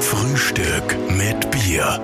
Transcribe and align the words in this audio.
Frühstück 0.00 0.96
mit 1.10 1.50
Bier. 1.50 2.00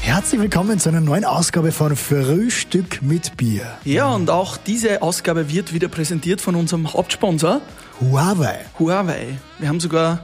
Herzlich 0.00 0.40
willkommen 0.40 0.78
zu 0.78 0.88
einer 0.88 1.00
neuen 1.00 1.24
Ausgabe 1.24 1.72
von 1.72 1.94
Frühstück 1.96 3.00
mit 3.02 3.36
Bier. 3.36 3.62
Ja, 3.84 4.12
und 4.14 4.30
auch 4.30 4.56
diese 4.56 5.02
Ausgabe 5.02 5.52
wird 5.52 5.72
wieder 5.72 5.88
präsentiert 5.88 6.40
von 6.40 6.54
unserem 6.56 6.92
Hauptsponsor 6.92 7.60
Huawei. 8.00 8.60
Huawei. 8.78 9.38
Wir 9.58 9.68
haben 9.68 9.80
sogar 9.80 10.20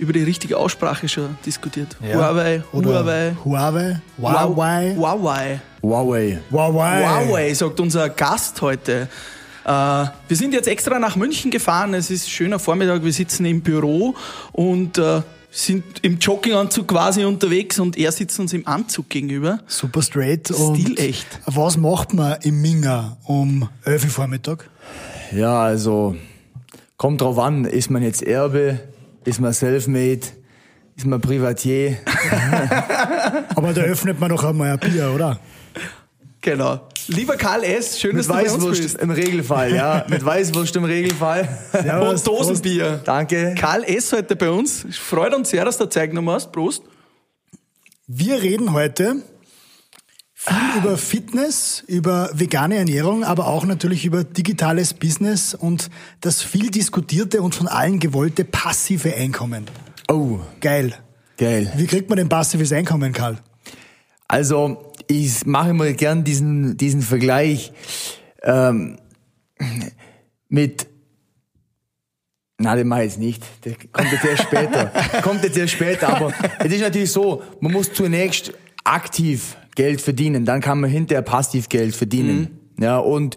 über 0.00 0.12
die 0.12 0.22
richtige 0.22 0.56
Aussprache 0.56 1.08
schon 1.08 1.36
diskutiert. 1.44 1.96
Ja. 2.02 2.16
Huawei, 2.16 2.62
Huawei, 2.72 3.36
Huawei. 3.44 4.00
Huawei. 4.18 4.94
Huawei. 4.96 5.60
Huawei. 5.82 6.38
Huawei. 6.50 7.06
Huawei, 7.06 7.54
sagt 7.54 7.78
unser 7.80 8.08
Gast 8.08 8.60
heute. 8.62 9.08
Äh, 9.64 9.68
wir 9.68 10.36
sind 10.36 10.54
jetzt 10.54 10.68
extra 10.68 10.98
nach 10.98 11.16
München 11.16 11.50
gefahren. 11.50 11.94
Es 11.94 12.10
ist 12.10 12.30
schöner 12.30 12.58
Vormittag. 12.58 13.04
Wir 13.04 13.12
sitzen 13.12 13.44
im 13.44 13.60
Büro 13.60 14.14
und 14.52 14.96
äh, 14.98 15.20
sind 15.50 15.84
im 16.02 16.18
Jogginganzug 16.18 16.88
quasi 16.88 17.24
unterwegs 17.24 17.78
und 17.78 17.98
er 17.98 18.12
sitzt 18.12 18.38
uns 18.40 18.52
im 18.52 18.66
Anzug 18.66 19.08
gegenüber. 19.08 19.60
Super 19.66 20.02
straight. 20.02 20.50
Und 20.50 20.80
Stilecht. 20.80 21.26
Was 21.46 21.76
macht 21.76 22.14
man 22.14 22.38
im 22.42 22.62
Minger 22.62 23.18
um 23.24 23.68
11 23.84 24.04
Uhr 24.04 24.10
Vormittag? 24.10 24.70
Ja, 25.32 25.60
also 25.60 26.16
kommt 26.96 27.20
drauf 27.20 27.38
an, 27.38 27.64
ist 27.64 27.90
man 27.90 28.02
jetzt 28.02 28.22
Erbe, 28.22 28.80
ist 29.30 29.40
man 29.40 29.52
Selfmade, 29.52 30.20
ist 30.96 31.06
man 31.06 31.20
Privatier? 31.20 31.98
Aber 33.54 33.72
da 33.72 33.82
öffnet 33.82 34.18
man 34.18 34.28
doch 34.28 34.42
einmal 34.42 34.72
ein 34.72 34.78
Bier, 34.80 35.12
oder? 35.14 35.38
Genau. 36.40 36.88
Lieber 37.06 37.36
Karl 37.36 37.62
S., 37.62 38.00
schön, 38.00 38.16
dass 38.16 38.26
Mit 38.26 38.36
du 38.36 38.40
bei 38.40 38.50
uns 38.50 38.54
Weißwurst 38.54 38.82
bist. 38.82 38.98
im 38.98 39.10
Regelfall, 39.10 39.72
ja. 39.74 40.04
Mit 40.08 40.24
Weißwurst 40.24 40.74
im 40.76 40.84
Regelfall. 40.84 41.48
Servus, 41.72 42.20
Und 42.20 42.26
Dosenbier. 42.26 43.00
Danke. 43.04 43.54
Karl 43.56 43.84
S. 43.84 44.12
heute 44.12 44.34
bei 44.34 44.50
uns. 44.50 44.84
Freut 44.98 45.32
uns 45.32 45.50
sehr, 45.50 45.64
dass 45.64 45.78
du 45.78 45.88
Zeit 45.88 46.10
genommen 46.10 46.30
hast. 46.30 46.50
Prost. 46.50 46.82
Wir 48.08 48.42
reden 48.42 48.72
heute 48.72 49.22
viel 50.42 50.78
über 50.78 50.96
Fitness, 50.96 51.84
über 51.86 52.30
vegane 52.32 52.76
Ernährung, 52.76 53.24
aber 53.24 53.46
auch 53.46 53.66
natürlich 53.66 54.06
über 54.06 54.24
digitales 54.24 54.94
Business 54.94 55.52
und 55.52 55.90
das 56.22 56.40
viel 56.40 56.70
diskutierte 56.70 57.42
und 57.42 57.54
von 57.54 57.68
allen 57.68 57.98
gewollte 57.98 58.46
passive 58.46 59.14
Einkommen. 59.14 59.66
Oh, 60.08 60.38
Geil. 60.62 60.94
geil. 61.36 61.70
Wie 61.76 61.86
kriegt 61.86 62.08
man 62.08 62.16
denn 62.16 62.30
passives 62.30 62.72
Einkommen, 62.72 63.12
Karl? 63.12 63.36
Also, 64.28 64.92
ich 65.08 65.44
mache 65.44 65.70
immer 65.70 65.92
gern 65.92 66.24
diesen, 66.24 66.78
diesen 66.78 67.02
Vergleich 67.02 67.72
ähm, 68.42 68.98
mit. 70.48 70.86
Na, 72.56 72.76
den 72.76 72.88
mache 72.88 73.04
ich 73.04 73.10
jetzt 73.10 73.18
nicht. 73.18 73.42
Der 73.64 73.74
kommt 73.92 74.10
jetzt 74.10 74.24
erst 74.24 74.42
später. 74.44 74.86
kommt 75.22 75.44
jetzt 75.44 75.58
erst 75.58 75.74
später. 75.74 76.16
Aber 76.16 76.32
es 76.60 76.72
ist 76.72 76.80
natürlich 76.80 77.12
so, 77.12 77.42
man 77.60 77.72
muss 77.72 77.92
zunächst 77.92 78.54
aktiv 78.84 79.56
Geld 79.74 80.00
verdienen. 80.00 80.44
Dann 80.44 80.60
kann 80.60 80.80
man 80.80 80.90
hinterher 80.90 81.22
passiv 81.22 81.68
Geld 81.68 81.94
verdienen. 81.94 82.58
Ja, 82.78 82.98
und 82.98 83.36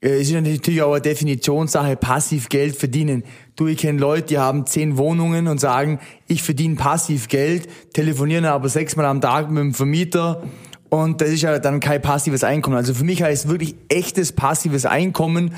äh, 0.00 0.20
es 0.20 0.30
ist 0.30 0.32
natürlich 0.32 0.82
auch 0.82 0.92
eine 0.92 1.02
Definitionssache, 1.02 1.96
passiv 1.96 2.48
Geld 2.48 2.76
verdienen. 2.76 3.24
Du, 3.56 3.66
ich 3.66 3.78
kenne 3.78 3.98
Leute, 3.98 4.28
die 4.28 4.38
haben 4.38 4.66
zehn 4.66 4.96
Wohnungen 4.96 5.48
und 5.48 5.60
sagen, 5.60 6.00
ich 6.26 6.42
verdiene 6.42 6.76
passiv 6.76 7.28
Geld, 7.28 7.68
telefonieren 7.92 8.44
aber 8.44 8.68
sechsmal 8.68 9.06
am 9.06 9.20
Tag 9.20 9.50
mit 9.50 9.62
dem 9.62 9.74
Vermieter 9.74 10.42
und 10.88 11.20
das 11.20 11.28
ist 11.30 11.42
ja 11.42 11.58
dann 11.58 11.80
kein 11.80 12.02
passives 12.02 12.42
Einkommen. 12.42 12.76
Also 12.76 12.94
für 12.94 13.04
mich 13.04 13.22
heißt 13.22 13.48
wirklich 13.48 13.76
echtes 13.88 14.32
passives 14.32 14.86
Einkommen, 14.86 15.54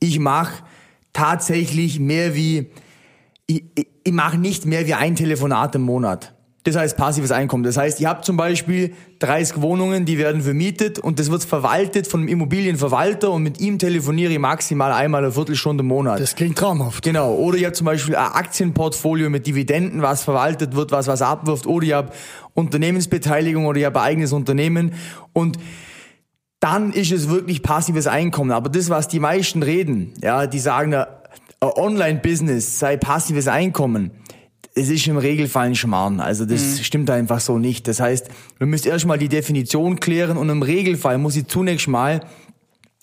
ich 0.00 0.18
mache 0.20 0.62
tatsächlich 1.12 1.98
mehr 1.98 2.34
wie, 2.34 2.70
ich, 3.46 3.64
ich, 3.74 3.88
ich 4.04 4.12
mache 4.12 4.38
nicht 4.38 4.66
mehr 4.66 4.86
wie 4.86 4.94
ein 4.94 5.16
Telefonat 5.16 5.74
im 5.74 5.82
Monat. 5.82 6.34
Das 6.68 6.76
heißt 6.76 6.98
passives 6.98 7.30
Einkommen. 7.30 7.62
Das 7.62 7.78
heißt, 7.78 7.98
ihr 7.98 8.10
habt 8.10 8.26
zum 8.26 8.36
Beispiel 8.36 8.92
30 9.20 9.62
Wohnungen, 9.62 10.04
die 10.04 10.18
werden 10.18 10.42
vermietet 10.42 10.98
und 10.98 11.18
das 11.18 11.30
wird 11.30 11.42
verwaltet 11.42 12.06
von 12.06 12.20
einem 12.20 12.28
Immobilienverwalter 12.28 13.30
und 13.30 13.42
mit 13.42 13.58
ihm 13.58 13.78
telefoniere 13.78 14.32
ich 14.32 14.38
maximal 14.38 14.92
einmal 14.92 15.24
eine 15.24 15.32
Viertelstunde 15.32 15.80
im 15.80 15.88
Monat. 15.88 16.20
Das 16.20 16.34
klingt 16.34 16.58
traumhaft. 16.58 17.02
Genau. 17.02 17.32
Oder 17.36 17.56
ihr 17.56 17.68
habt 17.68 17.76
zum 17.76 17.86
Beispiel 17.86 18.16
ein 18.16 18.32
Aktienportfolio 18.32 19.30
mit 19.30 19.46
Dividenden, 19.46 20.02
was 20.02 20.24
verwaltet 20.24 20.76
wird, 20.76 20.92
was 20.92 21.06
was 21.06 21.22
abwirft. 21.22 21.66
Oder 21.66 21.86
ihr 21.86 21.96
habt 21.96 22.14
Unternehmensbeteiligung 22.52 23.64
oder 23.64 23.78
ihr 23.78 23.86
habt 23.86 23.96
ein 23.96 24.02
eigenes 24.02 24.34
Unternehmen. 24.34 24.92
Und 25.32 25.58
dann 26.60 26.92
ist 26.92 27.12
es 27.12 27.30
wirklich 27.30 27.62
passives 27.62 28.06
Einkommen. 28.06 28.50
Aber 28.50 28.68
das, 28.68 28.90
was 28.90 29.08
die 29.08 29.20
meisten 29.20 29.62
reden, 29.62 30.12
ja, 30.22 30.46
die 30.46 30.58
sagen, 30.58 30.92
ein 30.92 31.06
Online-Business 31.60 32.78
sei 32.78 32.98
passives 32.98 33.48
Einkommen. 33.48 34.10
Es 34.74 34.88
ist 34.88 35.06
im 35.06 35.16
Regelfall 35.16 35.68
ein 35.68 35.74
Schmarrn. 35.74 36.20
Also 36.20 36.44
das 36.44 36.80
stimmt 36.84 37.10
einfach 37.10 37.40
so 37.40 37.58
nicht. 37.58 37.88
Das 37.88 38.00
heißt, 38.00 38.28
wir 38.58 38.66
müssen 38.66 38.88
erstmal 38.88 39.18
die 39.18 39.28
Definition 39.28 39.98
klären 39.98 40.36
und 40.36 40.48
im 40.48 40.62
Regelfall 40.62 41.18
muss 41.18 41.36
ich 41.36 41.46
zunächst 41.46 41.88
mal 41.88 42.20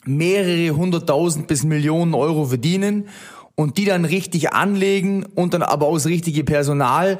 mehrere 0.05 0.75
hunderttausend 0.75 1.47
bis 1.47 1.63
Millionen 1.63 2.13
Euro 2.13 2.45
verdienen 2.45 3.09
und 3.55 3.77
die 3.77 3.85
dann 3.85 4.05
richtig 4.05 4.53
anlegen 4.53 5.25
und 5.35 5.53
dann 5.53 5.63
aber 5.63 5.87
auch 5.87 5.95
das 5.95 6.05
richtige 6.05 6.43
Personal 6.43 7.19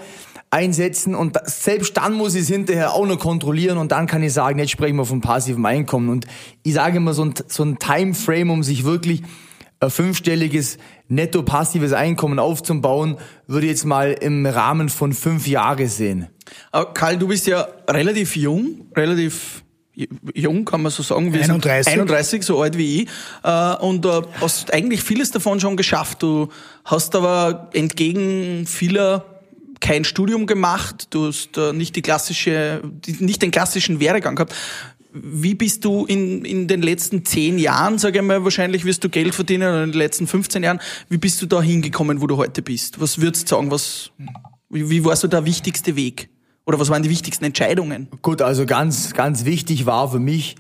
einsetzen 0.52 1.16
und 1.16 1.38
selbst 1.46 1.98
dann 1.98 2.14
muss 2.14 2.36
ich 2.36 2.44
es 2.44 2.48
hinterher 2.48 2.94
auch 2.94 3.06
noch 3.06 3.20
kontrollieren 3.20 3.78
und 3.78 3.92
dann 3.92 4.08
kann 4.08 4.24
ich 4.24 4.32
sagen, 4.32 4.60
jetzt 4.60 4.72
sprechen 4.72 4.96
wir 4.96 5.06
von 5.06 5.20
passivem 5.20 5.66
Einkommen 5.66 6.10
und 6.10 6.28
ich 6.64 6.74
sage 6.74 6.98
immer 6.98 7.14
so 7.14 7.26
ein, 7.26 7.34
so 7.48 7.64
ein 7.64 7.78
Timeframe, 7.80 8.50
um 8.52 8.64
sich 8.64 8.86
wirklich 8.86 9.24
fünfstelliges 9.90 10.78
netto 11.08 11.44
passives 11.44 11.94
Einkommen 11.94 12.40
aufzubauen, 12.40 13.18
würde 13.48 13.66
ich 13.68 13.72
jetzt 13.72 13.86
mal 13.86 14.12
im 14.12 14.46
Rahmen 14.46 14.90
von 14.90 15.14
fünf 15.14 15.48
Jahre 15.48 15.88
sehen. 15.88 16.28
Aber 16.72 16.94
Karl, 16.94 17.18
du 17.18 17.28
bist 17.28 17.48
ja 17.48 17.68
relativ 17.90 18.36
jung, 18.36 18.88
relativ 18.96 19.64
jung, 20.34 20.66
kann 20.66 20.82
man 20.82 20.92
so 20.92 21.04
sagen. 21.04 21.34
Wir 21.34 21.44
sind 21.44 21.66
31. 21.66 21.94
31, 21.94 22.44
so 22.44 22.62
alt 22.62 22.78
wie 22.78 23.04
ich. 23.04 23.10
Äh, 23.44 23.76
Und 23.78 24.06
äh, 24.06 24.22
hast 24.42 24.74
eigentlich 24.74 25.02
vieles 25.02 25.32
davon 25.32 25.60
schon 25.60 25.78
geschafft. 25.78 26.22
Du 26.22 26.50
hast 26.84 27.16
aber 27.16 27.70
entgegen 27.74 28.66
vieler 28.68 29.26
kein 29.80 30.04
Studium 30.04 30.48
gemacht, 30.48 31.08
du 31.12 31.28
hast 31.28 31.58
äh, 31.58 31.74
nicht 31.74 31.96
die 31.96 32.02
klassische, 32.02 32.82
nicht 33.20 33.42
den 33.42 33.52
klassischen 33.52 34.00
Werdegang 34.00 34.36
gehabt. 34.36 34.56
Wie 35.18 35.56
bist 35.56 35.86
du 35.86 36.06
in, 36.06 36.44
in 36.44 36.68
den 36.68 36.82
letzten 36.82 37.24
zehn 37.24 37.58
Jahren, 37.58 37.98
sage 37.98 38.20
ich 38.20 38.26
mal, 38.26 38.44
wahrscheinlich 38.44 38.84
wirst 38.84 39.02
du 39.06 39.10
Geld 39.10 39.34
verdienen, 39.34 39.70
oder 39.70 39.84
in 39.84 39.92
den 39.94 39.98
letzten 39.98 40.28
15 40.28 40.62
Jahren, 40.62 40.82
wie 41.08 41.18
bist 41.18 41.42
du 41.42 41.46
da 41.46 41.62
hingekommen, 41.62 42.20
wo 42.20 42.28
du 42.28 42.36
heute 42.36 42.62
bist? 42.62 43.00
Was 43.00 43.22
würdest 43.22 43.50
du 43.50 43.56
sagen, 43.56 43.72
was, 43.72 44.12
wie, 44.70 44.90
wie 44.90 45.06
war 45.06 45.16
so 45.16 45.30
der 45.30 45.46
wichtigste 45.46 45.96
Weg? 45.96 46.30
Oder 46.66 46.80
was 46.80 46.90
waren 46.90 47.02
die 47.02 47.10
wichtigsten 47.10 47.46
Entscheidungen? 47.46 48.10
Gut, 48.22 48.42
also 48.42 48.66
ganz, 48.66 49.14
ganz 49.14 49.46
wichtig 49.46 49.86
war 49.86 50.12
für 50.12 50.20
mich 50.20 50.58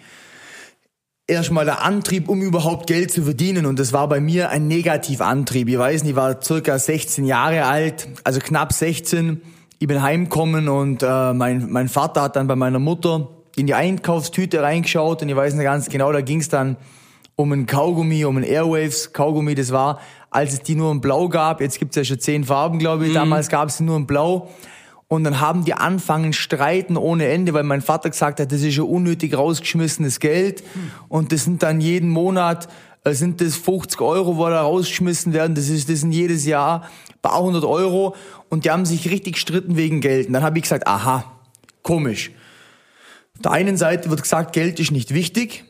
erstmal 1.27 1.65
der 1.65 1.83
Antrieb, 1.83 2.29
um 2.29 2.41
überhaupt 2.41 2.87
Geld 2.87 3.11
zu 3.11 3.23
verdienen. 3.23 3.65
Und 3.65 3.77
das 3.77 3.91
war 3.91 4.07
bei 4.07 4.21
mir 4.21 4.49
ein 4.51 4.67
Negativantrieb. 4.67 5.67
Ich 5.67 5.77
weiß 5.77 6.03
nicht, 6.03 6.11
ich 6.11 6.15
war 6.15 6.41
circa 6.41 6.79
16 6.79 7.25
Jahre 7.25 7.65
alt, 7.65 8.07
also 8.23 8.39
knapp 8.39 8.71
16. 8.71 9.41
Ich 9.79 9.87
bin 9.87 10.01
heimgekommen 10.01 10.69
und 10.69 11.03
äh, 11.03 11.33
mein, 11.33 11.69
mein 11.69 11.89
Vater 11.89 12.21
hat 12.21 12.35
dann 12.37 12.47
bei 12.47 12.55
meiner 12.55 12.79
Mutter 12.79 13.34
in 13.55 13.67
die 13.67 13.73
Einkaufstüte 13.73 14.61
reingeschaut 14.61 15.21
und 15.21 15.29
ich 15.29 15.35
weiß 15.35 15.53
nicht 15.53 15.63
ganz 15.63 15.89
genau, 15.89 16.11
da 16.11 16.21
ging 16.21 16.39
es 16.39 16.49
dann 16.49 16.77
um 17.35 17.51
ein 17.51 17.65
Kaugummi, 17.65 18.25
um 18.25 18.37
ein 18.37 18.43
Airwaves 18.43 19.13
Kaugummi. 19.13 19.55
Das 19.55 19.71
war, 19.71 19.99
als 20.29 20.53
es 20.53 20.61
die 20.61 20.75
nur 20.75 20.91
in 20.91 21.01
Blau 21.01 21.27
gab. 21.29 21.61
Jetzt 21.61 21.79
gibt's 21.79 21.95
ja 21.95 22.03
schon 22.03 22.19
zehn 22.19 22.43
Farben, 22.45 22.79
glaube 22.79 23.07
ich. 23.07 23.13
Damals 23.13 23.49
gab 23.49 23.69
es 23.69 23.79
nur 23.79 23.97
in 23.97 24.07
Blau. 24.07 24.49
Und 25.07 25.23
dann 25.23 25.39
haben 25.39 25.65
die 25.65 25.73
anfangen 25.73 26.33
streiten 26.33 26.97
ohne 26.97 27.27
Ende, 27.27 27.53
weil 27.53 27.63
mein 27.63 27.81
Vater 27.81 28.09
gesagt 28.09 28.39
hat, 28.39 28.51
das 28.51 28.61
ist 28.61 28.75
ja 28.75 28.83
unnötig 28.83 29.37
rausgeschmissenes 29.37 30.19
Geld. 30.19 30.63
Und 31.09 31.31
das 31.31 31.43
sind 31.43 31.61
dann 31.61 31.79
jeden 31.79 32.09
Monat, 32.09 32.67
äh, 33.03 33.13
sind 33.13 33.39
das 33.39 33.55
50 33.55 34.01
Euro, 34.01 34.37
wo 34.37 34.47
da 34.49 34.61
rausgeschmissen 34.61 35.33
werden. 35.33 35.55
Das 35.55 35.69
ist, 35.69 35.89
das 35.89 35.99
sind 35.99 36.11
jedes 36.11 36.45
Jahr 36.45 36.83
ein 37.09 37.19
paar 37.21 37.41
hundert 37.41 37.65
Euro. 37.65 38.15
Und 38.49 38.65
die 38.65 38.71
haben 38.71 38.85
sich 38.85 39.09
richtig 39.09 39.33
gestritten 39.33 39.77
wegen 39.77 40.01
Geld. 40.01 40.27
Und 40.27 40.33
dann 40.33 40.43
habe 40.43 40.57
ich 40.57 40.63
gesagt, 40.63 40.87
aha, 40.87 41.25
komisch. 41.83 42.31
Auf 43.35 43.41
der 43.43 43.51
einen 43.51 43.77
Seite 43.77 44.09
wird 44.09 44.21
gesagt, 44.21 44.53
Geld 44.53 44.79
ist 44.79 44.91
nicht 44.91 45.13
wichtig. 45.13 45.65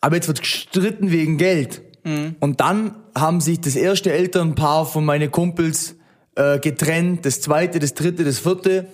Aber 0.00 0.16
jetzt 0.16 0.28
wird 0.28 0.40
gestritten 0.40 1.10
wegen 1.10 1.38
Geld. 1.38 1.82
Und 2.40 2.60
dann 2.60 2.94
haben 3.14 3.40
sich 3.40 3.60
das 3.60 3.76
erste 3.76 4.12
Elternpaar 4.12 4.86
von 4.86 5.04
meinen 5.04 5.30
Kumpels 5.30 5.96
äh, 6.36 6.58
getrennt, 6.58 7.26
das 7.26 7.40
zweite, 7.40 7.78
das 7.78 7.94
dritte, 7.94 8.24
das 8.24 8.38
vierte. 8.38 8.86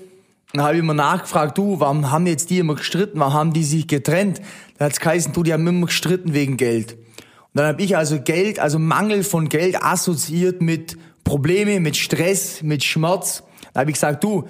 Dann 0.52 0.62
habe 0.62 0.74
ich 0.74 0.80
immer 0.80 0.94
nachgefragt, 0.94 1.58
du, 1.58 1.80
warum 1.80 2.10
haben 2.10 2.26
jetzt 2.26 2.50
die 2.50 2.58
immer 2.58 2.74
gestritten? 2.74 3.20
Warum 3.20 3.34
haben 3.34 3.52
die 3.52 3.64
sich 3.64 3.86
getrennt? 3.86 4.40
Dann 4.78 4.86
hat's 4.86 5.00
geheißen, 5.00 5.32
du, 5.32 5.42
die 5.42 5.52
haben 5.52 5.66
immer 5.66 5.86
gestritten 5.86 6.32
wegen 6.32 6.56
Geld. 6.56 6.94
Und 6.94 7.60
dann 7.60 7.66
habe 7.66 7.82
ich 7.82 7.96
also 7.96 8.20
Geld, 8.20 8.58
also 8.58 8.78
Mangel 8.78 9.22
von 9.22 9.48
Geld 9.48 9.80
assoziiert 9.80 10.62
mit 10.62 10.96
Probleme, 11.22 11.80
mit 11.80 11.96
Stress, 11.96 12.62
mit 12.62 12.82
Schmerz. 12.82 13.42
Dann 13.72 13.82
habe 13.82 13.90
ich 13.90 13.94
gesagt, 13.94 14.24
du, 14.24 14.48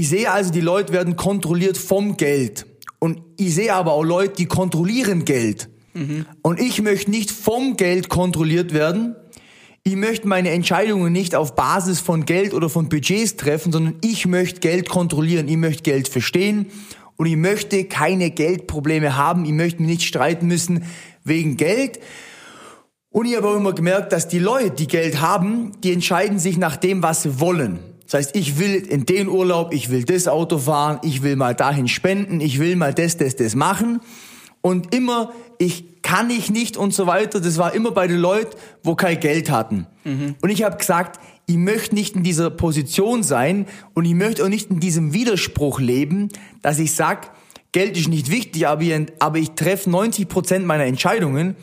ich 0.00 0.08
sehe 0.08 0.30
also, 0.30 0.50
die 0.50 0.62
Leute 0.62 0.94
werden 0.94 1.16
kontrolliert 1.16 1.76
vom 1.76 2.16
Geld. 2.16 2.64
Und 3.00 3.20
ich 3.36 3.54
sehe 3.54 3.74
aber 3.74 3.92
auch 3.92 4.02
Leute, 4.02 4.34
die 4.34 4.46
kontrollieren 4.46 5.26
Geld. 5.26 5.68
Und 6.40 6.58
ich 6.58 6.80
möchte 6.80 7.10
nicht 7.10 7.30
vom 7.30 7.76
Geld 7.76 8.08
kontrolliert 8.08 8.72
werden. 8.72 9.14
Ich 9.82 9.96
möchte 9.96 10.26
meine 10.26 10.50
Entscheidungen 10.50 11.12
nicht 11.12 11.34
auf 11.34 11.54
Basis 11.54 12.00
von 12.00 12.24
Geld 12.24 12.54
oder 12.54 12.70
von 12.70 12.88
Budgets 12.88 13.36
treffen, 13.36 13.72
sondern 13.72 13.96
ich 14.00 14.26
möchte 14.26 14.60
Geld 14.60 14.88
kontrollieren. 14.88 15.48
Ich 15.48 15.58
möchte 15.58 15.82
Geld 15.82 16.08
verstehen 16.08 16.66
und 17.16 17.26
ich 17.26 17.36
möchte 17.36 17.84
keine 17.84 18.30
Geldprobleme 18.30 19.18
haben. 19.18 19.44
Ich 19.44 19.52
möchte 19.52 19.82
mich 19.82 19.90
nicht 19.90 20.08
streiten 20.08 20.46
müssen 20.46 20.84
wegen 21.24 21.58
Geld. 21.58 22.00
Und 23.10 23.26
ich 23.26 23.36
habe 23.36 23.48
auch 23.48 23.56
immer 23.56 23.74
gemerkt, 23.74 24.12
dass 24.12 24.28
die 24.28 24.38
Leute, 24.38 24.70
die 24.70 24.86
Geld 24.86 25.20
haben, 25.20 25.72
die 25.82 25.92
entscheiden 25.92 26.38
sich 26.38 26.56
nach 26.56 26.76
dem, 26.76 27.02
was 27.02 27.22
sie 27.22 27.38
wollen. 27.38 27.80
Das 28.10 28.26
heißt, 28.26 28.36
ich 28.36 28.58
will 28.58 28.74
in 28.74 29.06
den 29.06 29.28
Urlaub, 29.28 29.72
ich 29.72 29.88
will 29.88 30.02
das 30.02 30.26
Auto 30.26 30.58
fahren, 30.58 30.98
ich 31.04 31.22
will 31.22 31.36
mal 31.36 31.54
dahin 31.54 31.86
spenden, 31.86 32.40
ich 32.40 32.58
will 32.58 32.74
mal 32.74 32.92
das, 32.92 33.16
das, 33.16 33.36
das 33.36 33.54
machen. 33.54 34.00
Und 34.62 34.92
immer, 34.92 35.32
ich 35.58 36.02
kann 36.02 36.28
ich 36.28 36.50
nicht 36.50 36.76
und 36.76 36.92
so 36.92 37.06
weiter. 37.06 37.40
Das 37.40 37.56
war 37.56 37.72
immer 37.72 37.92
bei 37.92 38.08
den 38.08 38.18
Leuten, 38.18 38.56
wo 38.82 38.96
kein 38.96 39.20
Geld 39.20 39.48
hatten. 39.48 39.86
Und 40.42 40.50
ich 40.50 40.64
habe 40.64 40.76
gesagt, 40.76 41.20
ich 41.46 41.56
möchte 41.56 41.94
nicht 41.94 42.16
in 42.16 42.24
dieser 42.24 42.50
Position 42.50 43.22
sein 43.22 43.66
und 43.94 44.04
ich 44.06 44.14
möchte 44.14 44.44
auch 44.44 44.48
nicht 44.48 44.70
in 44.70 44.80
diesem 44.80 45.12
Widerspruch 45.12 45.78
leben, 45.78 46.30
dass 46.62 46.80
ich 46.80 46.94
sag, 46.94 47.30
Geld 47.70 47.96
ist 47.96 48.08
nicht 48.08 48.28
wichtig, 48.28 48.66
aber 48.66 48.82
ich, 48.82 49.06
aber 49.20 49.38
ich 49.38 49.52
treffe 49.52 49.88
90 49.88 50.28
Prozent 50.28 50.66
meiner 50.66 50.84
Entscheidungen 50.84 51.54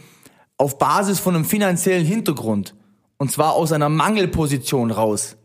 auf 0.58 0.78
Basis 0.78 1.20
von 1.20 1.36
einem 1.36 1.44
finanziellen 1.44 2.06
Hintergrund. 2.06 2.74
Und 3.18 3.34
zwar 3.34 3.52
aus 3.52 3.74
einer 3.74 3.90
Mangelposition 3.90 4.92
raus. 4.92 5.36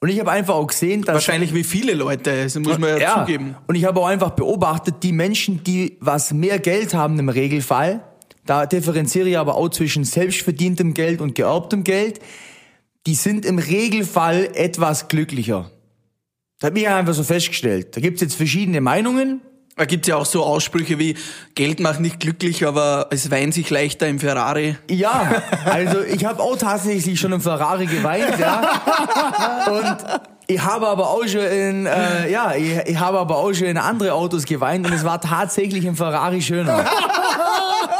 Und 0.00 0.10
ich 0.10 0.20
habe 0.20 0.30
einfach 0.30 0.54
auch 0.54 0.68
gesehen, 0.68 1.02
dass 1.02 1.14
Wahrscheinlich 1.14 1.54
wie 1.54 1.64
viele 1.64 1.92
Leute, 1.92 2.44
das 2.44 2.56
muss 2.58 2.78
man 2.78 3.00
ja, 3.00 3.24
zugeben. 3.24 3.56
und 3.66 3.74
ich 3.74 3.84
habe 3.84 4.00
auch 4.00 4.06
einfach 4.06 4.30
beobachtet, 4.30 4.96
die 5.02 5.12
Menschen, 5.12 5.64
die 5.64 5.96
was 6.00 6.32
mehr 6.32 6.60
Geld 6.60 6.94
haben 6.94 7.18
im 7.18 7.28
Regelfall, 7.28 8.04
da 8.46 8.64
differenziere 8.66 9.28
ich 9.28 9.38
aber 9.38 9.56
auch 9.56 9.68
zwischen 9.70 10.04
selbstverdientem 10.04 10.94
Geld 10.94 11.20
und 11.20 11.34
geerbtem 11.34 11.82
Geld, 11.82 12.20
die 13.06 13.14
sind 13.14 13.44
im 13.44 13.58
Regelfall 13.58 14.50
etwas 14.54 15.08
glücklicher. 15.08 15.70
Das 16.60 16.70
habe 16.70 16.78
ich 16.78 16.88
einfach 16.88 17.14
so 17.14 17.24
festgestellt. 17.24 17.96
Da 17.96 18.00
gibt's 18.00 18.20
jetzt 18.20 18.34
verschiedene 18.34 18.80
Meinungen. 18.80 19.40
Da 19.78 19.84
gibt's 19.84 20.08
ja 20.08 20.16
auch 20.16 20.26
so 20.26 20.42
Aussprüche 20.42 20.98
wie, 20.98 21.16
Geld 21.54 21.78
macht 21.78 22.00
nicht 22.00 22.18
glücklich, 22.18 22.66
aber 22.66 23.06
es 23.10 23.30
weint 23.30 23.54
sich 23.54 23.70
leichter 23.70 24.08
im 24.08 24.18
Ferrari. 24.18 24.76
Ja, 24.90 25.40
also 25.64 26.02
ich 26.02 26.24
habe 26.24 26.42
auch 26.42 26.56
tatsächlich 26.56 27.20
schon 27.20 27.30
im 27.30 27.40
Ferrari 27.40 27.86
geweint, 27.86 28.40
ja. 28.40 28.60
Und 29.68 29.96
ich 30.48 30.60
habe 30.60 30.88
aber 30.88 31.10
auch 31.10 31.24
schon 31.28 31.42
in, 31.42 31.86
äh, 31.86 32.28
ja, 32.28 32.56
ich, 32.56 32.76
ich 32.86 32.98
habe 32.98 33.20
aber 33.20 33.36
auch 33.36 33.52
schon 33.52 33.68
in 33.68 33.78
andere 33.78 34.14
Autos 34.14 34.46
geweint 34.46 34.84
und 34.84 34.92
es 34.92 35.04
war 35.04 35.20
tatsächlich 35.20 35.84
im 35.84 35.94
Ferrari 35.94 36.42
schöner. 36.42 36.84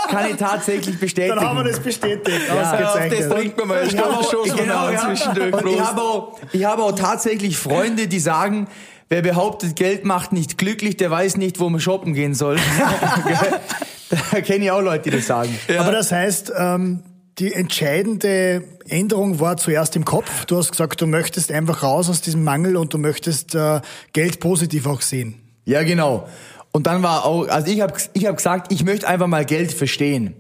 Kann 0.09 0.31
ich 0.31 0.37
tatsächlich 0.37 0.99
bestätigen. 0.99 1.37
Dann 1.37 1.49
haben 1.49 1.59
wir 1.59 1.65
das 1.65 1.79
bestätigt. 1.79 2.41
Ja, 2.49 2.73
Ausgezeichnet. 2.73 3.21
das 3.21 3.29
trinkt 3.29 3.59
man 3.59 3.69
mal. 3.69 3.87
Ich 3.87 3.97
habe 3.97 4.17
auch, 4.17 4.27
Stoß 4.27 4.49
mal 4.49 4.57
genau, 4.57 4.89
ja. 4.89 5.13
ich 5.13 5.81
habe 5.81 6.01
auch, 6.01 6.39
ich 6.51 6.65
habe 6.65 6.83
auch 6.83 6.93
tatsächlich 6.93 7.57
Freunde, 7.57 8.09
die 8.09 8.19
sagen, 8.19 8.67
wer 9.09 9.23
behauptet, 9.23 9.77
Geld 9.77 10.05
macht 10.05 10.33
nicht 10.33 10.59
glücklich, 10.59 10.97
der 10.97 11.11
weiß 11.11 11.37
nicht, 11.37 11.61
wo 11.61 11.69
man 11.69 11.81
shoppen 11.81 12.15
gehen 12.15 12.35
soll. 12.35 12.57
da 14.33 14.41
kenne 14.41 14.65
ich 14.65 14.71
auch 14.71 14.81
Leute, 14.81 15.11
die 15.11 15.17
das 15.17 15.27
sagen. 15.27 15.57
Aber 15.79 15.93
das 15.93 16.13
heißt, 16.13 16.53
ähm, 16.57 17.03
die 17.39 17.53
entscheidende 17.53 18.65
Änderung 18.89 19.39
war 19.41 19.57
zuerst 19.57 19.95
im 19.97 20.05
Kopf. 20.05 20.45
Du 20.47 20.57
hast 20.57 20.71
gesagt, 20.71 21.01
du 21.01 21.07
möchtest 21.07 21.53
einfach 21.53 21.83
raus 21.83 22.11
aus 22.11 22.21
diesem 22.21 22.43
Mangel 22.43 22.77
und 22.77 22.93
du 22.93 22.99
möchtest 22.99 23.55
äh, 23.55 23.81
Geld 24.13 24.41
positiv 24.41 24.87
auch 24.87 25.01
sehen. 25.01 25.41
Ja, 25.65 25.83
genau. 25.83 26.29
Und 26.73 26.87
dann 26.87 27.03
war 27.03 27.25
auch, 27.25 27.49
also 27.49 27.71
ich 27.71 27.81
habe 27.81 27.95
ich 28.13 28.27
hab 28.27 28.37
gesagt, 28.37 28.73
ich 28.73 28.85
möchte 28.85 29.07
einfach 29.07 29.27
mal 29.27 29.45
Geld 29.45 29.73
verstehen. 29.73 30.35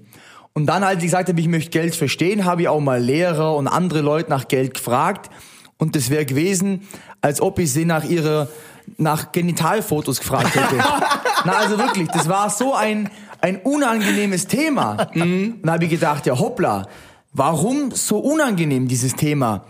Und 0.54 0.66
dann, 0.66 0.82
als 0.82 0.98
ich 0.98 1.04
gesagt 1.04 1.28
habe, 1.28 1.40
ich 1.40 1.48
möchte 1.48 1.70
Geld 1.70 1.94
verstehen, 1.94 2.44
habe 2.44 2.62
ich 2.62 2.68
auch 2.68 2.80
mal 2.80 3.00
Lehrer 3.00 3.54
und 3.54 3.68
andere 3.68 4.00
Leute 4.00 4.30
nach 4.30 4.48
Geld 4.48 4.74
gefragt. 4.74 5.30
Und 5.76 5.94
das 5.94 6.10
wäre 6.10 6.26
gewesen, 6.26 6.88
als 7.20 7.40
ob 7.40 7.58
ich 7.58 7.72
sie 7.72 7.84
nach 7.84 8.04
ihrer, 8.04 8.48
nach 8.96 9.32
Genitalfotos 9.32 10.20
gefragt 10.20 10.54
hätte. 10.54 10.76
Na, 11.44 11.52
also 11.52 11.78
wirklich, 11.78 12.08
das 12.08 12.28
war 12.28 12.50
so 12.50 12.74
ein, 12.74 13.10
ein 13.40 13.56
unangenehmes 13.56 14.46
Thema. 14.46 15.08
Und 15.14 15.62
da 15.62 15.72
habe 15.72 15.84
ich 15.84 15.90
gedacht, 15.90 16.26
ja 16.26 16.38
hoppla, 16.38 16.86
warum 17.32 17.90
so 17.92 18.18
unangenehm 18.18 18.88
dieses 18.88 19.14
Thema? 19.14 19.64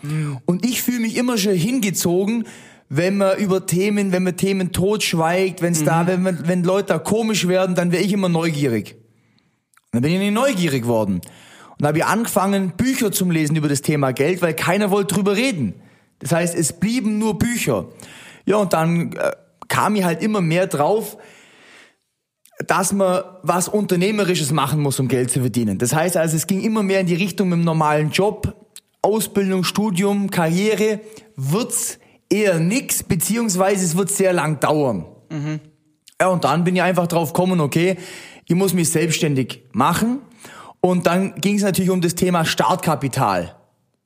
Und 0.47 0.65
ich 0.65 0.83
fühle 0.83 1.01
mich 1.01 1.17
immer 1.17 1.39
schon 1.39 1.55
hingezogen, 1.55 2.45
wenn 2.89 3.19
man 3.19 3.37
über 3.39 3.67
Themen, 3.67 4.13
wenn 4.13 4.23
man 4.23 4.37
Themen 4.37 4.73
totschweigt, 4.73 5.61
wenn's 5.61 5.85
da, 5.85 6.07
wenn, 6.07 6.23
man, 6.23 6.49
wenn 6.49 6.65
Leute 6.65 6.89
da 6.89 6.99
komisch 6.99 7.47
werden, 7.47 7.75
dann 7.75 7.93
wäre 7.93 8.03
ich 8.03 8.13
immer 8.13 8.31
neugierig. 8.31 8.97
Und 9.93 9.95
dann 9.95 10.03
bin 10.03 10.13
ich 10.13 10.19
nicht 10.19 10.35
neugierig 10.35 10.87
worden. 10.87 11.17
Und 11.17 11.83
dann 11.83 11.89
habe 11.89 11.99
ich 11.99 12.05
angefangen, 12.05 12.73
Bücher 12.77 13.13
zum 13.13 13.31
Lesen 13.31 13.57
über 13.57 13.69
das 13.69 13.83
Thema 13.83 14.13
Geld, 14.13 14.41
weil 14.41 14.55
keiner 14.55 14.91
wollte 14.91 15.15
drüber 15.15 15.37
reden. 15.37 15.75
Das 16.21 16.33
heißt, 16.33 16.55
es 16.55 16.73
blieben 16.73 17.19
nur 17.19 17.39
Bücher. 17.39 17.87
Ja, 18.45 18.57
und 18.57 18.73
dann 18.73 19.13
äh, 19.13 19.33
kam 19.69 19.95
ich 19.97 20.05
halt 20.05 20.23
immer 20.23 20.41
mehr 20.41 20.67
drauf, 20.67 21.17
dass 22.67 22.93
man 22.93 23.23
was 23.43 23.69
Unternehmerisches 23.69 24.51
machen 24.51 24.81
muss, 24.81 24.99
um 24.99 25.07
Geld 25.07 25.31
zu 25.31 25.41
verdienen. 25.41 25.79
Das 25.79 25.95
heißt 25.95 26.17
also, 26.17 26.37
es 26.37 26.47
ging 26.47 26.61
immer 26.61 26.83
mehr 26.83 27.01
in 27.01 27.07
die 27.07 27.15
Richtung 27.15 27.51
mit 27.51 27.59
dem 27.59 27.65
normalen 27.65 28.11
Job, 28.11 28.55
Ausbildung, 29.01 29.63
Studium, 29.63 30.31
Karriere, 30.31 31.01
wird's 31.37 31.99
eher 32.29 32.59
nix, 32.59 33.03
beziehungsweise 33.03 33.85
es 33.85 33.97
wird 33.97 34.11
sehr 34.11 34.33
lang 34.33 34.59
dauern. 34.61 35.07
Ja, 36.21 36.29
und 36.29 36.45
dann 36.45 36.65
bin 36.65 36.75
ich 36.75 36.83
einfach 36.83 37.07
drauf 37.07 37.33
gekommen, 37.33 37.61
okay, 37.61 37.97
ich 38.47 38.55
muss 38.55 38.75
mich 38.75 38.91
selbstständig 38.91 39.63
machen. 39.73 40.21
Und 40.81 41.07
dann 41.07 41.35
ging 41.37 41.57
es 41.57 41.63
natürlich 41.63 41.91
um 41.91 42.01
das 42.01 42.15
Thema 42.15 42.45
Startkapital. 42.45 43.58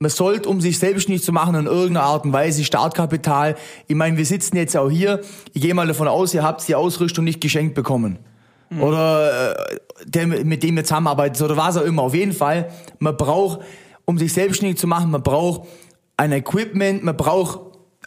Man 0.03 0.09
sollte, 0.09 0.49
um 0.49 0.59
sich 0.59 0.79
selbstständig 0.79 1.23
zu 1.23 1.31
machen, 1.31 1.55
in 1.55 1.65
irgendeiner 1.65 2.03
Art 2.03 2.25
und 2.25 2.33
Weise 2.33 2.65
Startkapital. 2.65 3.55
Ich 3.87 3.95
meine, 3.95 4.17
wir 4.17 4.25
sitzen 4.25 4.57
jetzt 4.57 4.75
auch 4.75 4.89
hier. 4.89 5.21
Ich 5.53 5.61
gehe 5.61 5.73
mal 5.73 5.87
davon 5.87 6.09
aus, 6.09 6.33
ihr 6.33 6.43
habt 6.43 6.67
die 6.67 6.75
Ausrüstung 6.75 7.23
nicht 7.23 7.39
geschenkt 7.39 7.73
bekommen. 7.73 8.19
Oder 8.81 9.53
äh, 9.53 9.77
der, 10.05 10.27
mit 10.27 10.61
dem 10.61 10.75
ihr 10.75 10.83
zusammenarbeitet 10.83 11.41
oder 11.41 11.55
was 11.55 11.77
auch 11.77 11.83
immer. 11.83 12.01
Auf 12.01 12.13
jeden 12.13 12.33
Fall, 12.33 12.69
man 12.99 13.15
braucht, 13.15 13.61
um 14.03 14.17
sich 14.17 14.33
selbstständig 14.33 14.77
zu 14.77 14.87
machen, 14.87 15.09
man 15.09 15.23
braucht 15.23 15.69
ein 16.17 16.33
Equipment, 16.33 17.01
man 17.05 17.15
braucht 17.15 17.61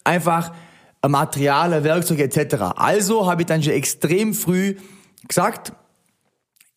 einfach 0.04 0.52
ein 1.00 1.12
Material, 1.12 1.72
ein 1.72 1.82
Werkzeug 1.82 2.18
etc. 2.18 2.56
Also 2.76 3.26
habe 3.26 3.40
ich 3.40 3.46
dann 3.46 3.62
schon 3.62 3.72
extrem 3.72 4.34
früh 4.34 4.76
gesagt, 5.26 5.72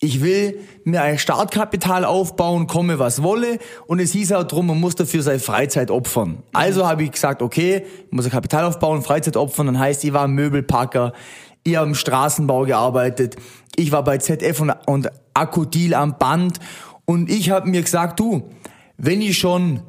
ich 0.02 0.22
will 0.22 0.58
mir 0.84 1.02
ein 1.02 1.18
Startkapital 1.18 2.06
aufbauen, 2.06 2.66
komme 2.66 2.98
was 2.98 3.22
wolle. 3.22 3.58
Und 3.86 4.00
es 4.00 4.12
hieß 4.12 4.32
auch 4.32 4.44
drum, 4.44 4.66
man 4.66 4.80
muss 4.80 4.94
dafür 4.94 5.22
seine 5.22 5.38
Freizeit 5.38 5.90
opfern. 5.90 6.42
Also 6.52 6.88
habe 6.88 7.04
ich 7.04 7.12
gesagt, 7.12 7.42
okay, 7.42 7.84
ich 8.06 8.12
muss 8.12 8.24
ein 8.24 8.30
Kapital 8.30 8.64
aufbauen, 8.64 9.02
Freizeit 9.02 9.36
opfern. 9.36 9.66
Dann 9.66 9.78
heißt, 9.78 10.02
ich 10.04 10.14
war 10.14 10.26
Möbelpacker, 10.26 11.12
ich 11.64 11.76
habe 11.76 11.88
im 11.88 11.94
Straßenbau 11.94 12.64
gearbeitet, 12.64 13.36
ich 13.76 13.92
war 13.92 14.02
bei 14.02 14.16
ZF 14.16 14.60
und, 14.60 14.72
und 14.86 15.10
Akkodil 15.34 15.94
am 15.94 16.16
Band. 16.16 16.58
Und 17.04 17.30
ich 17.30 17.50
habe 17.50 17.68
mir 17.68 17.82
gesagt, 17.82 18.18
du, 18.20 18.50
wenn 18.96 19.20
ich 19.20 19.38
schon 19.38 19.82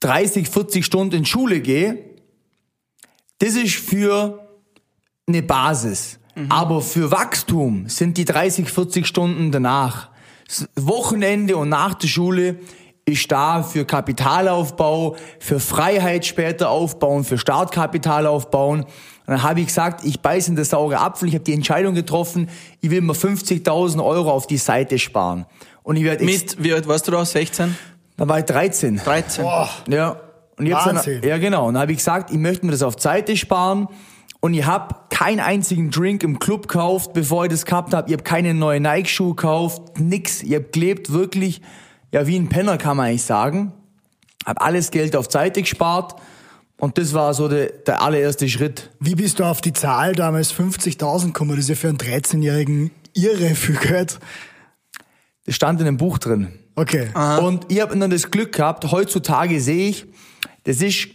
30, 0.00 0.48
40 0.48 0.84
Stunden 0.84 1.14
in 1.14 1.24
Schule 1.26 1.60
gehe, 1.60 1.98
das 3.38 3.54
ist 3.54 3.74
für 3.74 4.48
eine 5.26 5.42
Basis. 5.42 6.18
Aber 6.48 6.82
für 6.82 7.10
Wachstum 7.10 7.88
sind 7.88 8.18
die 8.18 8.24
30, 8.24 8.68
40 8.68 9.06
Stunden 9.06 9.52
danach. 9.52 10.10
Das 10.46 10.68
Wochenende 10.76 11.56
und 11.56 11.68
nach 11.68 11.94
der 11.94 12.08
Schule 12.08 12.56
ist 13.04 13.30
da 13.30 13.62
für 13.62 13.84
Kapitalaufbau, 13.84 15.16
für 15.38 15.60
Freiheit 15.60 16.26
später 16.26 16.70
aufbauen, 16.70 17.24
für 17.24 17.38
Startkapital 17.38 18.26
aufbauen. 18.26 18.80
Und 18.82 18.88
dann 19.26 19.42
habe 19.42 19.60
ich 19.60 19.66
gesagt, 19.66 20.04
ich 20.04 20.20
beiße 20.20 20.50
in 20.50 20.56
das 20.56 20.70
saure 20.70 20.98
Apfel. 20.98 21.28
Ich 21.28 21.34
habe 21.34 21.44
die 21.44 21.52
Entscheidung 21.52 21.94
getroffen, 21.94 22.48
ich 22.80 22.90
will 22.90 23.00
mir 23.00 23.14
50.000 23.14 24.04
Euro 24.04 24.30
auf 24.30 24.46
die 24.46 24.58
Seite 24.58 24.98
sparen. 24.98 25.46
Und 25.82 25.96
ich 25.96 26.04
werde 26.04 26.24
Mit, 26.24 26.62
wie 26.62 26.72
alt 26.72 26.86
warst 26.88 27.06
du 27.06 27.12
da? 27.12 27.24
16? 27.24 27.76
da 28.16 28.28
war 28.28 28.38
ich 28.40 28.44
13. 28.44 28.96
13? 28.96 29.44
Ja. 29.88 30.20
Und 30.58 30.66
ich 30.66 30.72
hab's 30.72 30.84
dann, 30.84 30.96
Wahnsinn. 30.96 31.22
ja, 31.22 31.38
genau. 31.38 31.68
Und 31.68 31.74
dann 31.74 31.82
habe 31.82 31.92
ich 31.92 31.98
gesagt, 31.98 32.30
ich 32.30 32.38
möchte 32.38 32.66
mir 32.66 32.72
das 32.72 32.82
auf 32.82 32.96
die 32.96 33.02
Seite 33.02 33.36
sparen. 33.36 33.88
Und 34.40 34.54
ich 34.54 34.64
habe 34.64 34.94
keinen 35.10 35.40
einzigen 35.40 35.90
Drink 35.90 36.22
im 36.22 36.38
Club 36.38 36.68
gekauft, 36.68 37.12
bevor 37.14 37.44
ich 37.44 37.50
das 37.50 37.64
gehabt 37.64 37.94
habe. 37.94 38.08
Ich 38.08 38.12
habe 38.12 38.22
keine 38.22 38.54
neuen 38.54 38.82
Nike-Schuhe 38.82 39.34
gekauft, 39.34 39.98
nix. 39.98 40.42
Ich 40.42 40.54
habe 40.54 40.66
gelebt 40.72 41.12
wirklich, 41.12 41.62
ja, 42.12 42.26
wie 42.26 42.36
ein 42.36 42.48
Penner 42.48 42.78
kann 42.78 42.96
man 42.96 43.06
eigentlich 43.06 43.24
sagen. 43.24 43.72
Hab 44.44 44.62
alles 44.62 44.90
Geld 44.90 45.16
auf 45.16 45.30
Seite 45.30 45.62
gespart. 45.62 46.20
Und 46.78 46.98
das 46.98 47.14
war 47.14 47.32
so 47.32 47.48
der, 47.48 47.68
der 47.68 48.02
allererste 48.02 48.48
Schritt. 48.48 48.90
Wie 49.00 49.14
bist 49.14 49.38
du 49.38 49.44
auf 49.44 49.60
die 49.60 49.72
Zahl 49.72 50.14
damals 50.14 50.52
50.000 50.52 51.26
gekommen? 51.26 51.50
Das 51.52 51.60
ist 51.60 51.68
ja 51.70 51.74
für 51.74 51.88
einen 51.88 51.98
13-Jährigen 51.98 52.90
irre 53.14 53.54
viel 53.54 53.76
Geld. 53.76 54.18
Das 55.46 55.54
stand 55.54 55.80
in 55.80 55.86
einem 55.86 55.96
Buch 55.96 56.18
drin. 56.18 56.52
Okay. 56.74 57.08
Und 57.40 57.72
ich 57.72 57.80
habe 57.80 57.98
dann 57.98 58.10
das 58.10 58.30
Glück 58.30 58.52
gehabt, 58.52 58.90
heutzutage 58.90 59.60
sehe 59.60 59.88
ich, 59.88 60.06
das 60.64 60.82
ist 60.82 61.08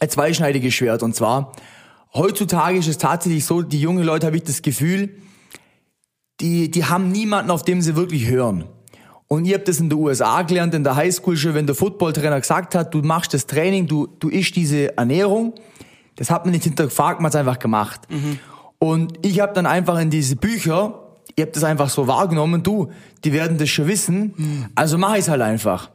ein 0.00 0.08
zweischneidiges 0.08 0.72
Schwert. 0.72 1.02
Und 1.02 1.14
zwar, 1.14 1.52
heutzutage 2.14 2.78
ist 2.78 2.88
es 2.88 2.98
tatsächlich 2.98 3.44
so, 3.44 3.62
die 3.62 3.80
jungen 3.80 4.04
Leute 4.04 4.26
habe 4.26 4.36
ich 4.36 4.42
das 4.42 4.62
Gefühl, 4.62 5.10
die, 6.40 6.70
die 6.70 6.84
haben 6.84 7.10
niemanden, 7.10 7.50
auf 7.50 7.62
dem 7.62 7.80
sie 7.80 7.96
wirklich 7.96 8.26
hören. 8.26 8.64
Und 9.28 9.44
ihr 9.44 9.56
habt 9.56 9.66
das 9.66 9.80
in 9.80 9.90
den 9.90 9.98
USA 9.98 10.42
gelernt, 10.42 10.74
in 10.74 10.84
der 10.84 10.94
Highschool 10.94 11.36
schon, 11.36 11.54
wenn 11.54 11.66
der 11.66 11.74
Footballtrainer 11.74 12.40
gesagt 12.40 12.74
hat, 12.74 12.94
du 12.94 13.02
machst 13.02 13.34
das 13.34 13.46
Training, 13.46 13.86
du, 13.86 14.06
du 14.06 14.28
isst 14.28 14.54
diese 14.54 14.96
Ernährung. 14.96 15.54
Das 16.14 16.30
hat 16.30 16.44
man 16.44 16.52
nicht 16.52 16.64
hinterfragt, 16.64 17.20
man 17.20 17.26
hat 17.26 17.34
es 17.34 17.40
einfach 17.40 17.58
gemacht. 17.58 18.02
Und 18.78 19.18
ich 19.26 19.40
habe 19.40 19.52
dann 19.52 19.66
einfach 19.66 19.98
in 19.98 20.10
diese 20.10 20.36
Bücher, 20.36 21.02
ihr 21.34 21.44
habt 21.44 21.56
das 21.56 21.64
einfach 21.64 21.88
so 21.88 22.06
wahrgenommen, 22.06 22.62
du, 22.62 22.90
die 23.24 23.32
werden 23.32 23.58
das 23.58 23.68
schon 23.68 23.88
wissen, 23.88 24.34
also 24.74 24.96
mach 24.98 25.14
ich 25.14 25.20
es 25.20 25.28
halt 25.28 25.42
einfach. 25.42 25.90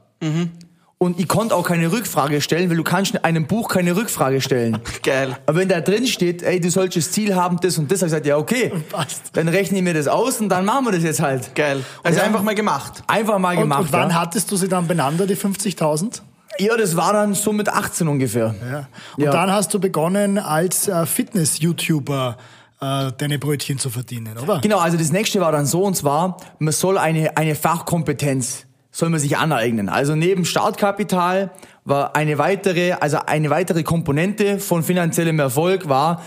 Und 1.01 1.20
ich 1.20 1.27
konnte 1.27 1.55
auch 1.55 1.63
keine 1.67 1.91
Rückfrage 1.91 2.41
stellen, 2.41 2.70
weil 2.70 2.77
du 2.77 2.84
kannst 2.84 3.15
in 3.15 3.24
einem 3.24 3.48
Buch 3.48 3.70
keine 3.70 3.96
Rückfrage 3.96 4.39
stellen. 4.39 4.77
Geil. 5.03 5.36
Aber 5.48 5.58
wenn 5.58 5.67
da 5.67 5.81
drin 5.81 6.05
steht, 6.05 6.43
ey, 6.43 6.60
du 6.60 6.70
sollst 6.70 6.96
das 6.96 7.12
Ziel 7.12 7.34
haben, 7.36 7.58
das 7.60 7.79
und 7.79 7.91
das, 7.91 8.01
hab 8.03 8.10
ich 8.10 8.12
gesagt, 8.12 8.25
ja, 8.27 8.38
okay, 8.38 8.72
Passt. 8.91 9.31
dann 9.34 9.48
rechne 9.48 9.79
ich 9.79 9.84
mir 9.84 9.96
das 9.96 10.08
aus 10.08 10.39
und 10.39 10.50
dann 10.50 10.63
machen 10.63 10.86
wir 10.86 10.91
das 10.91 11.01
jetzt 11.01 11.20
halt. 11.20 11.55
Geil. 11.55 11.84
Also 12.03 12.20
Ja. 12.20 12.25
einfach 12.25 12.43
mal 12.43 12.53
gemacht. 12.53 13.01
Einfach 13.08 13.39
mal 13.39 13.55
Und, 13.55 13.62
gemacht. 13.63 13.81
und 13.81 13.93
wann 13.93 14.10
ja. 14.12 14.22
hattest 14.22 14.51
du 14.51 14.55
sie 14.58 14.67
dann 14.67 14.86
beieinander, 14.86 15.25
die 15.25 15.36
50.000? 15.36 16.22
ja, 16.60 16.77
das 16.77 16.96
war 16.96 17.13
dann 17.13 17.34
so 17.34 17.51
mit 17.51 17.67
18 17.67 18.08
ungefähr. 18.08 18.53
Ja. 18.72 18.88
Und 19.17 19.24
Ja. 19.24 19.31
dann 19.31 19.51
hast 19.51 19.74
du 19.74 19.79
begonnen, 19.79 20.38
als 20.38 20.88
äh, 20.88 21.08
Fitness-YouTuber 21.08 22.38
äh, 22.79 23.12
deine 23.17 23.39
Brötchen 23.39 23.79
zu 23.79 23.89
verdienen, 23.89 24.38
oder? 24.38 24.60
Genau, 24.62 24.77
also 24.77 24.98
das 24.98 25.12
nächste 25.12 25.39
war 25.41 25.51
dann 25.51 25.65
so 25.65 25.84
und 25.84 25.96
zwar, 25.96 26.38
man 26.60 26.72
soll 26.74 27.00
eine, 27.00 27.38
eine 27.38 27.55
Fachkompetenz, 27.55 28.65
soll 28.91 29.10
man 29.10 29.19
sich 29.19 29.38
aneignen. 29.38 29.89
Also 29.89 30.15
neben 30.15 30.45
Startkapital 30.45 31.51
war 31.86 32.15
eine 32.15 32.38
weitere, 32.38 32.93
also 32.93 33.17
eine 33.25 33.50
weitere 33.50 33.83
Komponente 33.83 34.60
von 34.60 34.83
finanziellem 34.83 35.39
Erfolg 35.39 35.88
war, 35.89 36.21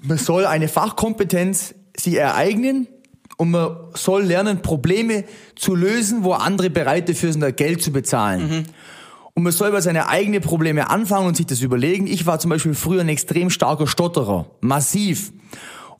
man 0.00 0.18
soll 0.18 0.46
eine 0.46 0.68
Fachkompetenz 0.68 1.74
sich 1.96 2.16
ereignen 2.16 2.88
und 3.36 3.50
man 3.50 3.76
soll 3.94 4.22
lernen, 4.22 4.62
Probleme 4.62 5.24
zu 5.54 5.74
lösen, 5.74 6.24
wo 6.24 6.32
andere 6.32 6.70
bereit 6.70 7.08
dafür 7.08 7.32
sind, 7.32 7.56
Geld 7.56 7.82
zu 7.82 7.92
bezahlen. 7.92 8.66
Und 9.34 9.42
man 9.42 9.52
soll 9.52 9.68
über 9.68 9.80
seine 9.80 10.08
eigenen 10.08 10.42
Probleme 10.42 10.90
anfangen 10.90 11.26
und 11.26 11.36
sich 11.36 11.46
das 11.46 11.60
überlegen. 11.60 12.06
Ich 12.06 12.26
war 12.26 12.38
zum 12.38 12.50
Beispiel 12.50 12.74
früher 12.74 13.00
ein 13.00 13.08
extrem 13.08 13.50
starker 13.50 13.86
Stotterer. 13.86 14.46
Massiv. 14.60 15.32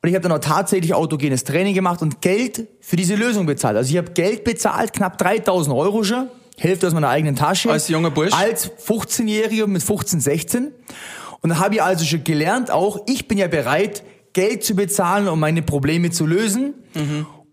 Und 0.03 0.09
ich 0.09 0.17
habe 0.17 0.23
dann 0.23 0.33
auch 0.33 0.41
tatsächlich 0.41 0.95
autogenes 0.95 1.45
Training 1.45 1.75
gemacht 1.75 2.03
und 2.03 2.21
Geld 2.21 2.67
für 2.81 2.97
diese 2.97 3.15
Lösung 3.15 3.47
bezahlt. 3.47 3.77
Also 3.77 3.91
ich 3.91 3.99
habe 3.99 4.11
Geld 4.11 4.43
bezahlt, 4.43 4.93
knapp 4.93 5.17
3000 5.17 5.75
Euro 5.77 6.03
schon. 6.03 6.29
Hälfte 6.59 6.89
aus 6.89 6.93
meiner 6.93 7.09
eigenen 7.09 7.37
Tasche. 7.37 7.71
Als 7.71 7.89
junger 7.89 8.11
Bursch? 8.11 8.35
Als 8.35 8.71
15-Jähriger 8.71 9.69
mit 9.69 9.83
15, 9.83 10.21
16. 10.21 10.73
Und 11.41 11.51
da 11.51 11.59
habe 11.59 11.77
ich 11.77 11.83
also 11.83 12.05
schon 12.05 12.25
gelernt, 12.25 12.71
auch 12.71 13.01
ich 13.07 13.29
bin 13.29 13.39
ja 13.39 13.47
bereit, 13.47 14.03
Geld 14.33 14.65
zu 14.65 14.75
bezahlen, 14.75 15.29
um 15.29 15.39
meine 15.39 15.63
Probleme 15.63 16.11
zu 16.11 16.27
lösen. 16.27 16.75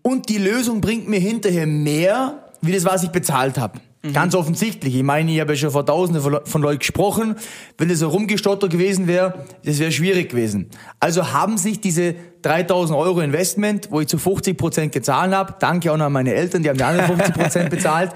Und 0.02 0.30
die 0.30 0.38
Lösung 0.38 0.82
bringt 0.82 1.08
mir 1.08 1.20
hinterher 1.20 1.68
mehr, 1.68 2.50
wie 2.62 2.72
das, 2.72 2.84
was 2.84 3.04
ich 3.04 3.10
bezahlt 3.10 3.58
habe. 3.58 3.80
Ganz 4.14 4.34
offensichtlich. 4.34 4.96
Ich 4.96 5.04
meine, 5.04 5.30
ich 5.30 5.42
habe 5.42 5.52
ja 5.52 5.58
schon 5.58 5.72
vor 5.72 5.86
Tausenden 5.86 6.24
von 6.24 6.32
Le- 6.32 6.42
von 6.46 6.62
Leuten 6.62 6.80
gesprochen. 6.80 7.36
Wenn 7.78 7.90
das 7.90 8.00
so 8.00 8.08
rumgestottert 8.08 8.72
gewesen 8.72 9.08
wäre, 9.08 9.46
das 9.66 9.80
wäre 9.80 9.92
schwierig 9.92 10.30
gewesen. 10.30 10.70
Also 11.02 11.34
haben 11.34 11.58
sich 11.58 11.82
diese 11.82 12.16
3000 12.44 12.98
Euro 12.98 13.20
Investment, 13.20 13.90
wo 13.92 14.00
ich 14.00 14.08
zu 14.08 14.18
50 14.18 14.58
Prozent 14.58 14.92
gezahlt 14.94 15.34
habe, 15.34 15.56
danke 15.60 15.92
auch 15.92 15.98
noch 15.98 16.06
an 16.06 16.14
meine 16.14 16.34
Eltern, 16.34 16.64
die 16.64 16.70
haben 16.70 16.78
die 16.78 16.84
anderen 16.86 17.08
50 17.18 17.36
Prozent 17.36 17.70
bezahlt, 17.70 18.12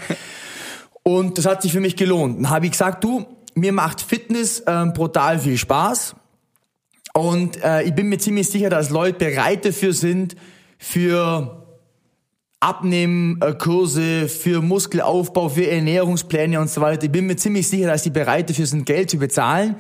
und 1.03 1.37
das 1.37 1.45
hat 1.45 1.61
sich 1.61 1.73
für 1.73 1.81
mich 1.81 1.97
gelohnt. 1.97 2.37
Dann 2.37 2.49
habe 2.49 2.65
ich 2.65 2.71
gesagt, 2.71 3.03
du, 3.03 3.25
mir 3.55 3.73
macht 3.73 3.99
Fitness 4.01 4.63
ähm, 4.65 4.93
brutal 4.93 5.37
viel 5.37 5.57
Spaß. 5.57 6.15
Und 7.13 7.61
äh, 7.61 7.83
ich 7.83 7.93
bin 7.93 8.07
mir 8.07 8.19
ziemlich 8.19 8.49
sicher, 8.49 8.69
dass 8.69 8.89
Leute 8.89 9.17
bereit 9.19 9.65
dafür 9.65 9.91
sind, 9.91 10.37
für 10.77 11.62
Abnehmkurse, 12.63 14.29
für 14.29 14.61
Muskelaufbau, 14.61 15.49
für 15.49 15.69
Ernährungspläne 15.69 16.61
und 16.61 16.69
so 16.69 16.79
weiter. 16.79 17.03
Ich 17.03 17.11
bin 17.11 17.25
mir 17.25 17.35
ziemlich 17.35 17.67
sicher, 17.67 17.87
dass 17.87 18.03
die 18.03 18.09
bereit 18.09 18.49
dafür 18.49 18.65
sind, 18.65 18.85
Geld 18.85 19.09
zu 19.09 19.17
bezahlen. 19.17 19.75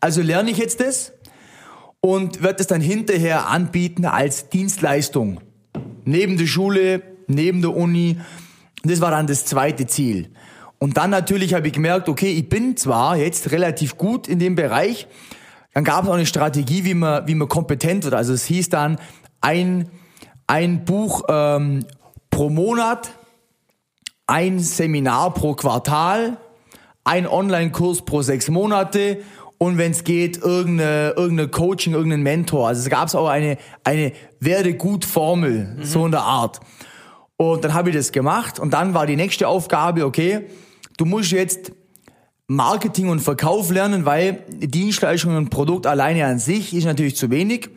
Also 0.00 0.20
lerne 0.20 0.50
ich 0.50 0.58
jetzt 0.58 0.80
das 0.80 1.12
und 2.00 2.42
werde 2.42 2.60
es 2.60 2.66
dann 2.66 2.80
hinterher 2.80 3.46
anbieten 3.46 4.04
als 4.04 4.48
Dienstleistung. 4.48 5.42
Neben 6.04 6.36
der 6.36 6.46
Schule, 6.46 7.02
neben 7.28 7.62
der 7.62 7.76
Uni. 7.76 8.18
Das 8.82 9.00
war 9.00 9.12
dann 9.12 9.28
das 9.28 9.44
zweite 9.44 9.86
Ziel. 9.86 10.32
Und 10.80 10.96
dann 10.96 11.10
natürlich 11.10 11.54
habe 11.54 11.68
ich 11.68 11.72
gemerkt, 11.72 12.08
okay, 12.08 12.32
ich 12.32 12.48
bin 12.48 12.76
zwar 12.76 13.16
jetzt 13.16 13.52
relativ 13.52 13.96
gut 13.96 14.26
in 14.26 14.40
dem 14.40 14.56
Bereich, 14.56 15.06
dann 15.72 15.84
gab 15.84 16.02
es 16.02 16.10
auch 16.10 16.14
eine 16.14 16.26
Strategie, 16.26 16.84
wie 16.84 16.94
man, 16.94 17.28
wie 17.28 17.36
man 17.36 17.46
kompetent 17.46 18.02
wird. 18.02 18.14
Also 18.14 18.32
es 18.32 18.44
hieß 18.44 18.70
dann 18.70 18.98
ein, 19.40 19.88
ein 20.48 20.84
Buch 20.84 21.22
ähm, 21.28 21.84
pro 22.34 22.50
Monat, 22.50 23.12
ein 24.26 24.58
Seminar 24.58 25.32
pro 25.34 25.54
Quartal, 25.54 26.36
ein 27.04 27.28
Online-Kurs 27.28 28.04
pro 28.04 28.22
sechs 28.22 28.48
Monate 28.48 29.18
und 29.58 29.78
wenn 29.78 29.92
es 29.92 30.02
geht, 30.02 30.38
irgendeine, 30.38 31.14
irgendeine 31.16 31.48
Coaching, 31.48 31.92
irgendein 31.94 32.24
Mentor. 32.24 32.66
Also 32.66 32.82
es 32.82 32.90
gab 32.90 33.14
auch 33.14 33.28
eine, 33.28 33.56
eine 33.84 34.12
Werde-gut-Formel, 34.40 35.76
so 35.82 36.06
in 36.06 36.10
der 36.10 36.22
Art. 36.22 36.58
Und 37.36 37.62
dann 37.62 37.72
habe 37.72 37.90
ich 37.90 37.96
das 37.96 38.10
gemacht 38.10 38.58
und 38.58 38.74
dann 38.74 38.94
war 38.94 39.06
die 39.06 39.16
nächste 39.16 39.46
Aufgabe, 39.46 40.04
okay, 40.04 40.46
du 40.96 41.04
musst 41.04 41.30
jetzt 41.30 41.70
Marketing 42.48 43.10
und 43.10 43.20
Verkauf 43.20 43.70
lernen, 43.70 44.06
weil 44.06 44.42
Dienstleistung 44.48 45.36
und 45.36 45.50
Produkt 45.50 45.86
alleine 45.86 46.26
an 46.26 46.40
sich 46.40 46.74
ist 46.74 46.84
natürlich 46.84 47.14
zu 47.14 47.30
wenig. 47.30 47.70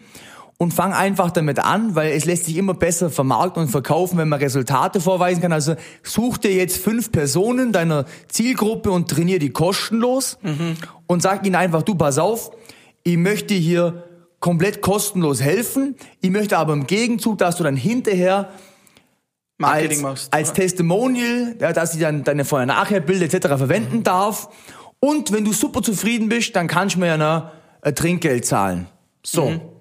Und 0.59 0.73
fang 0.73 0.91
einfach 0.91 1.29
damit 1.29 1.59
an, 1.59 1.93
weil 1.93 2.13
es 2.13 2.25
lässt 2.25 2.45
sich 2.45 2.57
immer 2.57 2.73
besser 2.73 3.11
vermarkten 3.11 3.63
und 3.63 3.69
verkaufen, 3.69 4.17
wenn 4.17 4.27
man 4.27 4.39
Resultate 4.39 4.99
vorweisen 4.99 5.39
kann. 5.39 5.51
Also 5.51 5.75
such 6.01 6.39
dir 6.39 6.51
jetzt 6.51 6.77
fünf 6.77 7.11
Personen 7.11 7.71
deiner 7.71 8.05
Zielgruppe 8.27 8.89
und 8.89 9.07
trainier 9.07 9.37
die 9.37 9.51
kostenlos 9.51 10.39
und 11.05 11.21
sag 11.21 11.45
ihnen 11.45 11.55
einfach, 11.55 11.83
du 11.83 11.93
pass 11.93 12.17
auf, 12.17 12.49
ich 13.03 13.17
möchte 13.17 13.53
hier 13.53 14.03
komplett 14.39 14.81
kostenlos 14.81 15.41
helfen. 15.41 15.95
Ich 16.21 16.29
möchte 16.31 16.57
aber 16.57 16.73
im 16.73 16.87
Gegenzug, 16.87 17.37
dass 17.37 17.57
du 17.57 17.63
dann 17.63 17.75
hinterher 17.75 18.49
Marketing 19.57 19.97
als, 19.97 20.01
machst. 20.01 20.33
als 20.33 20.53
Testimonial, 20.53 21.55
ja, 21.59 21.73
dass 21.73 21.93
ich 21.93 22.01
dann 22.01 22.23
deine 22.23 22.45
Vorher-Nachher-Bilder 22.45 23.25
etc. 23.25 23.47
verwenden 23.47 24.03
darf. 24.03 24.49
Und 24.99 25.31
wenn 25.31 25.45
du 25.45 25.53
super 25.53 25.81
zufrieden 25.81 26.29
bist, 26.29 26.55
dann 26.55 26.67
kannst 26.67 26.95
du 26.95 26.99
mir 26.99 27.07
ja 27.07 27.17
noch 27.17 27.51
ein 27.81 27.95
Trinkgeld 27.95 28.45
zahlen. 28.45 28.87
So. 29.23 29.76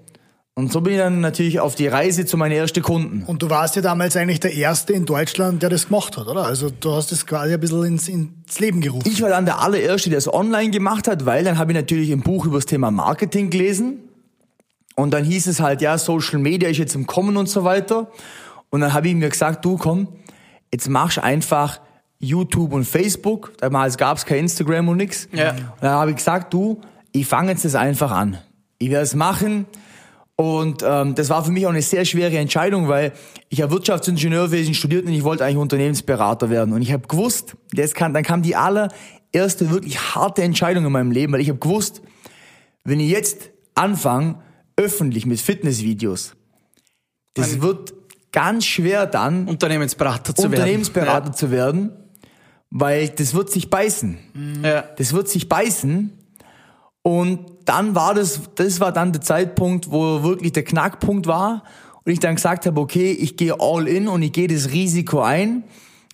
Und 0.59 0.73
so 0.73 0.81
bin 0.81 0.95
ich 0.95 0.99
dann 0.99 1.21
natürlich 1.21 1.61
auf 1.61 1.75
die 1.75 1.87
Reise 1.87 2.25
zu 2.25 2.39
meinen 2.39 2.53
ersten 2.53 2.83
Kunden. 2.83 3.25
Und 3.27 3.43
du 3.43 3.51
warst 3.51 3.77
ja 3.77 3.83
damals 3.83 4.17
eigentlich 4.17 4.41
der 4.41 4.55
Erste 4.55 4.95
in 4.95 5.05
Deutschland, 5.05 5.63
der 5.63 5.69
das 5.69 5.89
gemacht 5.89 6.17
hat, 6.17 6.29
oder? 6.29 6.47
Also 6.47 6.71
du 6.71 6.93
hast 6.93 7.13
das 7.13 7.27
quasi 7.27 7.53
ein 7.53 7.61
bisschen 7.61 7.85
ins, 7.85 8.09
ins 8.09 8.59
Leben 8.59 8.81
gerufen. 8.81 9.07
Ich 9.07 9.21
war 9.21 9.29
dann 9.29 9.45
der 9.45 9.61
allererste, 9.61 10.09
der 10.09 10.17
es 10.17 10.33
online 10.33 10.71
gemacht 10.71 11.09
hat, 11.09 11.27
weil 11.27 11.45
dann 11.45 11.59
habe 11.59 11.73
ich 11.73 11.77
natürlich 11.77 12.11
ein 12.11 12.23
Buch 12.23 12.47
über 12.47 12.57
das 12.57 12.65
Thema 12.65 12.91
Marketing 12.91 13.51
gelesen. 13.51 13.99
Und 14.95 15.11
dann 15.11 15.25
hieß 15.25 15.47
es 15.47 15.61
halt, 15.61 15.83
ja, 15.83 15.99
Social 15.99 16.39
Media 16.39 16.71
ist 16.71 16.79
jetzt 16.79 16.95
im 16.95 17.07
Kommen 17.07 17.37
und 17.37 17.51
so 17.51 17.65
weiter. 17.65 18.11
Und 18.71 18.81
dann 18.81 18.95
habe 18.95 19.09
ich 19.09 19.15
mir 19.15 19.29
gesagt, 19.29 19.63
du 19.63 19.77
komm, 19.77 20.09
jetzt 20.73 20.89
machst 20.89 21.19
einfach 21.19 21.83
YouTube 22.19 22.73
und 22.73 22.85
Facebook. 22.85 23.53
Damals 23.59 23.99
gab 23.99 24.17
es 24.17 24.25
kein 24.25 24.39
Instagram 24.39 24.89
und 24.89 24.97
nix. 24.97 25.29
Ja. 25.33 25.51
Und 25.51 25.83
dann 25.83 25.91
habe 25.91 26.11
ich 26.13 26.17
gesagt, 26.17 26.55
du, 26.55 26.81
ich 27.13 27.27
fange 27.27 27.51
jetzt 27.51 27.67
das 27.67 27.75
einfach 27.75 28.11
an. 28.11 28.39
Ich 28.79 28.89
werde 28.89 29.05
es 29.05 29.15
machen. 29.15 29.67
Und 30.37 30.83
ähm, 30.87 31.14
das 31.14 31.31
war 31.31 31.43
für 31.45 31.50
mich 31.50 31.66
auch 31.66 31.71
eine 31.71 31.81
sehr 31.81 32.05
schwere 32.05 32.37
Entscheidung, 32.37 32.88
weil 32.88 33.12
ich 33.49 33.62
habe 33.62 33.73
Wirtschaftsingenieurwesen 33.73 34.75
studiert 34.75 35.07
und 35.07 35.12
ich 35.12 35.25
wollte 35.25 35.45
eigentlich 35.45 35.57
Unternehmensberater 35.57 36.50
werden. 36.50 36.75
Und 36.75 36.83
ich 36.83 36.93
habe 36.93 37.09
gewusst, 37.09 37.57
das 37.73 37.95
kann, 37.95 38.12
dann 38.12 38.23
kam 38.23 38.43
die 38.43 38.55
allererste 38.55 39.71
wirklich 39.71 39.99
harte 40.14 40.43
Entscheidung 40.43 40.85
in 40.85 40.93
meinem 40.93 41.11
Leben, 41.11 41.33
weil 41.33 41.40
ich 41.40 41.49
habe 41.49 41.59
gewusst, 41.59 42.02
wenn 42.85 43.00
ich 43.00 43.11
jetzt 43.11 43.50
anfange, 43.75 44.43
öffentlich 44.76 45.25
mit 45.25 45.40
Fitnessvideos, 45.40 46.35
das 47.33 47.62
wird 47.62 47.95
ganz 48.31 48.66
schwer 48.66 49.07
dann, 49.07 49.49
Unternehmensberater 49.49 50.35
zu 50.35 50.47
Unternehmensberater 50.47 51.33
zu 51.33 51.50
werden, 51.50 51.93
weil 52.71 53.09
das 53.09 53.33
wird 53.33 53.50
sich 53.50 53.71
beißen. 53.71 54.19
werden. 54.35 54.64
Ja. 54.64 54.85
Das 54.99 55.14
wird 55.14 55.28
sich 55.28 55.49
beißen. 55.49 56.12
Und 57.07 57.39
dann 57.67 57.95
war 57.95 58.15
das, 58.15 58.41
das 58.57 58.81
war 58.81 58.91
dann 58.91 59.13
der 59.13 59.21
Zeitpunkt, 59.21 59.93
wo 59.93 60.25
wirklich 60.25 60.51
der 60.51 60.65
Knackpunkt 60.65 61.29
war. 61.29 61.63
Und 62.03 62.11
ich 62.11 62.19
dann 62.19 62.35
gesagt 62.35 62.67
habe, 62.67 62.81
okay, 62.81 63.13
ich 63.13 63.37
gehe 63.37 63.55
all 63.61 63.87
in 63.87 64.09
und 64.09 64.23
ich 64.23 64.33
gehe 64.33 64.49
das 64.49 64.73
Risiko 64.73 65.21
ein. 65.21 65.63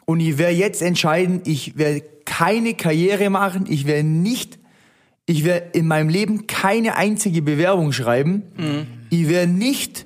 Und 0.04 0.20
ich 0.20 0.36
werde 0.36 0.54
jetzt 0.54 0.82
entscheiden, 0.82 1.40
ich 1.46 1.78
werde 1.78 2.02
keine 2.26 2.74
Karriere 2.74 3.30
machen, 3.30 3.64
ich 3.70 3.86
werde 3.86 4.06
nicht, 4.06 4.58
ich 5.24 5.44
werde 5.44 5.70
in 5.72 5.86
meinem 5.86 6.10
Leben 6.10 6.46
keine 6.46 6.94
einzige 6.94 7.40
Bewerbung 7.40 7.92
schreiben. 7.92 8.42
Ich 9.08 9.30
werde 9.30 9.50
nicht, 9.50 10.04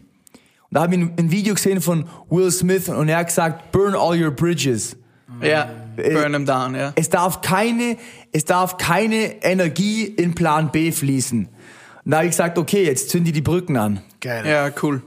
und 0.70 0.76
da 0.76 0.82
habe 0.82 0.94
ich 0.94 1.00
ein 1.00 1.32
Video 1.32 1.54
gesehen 1.54 1.80
von 1.80 2.04
Will 2.30 2.52
Smith 2.52 2.88
und 2.88 3.08
er 3.08 3.18
hat 3.18 3.26
gesagt, 3.26 3.72
burn 3.72 3.96
all 3.96 4.22
your 4.22 4.30
bridges. 4.30 4.96
Ja. 5.42 5.68
Burn 5.96 6.32
them 6.32 6.46
down, 6.46 6.74
ja. 6.74 6.92
Es 6.94 7.08
darf 7.08 7.40
keine, 7.40 7.96
es 8.36 8.44
darf 8.44 8.76
keine 8.76 9.42
Energie 9.42 10.04
in 10.04 10.34
Plan 10.34 10.70
B 10.70 10.92
fließen. 10.92 11.48
Und 12.04 12.10
da 12.10 12.18
habe 12.18 12.26
ich 12.26 12.32
gesagt, 12.32 12.58
okay, 12.58 12.84
jetzt 12.84 13.08
zünd 13.08 13.26
die 13.26 13.32
die 13.32 13.40
Brücken 13.40 13.78
an. 13.78 14.02
Geil. 14.20 14.46
Ja, 14.46 14.70
cool. 14.82 15.02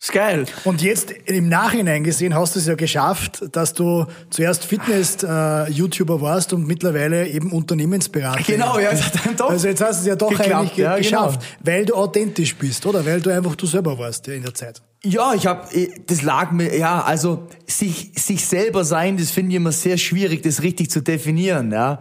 Ist 0.00 0.12
geil. 0.12 0.46
Und 0.64 0.80
jetzt 0.80 1.10
im 1.10 1.50
Nachhinein 1.50 2.02
gesehen 2.02 2.34
hast 2.34 2.54
du 2.54 2.60
es 2.60 2.66
ja 2.66 2.76
geschafft, 2.76 3.44
dass 3.52 3.74
du 3.74 4.06
zuerst 4.30 4.64
Fitness-YouTuber 4.64 6.22
warst 6.22 6.54
und 6.54 6.66
mittlerweile 6.66 7.28
eben 7.28 7.52
Unternehmensberater. 7.52 8.42
Genau, 8.42 8.78
ja, 8.78 8.92
das 8.92 9.02
hat 9.04 9.26
dann 9.26 9.36
doch 9.36 9.50
Also 9.50 9.68
jetzt 9.68 9.82
hast 9.82 9.98
du 9.98 10.00
es 10.00 10.06
ja 10.06 10.16
doch 10.16 10.30
geklappt, 10.30 10.54
eigentlich 10.54 10.74
ge 10.76 10.84
ja, 10.84 10.96
genau. 10.96 11.26
geschafft, 11.26 11.42
weil 11.62 11.84
du 11.84 11.94
authentisch 11.94 12.56
bist, 12.56 12.86
oder? 12.86 13.04
Weil 13.04 13.20
du 13.20 13.28
einfach 13.28 13.54
du 13.54 13.66
selber 13.66 13.98
warst 13.98 14.26
ja, 14.28 14.32
in 14.32 14.42
der 14.42 14.54
Zeit. 14.54 14.80
Ja, 15.06 15.34
ich 15.34 15.46
habe, 15.46 15.68
das 16.06 16.22
lag 16.22 16.50
mir, 16.50 16.76
ja, 16.76 17.02
also 17.02 17.46
sich 17.66 18.12
sich 18.16 18.46
selber 18.46 18.84
sein, 18.84 19.16
das 19.18 19.30
finde 19.30 19.50
ich 19.50 19.56
immer 19.56 19.70
sehr 19.72 19.98
schwierig, 19.98 20.42
das 20.42 20.62
richtig 20.62 20.90
zu 20.90 21.02
definieren, 21.02 21.70
ja. 21.72 22.00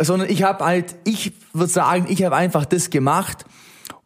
Sondern 0.00 0.30
ich 0.30 0.44
habe 0.44 0.64
halt, 0.64 0.94
ich 1.04 1.32
würde 1.52 1.72
sagen, 1.72 2.06
ich 2.08 2.22
habe 2.22 2.36
einfach 2.36 2.64
das 2.64 2.90
gemacht, 2.90 3.44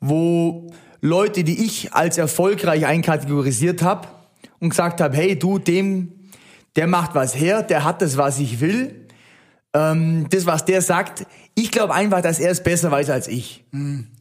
wo 0.01 0.73
Leute, 1.03 1.45
die 1.45 1.63
ich 1.65 1.93
als 1.93 2.17
erfolgreich 2.19 2.87
einkategorisiert 2.87 3.83
habe 3.83 4.09
und 4.61 4.71
gesagt 4.71 5.01
habe, 5.03 5.15
hey, 5.17 5.39
du, 5.39 5.59
dem, 5.59 6.13
der 6.75 6.87
macht 6.87 7.15
was 7.15 7.35
her, 7.37 7.63
der 7.63 7.85
hat 7.85 8.01
das, 8.03 8.17
was 8.17 8.39
ich 8.39 8.61
will, 8.61 9.07
ähm, 9.75 10.27
das, 10.31 10.47
was 10.47 10.65
der 10.65 10.81
sagt, 10.81 11.27
ich 11.55 11.71
glaube 11.71 11.93
einfach, 11.95 12.23
dass 12.23 12.39
er 12.41 12.51
es 12.51 12.63
besser 12.63 12.91
weiß 12.91 13.11
als 13.11 13.29
ich. 13.29 13.65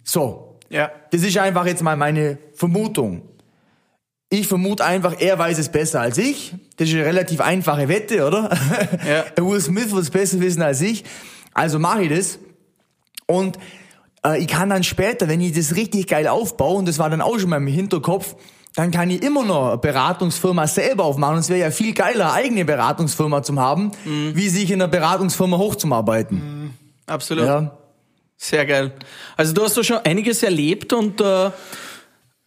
So, 0.04 0.60
Ja. 0.70 0.92
das 1.12 1.22
ist 1.24 1.38
einfach 1.38 1.66
jetzt 1.66 1.82
mal 1.82 1.96
meine 1.96 2.38
Vermutung. 2.54 3.22
Ich 4.30 4.48
vermute 4.48 4.84
einfach, 4.84 5.16
er 5.20 5.40
weiß 5.40 5.58
es 5.58 5.70
besser 5.70 6.02
als 6.02 6.18
ich. 6.18 6.54
Das 6.76 6.90
ist 6.90 6.96
eine 6.96 7.06
relativ 7.06 7.40
einfache 7.40 7.88
Wette, 7.88 8.26
oder? 8.28 8.50
Ja. 9.08 9.26
Will 9.46 9.62
Smith 9.62 9.92
wird 9.92 10.04
es 10.04 10.10
besser 10.10 10.40
wissen 10.42 10.62
als 10.62 10.82
ich. 10.82 11.06
Also 11.54 11.80
mache 11.80 12.04
ich 12.04 12.10
das. 12.10 12.40
Und 13.26 13.58
äh, 14.26 14.42
ich 14.42 14.48
kann 14.48 14.70
dann 14.70 14.84
später, 14.84 15.28
wenn 15.28 15.40
ich 15.40 15.54
das 15.54 15.76
richtig 15.76 16.08
geil 16.08 16.28
aufbaue, 16.28 16.78
und 16.78 16.88
das 16.88 17.00
war 17.00 17.10
dann 17.10 17.22
auch 17.22 17.40
schon 17.40 17.50
mal 17.50 17.58
im 17.58 17.68
Hinterkopf, 17.68 18.36
dann 18.76 18.92
kann 18.92 19.10
ich 19.10 19.24
immer 19.24 19.44
noch 19.44 19.70
eine 19.70 19.78
Beratungsfirma 19.78 20.68
selber 20.68 21.06
aufmachen. 21.06 21.36
Und 21.36 21.40
es 21.42 21.50
wäre 21.50 21.62
ja 21.62 21.72
viel 21.72 21.94
geiler, 21.94 22.34
eigene 22.34 22.64
Beratungsfirma 22.64 23.42
zu 23.42 23.56
haben, 23.60 23.92
wie 24.06 24.50
sich 24.50 24.70
in 24.70 24.82
einer 24.82 24.88
Beratungsfirma 24.88 25.58
hochzuarbeiten. 25.58 26.76
Absolut. 27.08 27.46
Ja. 27.46 27.78
Sehr 28.38 28.66
geil. 28.68 28.94
Also 29.36 29.54
du 29.54 29.64
hast 29.64 29.76
da 29.78 29.84
schon 29.84 29.98
einiges 29.98 30.44
erlebt 30.44 30.94
und 30.94 31.20
äh, 31.22 31.50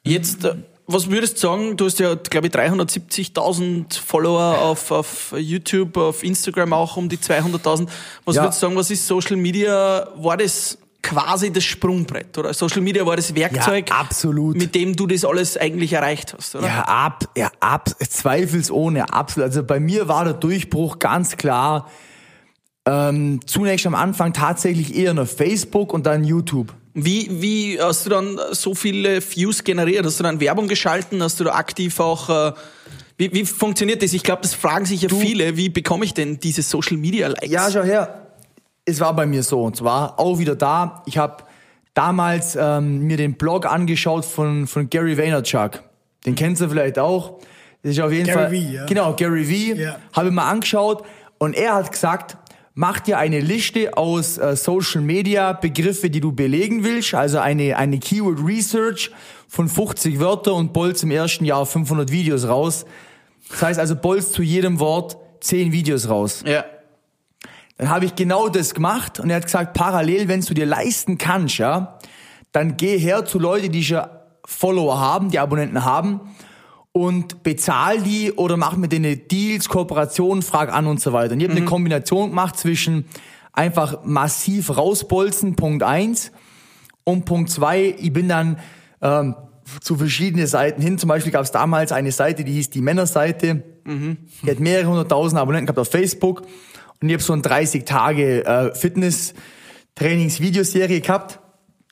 jetzt, 0.05 0.45
äh, 0.45 0.55
was 0.92 1.11
würdest 1.11 1.37
du 1.37 1.40
sagen, 1.40 1.76
du 1.76 1.87
hast 1.87 1.99
ja, 1.99 2.14
glaube 2.14 2.49
ich, 2.49 2.52
370.000 2.52 3.99
Follower 4.00 4.59
auf, 4.61 4.90
auf 4.90 5.35
YouTube, 5.37 5.97
auf 5.97 6.23
Instagram 6.23 6.73
auch 6.73 6.97
um 6.97 7.09
die 7.09 7.18
200.000. 7.18 7.88
Was 8.25 8.37
Ja. 8.37 8.42
würdest 8.44 8.62
du 8.62 8.66
sagen, 8.66 8.76
was 8.76 8.90
ist 8.90 9.06
Social 9.06 9.37
Media? 9.37 10.09
War 10.16 10.37
das 10.37 10.78
quasi 11.02 11.50
das 11.50 11.64
Sprungbrett, 11.64 12.37
oder? 12.37 12.52
Social 12.52 12.82
Media 12.82 13.06
war 13.06 13.16
das 13.16 13.35
Werkzeug, 13.35 13.88
Ja, 13.88 13.97
absolut. 13.97 14.56
mit 14.56 14.75
dem 14.75 14.94
du 14.94 15.06
das 15.06 15.25
alles 15.25 15.56
eigentlich 15.56 15.94
erreicht 15.94 16.35
hast, 16.37 16.54
oder? 16.56 16.66
Ja, 16.66 16.82
ab, 16.82 17.25
ja, 17.37 17.50
ab, 17.61 17.88
zweifelsohne, 18.06 19.11
absolut. 19.12 19.49
Also 19.49 19.62
bei 19.64 19.80
mir 19.80 20.09
war 20.09 20.25
der 20.25 20.35
Durchbruch 20.35 20.99
ganz 20.99 21.37
klar, 21.38 21.88
ähm, 22.87 23.41
zunächst 23.47 23.87
am 23.87 23.95
Anfang 23.95 24.33
tatsächlich 24.33 24.95
eher 24.97 25.15
noch 25.15 25.27
Facebook 25.27 25.93
und 25.93 26.07
dann 26.07 26.25
YouTube. 26.25 26.73
Wie, 26.95 27.29
wie 27.41 27.81
hast 27.81 28.07
du 28.07 28.11
dann 28.11 28.39
so 28.53 28.75
viele 28.75 29.23
Views 29.23 29.63
generiert? 29.63 30.05
Hast 30.05 30.19
du 30.19 30.25
dann 30.25 30.41
Werbung 30.41 30.67
geschalten? 30.67 31.23
Hast 31.23 31.39
du 31.39 31.45
da 31.45 31.55
aktiv 31.55 32.01
auch, 32.01 32.29
äh, 32.29 32.53
wie, 33.17 33.33
wie 33.33 33.45
funktioniert 33.45 34.03
das? 34.03 34.13
Ich 34.13 34.23
glaube, 34.23 34.43
das 34.43 34.55
fragen 34.55 34.87
sich 34.87 35.03
ja 35.03 35.09
viele. 35.09 35.57
Wie 35.57 35.69
bekomme 35.69 36.05
ich 36.05 36.15
denn 36.15 36.41
diese 36.41 36.63
Social 36.63 36.97
Media 36.97 37.29
Likes? 37.29 37.51
Ja, 37.51 37.71
schau 37.71 37.83
her. 37.83 38.27
Es 38.85 38.99
war 38.99 39.15
bei 39.15 39.27
mir 39.27 39.43
so 39.43 39.63
und 39.63 39.77
zwar 39.77 40.19
auch 40.19 40.39
wieder 40.39 40.57
da. 40.57 41.03
Ich 41.07 41.19
habe 41.19 41.45
damals 41.95 42.57
ähm, 42.57 43.01
mir 43.01 43.17
den 43.17 43.35
Blog 43.35 43.67
angeschaut 43.67 44.25
von 44.25 44.67
von 44.67 44.91
Gary 44.91 45.17
Vaynerchuk. 45.17 45.83
Den 46.27 46.35
kennst 46.35 46.61
du 46.61 46.69
vielleicht 46.69 46.99
auch. 46.99 47.39
Das 47.83 47.93
ist 47.93 48.01
auf 48.01 48.11
jeden 48.11 48.27
Gary 48.27 48.39
Fall 48.39 48.51
Vee, 48.51 48.75
ja. 48.75 48.87
genau 48.87 49.15
Gary 49.15 49.45
V. 49.45 49.81
Ja. 49.81 49.97
Habe 50.13 50.29
ich 50.29 50.35
mal 50.35 50.51
angeschaut 50.51 51.05
und 51.39 51.55
er 51.55 51.75
hat 51.75 51.93
gesagt, 51.93 52.37
mach 52.75 53.00
dir 53.00 53.18
eine 53.18 53.40
Liste 53.40 53.97
aus 53.97 54.38
äh, 54.38 54.57
Social 54.57 55.03
Media 55.03 55.53
Begriffe, 55.53 56.11
die 56.11 56.21
du 56.21 56.33
belegen 56.33 56.85
willst, 56.85 57.14
also 57.14 57.38
eine 57.38 57.77
eine 57.77 57.99
Keyword 57.99 58.38
Research 58.44 59.11
von 59.49 59.68
50 59.68 60.21
Wörter 60.21 60.55
und 60.55 60.73
bolz 60.73 61.03
im 61.03 61.11
ersten 61.11 61.44
Jahr 61.44 61.66
500 61.66 62.11
Videos 62.11 62.47
raus. 62.47 62.85
Das 63.51 63.62
heißt 63.62 63.81
also 63.81 63.97
bolz 63.97 64.33
zu 64.33 64.42
jedem 64.42 64.79
Wort 64.79 65.16
10 65.40 65.73
Videos 65.73 66.09
raus. 66.09 66.42
Ja. 66.47 66.64
Dann 67.77 67.88
habe 67.88 68.05
ich 68.05 68.14
genau 68.14 68.49
das 68.49 68.75
gemacht 68.75 69.21
und 69.21 69.31
er 69.31 69.37
hat 69.37 69.44
gesagt, 69.44 69.73
parallel, 69.73 70.29
wenn 70.29 70.42
du 70.42 70.53
dir 70.53 70.66
leisten 70.66 71.16
kannst, 71.16 71.59
ja, 71.59 71.99
dann 72.53 72.77
geh 72.77 72.99
her 72.99 73.25
zu 73.25 73.38
Leuten, 73.38 73.73
die 73.73 73.83
schon 73.83 74.03
Follower 74.44 75.01
haben, 75.01 75.31
die 75.31 75.38
Abonnenten 75.38 75.85
haben 75.85 76.21
und 76.92 77.42
bezahl 77.42 78.03
die 78.03 78.33
oder 78.33 78.57
mach 78.57 78.76
mit 78.76 78.92
denen 78.92 79.29
Deals, 79.29 79.68
Kooperationen, 79.68 80.42
frag 80.42 80.72
an 80.72 80.87
und 80.87 81.00
so 81.00 81.12
weiter. 81.12 81.35
Und 81.35 81.40
ich 81.40 81.48
habe 81.48 81.57
eine 81.57 81.66
Kombination 81.66 82.31
gemacht 82.31 82.59
zwischen 82.59 83.05
einfach 83.53 84.05
massiv 84.05 84.76
rausbolzen, 84.76 85.57
Punkt 85.57 85.83
eins 85.83 86.31
und 87.05 87.24
Punkt 87.24 87.50
zwei, 87.50 87.96
ich 87.98 88.12
bin 88.12 88.29
dann 88.29 88.59
ähm, 89.03 89.35
zu 89.81 89.96
verschiedenen 89.96 90.46
Seiten 90.46 90.83
hin. 90.83 90.98
Zum 90.98 91.09
Beispiel 91.09 91.33
gab 91.33 91.44
es 91.44 91.53
damals 91.53 91.92
eine 91.92 92.12
Seite, 92.12 92.44
die 92.44 92.53
hieß 92.53 92.70
die 92.70 92.81
Männerseite. 92.81 93.62
Die 94.42 94.50
hat 94.50 94.61
mehrere 94.61 94.88
hunderttausend 94.88 95.40
Abonnenten 95.40 95.66
gehabt 95.66 95.79
auf 95.79 95.90
Facebook. 95.90 96.42
Und 97.00 97.09
ich 97.09 97.14
habe 97.14 97.22
so 97.22 97.33
ein 97.33 97.42
30 97.42 97.85
Tage 97.85 98.44
äh, 98.44 98.74
Fitness-Trainings-Videoserie 98.74 101.00
gehabt. 101.00 101.38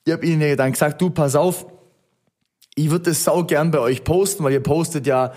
Ich 0.05 0.13
habe 0.13 0.27
ihnen 0.27 0.57
dann 0.57 0.73
gesagt, 0.73 1.01
du, 1.01 1.11
pass 1.11 1.37
auf, 1.37 1.67
ich 2.79 2.91
würde 2.91 3.11
das 3.11 3.25
sau 3.25 3.45
gern 3.45 3.71
bei 3.71 3.79
euch 3.81 4.05
posten, 4.05 4.45
weil 4.45 4.53
ihr 4.53 4.63
postet 4.63 5.07
ja 5.07 5.33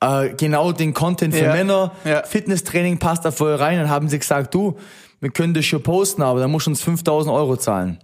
äh, 0.00 0.30
genau 0.34 0.72
den 0.72 0.94
Content 0.94 1.34
für 1.34 1.44
Ja, 1.44 1.52
Männer. 1.52 1.92
ja. 2.04 2.22
Fitnesstraining 2.24 2.98
passt 2.98 3.24
da 3.24 3.30
voll 3.30 3.54
rein. 3.54 3.78
Dann 3.78 3.90
haben 3.90 4.08
sie 4.08 4.18
gesagt, 4.18 4.54
du, 4.54 4.76
wir 5.20 5.30
können 5.30 5.54
das 5.54 5.64
schon 5.64 5.82
posten, 5.82 6.22
aber 6.22 6.40
dann 6.40 6.50
musst 6.50 6.66
du 6.66 6.70
uns 6.70 6.82
5000 6.82 7.34
Euro 7.34 7.56
zahlen. 7.56 7.98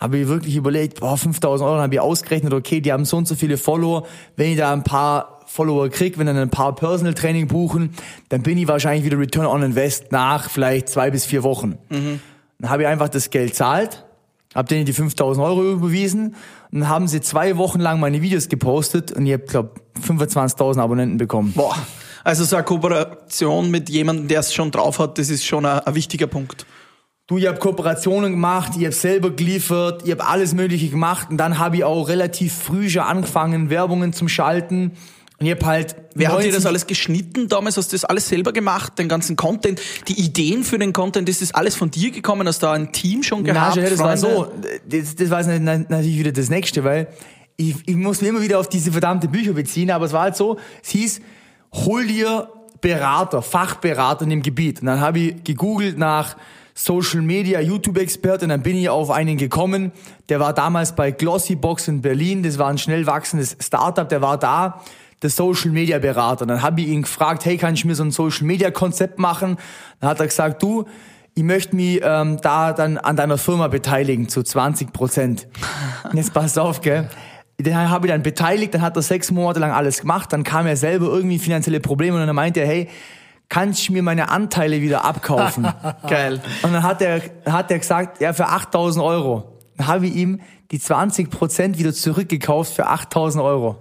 Habe 0.00 0.18
ich 0.18 0.26
wirklich 0.28 0.56
überlegt, 0.56 1.00
boah, 1.00 1.16
5000 1.16 1.64
Euro, 1.66 1.76
dann 1.76 1.84
habe 1.84 1.94
ich 1.94 2.00
ausgerechnet, 2.00 2.52
okay, 2.54 2.80
die 2.80 2.92
haben 2.92 3.04
so 3.04 3.16
und 3.18 3.28
so 3.28 3.34
viele 3.36 3.56
Follower. 3.56 4.04
Wenn 4.36 4.50
ich 4.52 4.56
da 4.58 4.72
ein 4.72 4.82
paar 4.82 5.40
Follower 5.46 5.88
krieg, 5.90 6.18
wenn 6.18 6.26
dann 6.26 6.36
ein 6.38 6.50
paar 6.50 6.74
Personal 6.74 7.14
Training 7.14 7.46
buchen, 7.46 7.90
dann 8.30 8.42
bin 8.42 8.56
ich 8.58 8.66
wahrscheinlich 8.66 9.04
wieder 9.04 9.18
Return 9.18 9.46
on 9.46 9.62
Invest 9.62 10.10
nach 10.10 10.48
vielleicht 10.50 10.88
zwei 10.88 11.10
bis 11.10 11.24
vier 11.26 11.42
Wochen. 11.42 11.78
Dann 11.90 12.70
habe 12.70 12.82
ich 12.82 12.88
einfach 12.88 13.10
das 13.10 13.30
Geld 13.30 13.54
zahlt, 13.54 14.04
habe 14.54 14.68
denen 14.68 14.84
die 14.84 14.92
5000 14.92 15.44
Euro 15.44 15.72
überwiesen 15.72 16.34
und 16.72 16.88
haben 16.88 17.08
sie 17.08 17.20
zwei 17.20 17.56
Wochen 17.56 17.80
lang 17.80 18.00
meine 18.00 18.22
Videos 18.22 18.48
gepostet 18.48 19.12
und 19.12 19.26
ich 19.26 19.32
habe, 19.32 19.44
glaube 19.44 19.70
25.000 20.06 20.80
Abonnenten 20.80 21.18
bekommen. 21.18 21.52
Boah. 21.54 21.76
Also 22.24 22.44
so 22.44 22.56
eine 22.56 22.64
Kooperation 22.64 23.70
mit 23.70 23.90
jemandem, 23.90 24.28
der 24.28 24.40
es 24.40 24.54
schon 24.54 24.70
drauf 24.70 24.98
hat, 24.98 25.18
das 25.18 25.28
ist 25.28 25.44
schon 25.44 25.66
ein, 25.66 25.80
ein 25.80 25.94
wichtiger 25.94 26.28
Punkt. 26.28 26.66
Du, 27.26 27.38
ich 27.38 27.46
habe 27.46 27.58
Kooperationen 27.58 28.32
gemacht, 28.32 28.72
ich 28.76 28.84
habe 28.84 28.92
selber 28.92 29.30
geliefert, 29.30 30.02
ich 30.04 30.10
habe 30.10 30.26
alles 30.26 30.54
Mögliche 30.54 30.88
gemacht 30.88 31.28
und 31.30 31.38
dann 31.38 31.58
habe 31.58 31.76
ich 31.76 31.84
auch 31.84 32.08
relativ 32.08 32.52
früh 32.52 32.90
schon 32.90 33.02
angefangen, 33.02 33.70
Werbungen 33.70 34.12
zum 34.12 34.28
Schalten. 34.28 34.92
Und 35.42 35.46
ich 35.46 35.54
habe 35.56 35.66
halt. 35.66 35.96
Wer 36.14 36.28
hat 36.28 36.38
dir 36.38 36.52
das 36.52 36.62
90 36.62 36.66
alles 36.66 36.86
geschnitten 36.86 37.48
damals? 37.48 37.76
Hast 37.76 37.92
du 37.92 37.96
das 37.96 38.04
alles 38.04 38.28
selber 38.28 38.52
gemacht? 38.52 38.96
Den 38.98 39.08
ganzen 39.08 39.34
Content, 39.34 39.80
die 40.06 40.20
Ideen 40.20 40.62
für 40.62 40.78
den 40.78 40.92
Content, 40.92 41.28
ist 41.28 41.42
das 41.42 41.52
alles 41.52 41.74
von 41.74 41.90
dir 41.90 42.12
gekommen? 42.12 42.46
Hast 42.46 42.62
du 42.62 42.66
da 42.66 42.74
ein 42.74 42.92
Team 42.92 43.24
schon 43.24 43.42
gehabt? 43.42 43.74
schon, 43.74 43.82
das 43.82 43.98
war 43.98 44.16
Freunde? 44.16 44.36
so. 44.36 44.52
Das, 44.88 45.16
das 45.16 45.30
war 45.30 45.42
natürlich 45.42 46.18
wieder 46.18 46.30
das 46.30 46.48
Nächste, 46.48 46.84
weil 46.84 47.08
ich, 47.56 47.74
ich 47.86 47.96
muss 47.96 48.20
mich 48.20 48.30
immer 48.30 48.40
wieder 48.40 48.60
auf 48.60 48.68
diese 48.68 48.92
verdammte 48.92 49.26
Bücher 49.26 49.52
beziehen, 49.52 49.90
aber 49.90 50.06
es 50.06 50.12
war 50.12 50.22
halt 50.22 50.36
so, 50.36 50.58
es 50.80 50.90
hieß, 50.90 51.20
hol 51.72 52.06
dir 52.06 52.48
Berater, 52.80 53.42
Fachberater 53.42 54.22
in 54.22 54.30
dem 54.30 54.42
Gebiet. 54.42 54.80
Und 54.80 54.86
dann 54.86 55.00
habe 55.00 55.18
ich 55.18 55.44
gegoogelt 55.44 55.98
nach 55.98 56.36
Social 56.74 57.22
Media 57.22 57.60
YouTube-Expert 57.60 58.44
und 58.44 58.50
dann 58.50 58.62
bin 58.62 58.76
ich 58.76 58.88
auf 58.88 59.10
einen 59.10 59.36
gekommen, 59.36 59.90
der 60.28 60.38
war 60.38 60.52
damals 60.52 60.94
bei 60.94 61.10
Glossybox 61.10 61.88
in 61.88 62.00
Berlin, 62.00 62.44
das 62.44 62.58
war 62.58 62.68
ein 62.68 62.78
schnell 62.78 63.06
wachsendes 63.06 63.56
Startup, 63.60 64.08
der 64.08 64.22
war 64.22 64.38
da, 64.38 64.82
der 65.22 65.30
Social 65.30 65.70
Media 65.70 65.98
Berater. 65.98 66.46
Dann 66.46 66.62
habe 66.62 66.80
ich 66.80 66.88
ihn 66.88 67.02
gefragt, 67.02 67.44
hey, 67.44 67.56
kann 67.56 67.74
ich 67.74 67.84
mir 67.84 67.94
so 67.94 68.02
ein 68.02 68.10
Social 68.10 68.46
Media 68.46 68.70
Konzept 68.70 69.18
machen? 69.18 69.56
Dann 70.00 70.10
hat 70.10 70.20
er 70.20 70.26
gesagt, 70.26 70.62
du, 70.62 70.84
ich 71.34 71.42
möchte 71.42 71.74
mich 71.74 72.00
ähm, 72.02 72.38
da 72.42 72.72
dann 72.72 72.98
an 72.98 73.16
deiner 73.16 73.38
Firma 73.38 73.68
beteiligen 73.68 74.28
zu 74.28 74.42
20 74.42 74.92
Prozent. 74.92 75.48
Jetzt 76.12 76.34
pass 76.34 76.58
auf, 76.58 76.80
gell? 76.80 77.08
Den 77.58 77.76
habe 77.76 78.06
ich 78.06 78.12
dann 78.12 78.22
beteiligt, 78.22 78.74
dann 78.74 78.82
hat 78.82 78.96
er 78.96 79.02
sechs 79.02 79.30
Monate 79.30 79.60
lang 79.60 79.70
alles 79.70 80.00
gemacht, 80.00 80.32
dann 80.32 80.42
kam 80.42 80.66
er 80.66 80.76
selber 80.76 81.06
irgendwie 81.06 81.36
in 81.36 81.40
finanzielle 81.40 81.80
Probleme 81.80 82.20
und 82.20 82.26
dann 82.26 82.34
meinte 82.34 82.60
er, 82.60 82.66
hey, 82.66 82.88
kannst 83.48 83.88
du 83.88 83.92
mir 83.92 84.02
meine 84.02 84.30
Anteile 84.30 84.80
wieder 84.80 85.04
abkaufen? 85.04 85.68
Geil. 86.08 86.40
Und 86.62 86.72
dann 86.72 86.82
hat 86.82 87.00
er, 87.02 87.22
hat 87.46 87.70
er 87.70 87.78
gesagt, 87.78 88.20
ja, 88.20 88.32
für 88.32 88.48
8000 88.48 89.04
Euro. 89.04 89.60
Dann 89.76 89.86
habe 89.86 90.06
ich 90.06 90.14
ihm 90.14 90.40
die 90.70 90.80
20 90.80 91.30
Prozent 91.30 91.78
wieder 91.78 91.92
zurückgekauft 91.92 92.74
für 92.74 92.88
8000 92.88 93.44
Euro. 93.44 93.80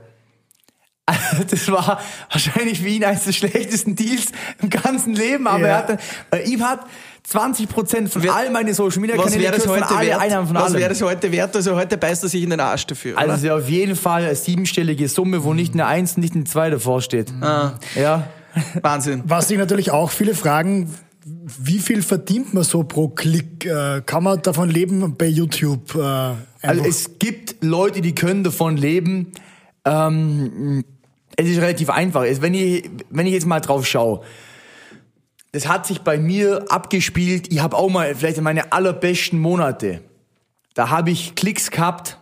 Das 1.49 1.69
war 1.71 1.99
wahrscheinlich 2.31 2.79
für 2.81 2.87
ihn 2.87 3.03
eines 3.03 3.25
der 3.25 3.31
schlechtesten 3.33 3.95
Deals 3.95 4.27
im 4.61 4.69
ganzen 4.69 5.13
Leben, 5.13 5.47
aber 5.47 5.61
Ja. 5.61 5.67
er 5.67 5.77
hat 5.77 5.89
dann, 5.89 5.97
äh, 6.31 6.43
ihm 6.49 6.61
hat 6.63 6.81
20 7.23 7.69
Prozent 7.69 8.09
von 8.11 8.27
all 8.29 8.49
meine 8.49 8.73
Social 8.73 8.99
Media 8.99 9.17
Was 9.17 9.25
Kanäle 9.25 9.43
wäre 9.43 9.55
es 9.57 9.67
heute 9.67 9.85
von 9.85 9.97
alle 9.97 10.07
wert? 10.07 10.21
Einnahmen 10.21 10.47
von 10.47 10.55
Was 10.55 10.63
allem. 10.65 10.75
wäre 10.81 10.91
es 10.91 11.01
heute 11.01 11.31
wert? 11.31 11.55
Also 11.55 11.75
heute 11.75 11.97
beißt 11.97 12.23
er 12.23 12.29
sich 12.29 12.41
in 12.43 12.49
den 12.49 12.59
Arsch 12.59 12.87
dafür. 12.87 13.17
Also 13.17 13.27
oder? 13.29 13.35
es 13.37 13.43
wäre 13.43 13.55
auf 13.57 13.69
jeden 13.69 13.95
Fall 13.95 14.23
eine 14.25 14.35
siebenstellige 14.35 15.07
Summe, 15.07 15.43
wo 15.43 15.53
nicht 15.53 15.73
eine 15.73 15.85
Eins, 15.85 16.17
nicht 16.17 16.33
eine 16.33 16.45
Zwei 16.45 16.69
davor 16.69 17.01
steht. 17.01 17.31
Ah. 17.41 17.73
Ja. 17.95 18.27
Wahnsinn. 18.81 19.21
Was 19.25 19.47
sich 19.49 19.57
natürlich 19.57 19.91
auch 19.91 20.09
viele 20.11 20.33
fragen, 20.33 20.93
wie 21.23 21.77
viel 21.79 22.01
verdient 22.01 22.53
man 22.53 22.63
so 22.63 22.83
pro 22.83 23.07
Klick? 23.09 23.65
Äh, 23.65 24.01
Kann 24.05 24.23
man 24.23 24.41
davon 24.41 24.69
leben 24.69 25.15
bei 25.15 25.27
YouTube? 25.27 25.93
Äh, 25.95 25.99
Also 25.99 26.35
einfach? 26.63 26.85
es 26.85 27.19
gibt 27.19 27.63
Leute, 27.63 28.01
die 28.01 28.15
können 28.15 28.43
davon 28.43 28.77
leben. 28.77 29.31
Ähm, 29.85 30.83
es 31.35 31.47
ist 31.47 31.57
relativ 31.57 31.89
einfach. 31.89 32.23
Wenn 32.23 32.53
ich, 32.53 32.89
wenn 33.09 33.25
ich 33.25 33.33
jetzt 33.33 33.45
mal 33.45 33.59
drauf 33.59 33.85
schaue, 33.85 34.21
das 35.51 35.67
hat 35.67 35.85
sich 35.85 36.01
bei 36.01 36.17
mir 36.17 36.65
abgespielt. 36.69 37.51
Ich 37.51 37.61
habe 37.61 37.75
auch 37.77 37.89
mal 37.89 38.15
vielleicht 38.15 38.39
meine 38.41 38.71
allerbesten 38.71 39.39
Monate. 39.39 40.01
Da 40.73 40.89
habe 40.89 41.11
ich 41.11 41.35
Klicks 41.35 41.71
gehabt 41.71 42.17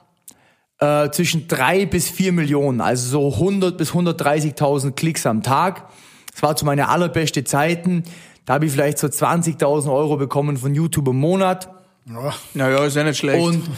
äh, 0.79 1.09
zwischen 1.11 1.47
drei 1.47 1.85
bis 1.85 2.09
vier 2.09 2.31
Millionen, 2.31 2.81
also 2.81 3.29
so 3.29 3.33
100 3.35 3.77
bis 3.77 3.91
130.000 3.91 4.93
Klicks 4.93 5.25
am 5.25 5.43
Tag. 5.43 5.87
Das 6.31 6.41
war 6.41 6.55
zu 6.55 6.65
meinen 6.65 6.85
allerbeste 6.85 7.43
Zeiten. 7.43 8.03
Da 8.45 8.55
habe 8.55 8.65
ich 8.65 8.71
vielleicht 8.71 8.97
so 8.97 9.07
20.000 9.07 9.93
Euro 9.93 10.17
bekommen 10.17 10.57
von 10.57 10.73
YouTube 10.73 11.09
im 11.09 11.17
Monat. 11.19 11.69
ja. 12.07 12.33
Naja, 12.55 12.85
ist 12.85 12.95
ja 12.95 13.03
nicht 13.03 13.17
schlecht. 13.17 13.45
Und 13.45 13.69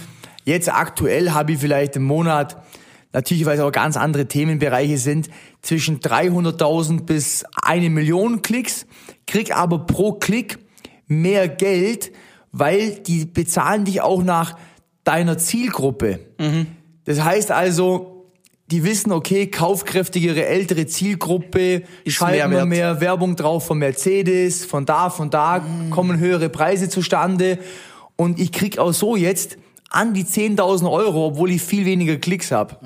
jetzt 0.46 0.74
aktuell 0.74 1.32
habe 1.32 1.54
ich 1.54 1.60
vielleicht 1.60 1.98
im 1.98 2.04
Monat, 2.04 2.56
natürlich 3.14 3.46
weil 3.46 3.58
es 3.58 3.64
auch 3.64 3.72
ganz 3.72 3.98
andere 3.98 4.28
Themenbereiche 4.28 4.98
sind, 4.98 5.30
zwischen 5.62 6.00
300.000 6.00 7.04
bis 7.04 7.46
eine 7.62 7.90
Million 7.90 8.42
Klicks, 8.42 8.86
krieg 9.28 9.56
aber 9.56 9.80
pro 9.86 10.14
Klick 10.14 10.60
mehr 11.08 11.48
Geld, 11.48 12.12
weil 12.52 12.96
die 12.96 13.26
bezahlen 13.26 13.86
dich 13.86 14.02
auch 14.02 14.24
nach 14.24 14.58
deiner 15.04 15.38
Zielgruppe. 15.38 16.20
Das 17.06 17.24
heißt 17.24 17.52
also, 17.52 18.30
die 18.72 18.84
wissen, 18.84 19.12
okay, 19.12 19.48
kaufkräftigere 19.48 20.46
ältere 20.46 20.86
Zielgruppe, 20.86 21.84
Ist 22.06 22.14
schalten 22.14 22.38
wir 22.38 22.48
Mehrwert. 22.48 22.68
mehr 22.70 23.02
Werbung 23.02 23.36
drauf 23.36 23.66
von 23.66 23.78
Mercedes, 23.78 24.64
von 24.64 24.86
da, 24.86 25.10
von 25.10 25.30
da 25.30 25.66
kommen 25.90 26.20
höhere 26.20 26.50
Preise 26.50 26.88
zustande. 26.88 27.60
Und 28.16 28.40
ich 28.40 28.52
krieg 28.52 28.78
auch 28.78 28.94
so 28.94 29.16
jetzt 29.18 29.58
an 29.92 30.14
die 30.14 30.24
10.000 30.26 30.90
Euro, 30.92 31.28
obwohl 31.28 31.52
ich 31.52 31.62
viel 31.62 31.86
weniger 31.86 32.18
Klicks 32.18 32.52
habe. 32.52 32.78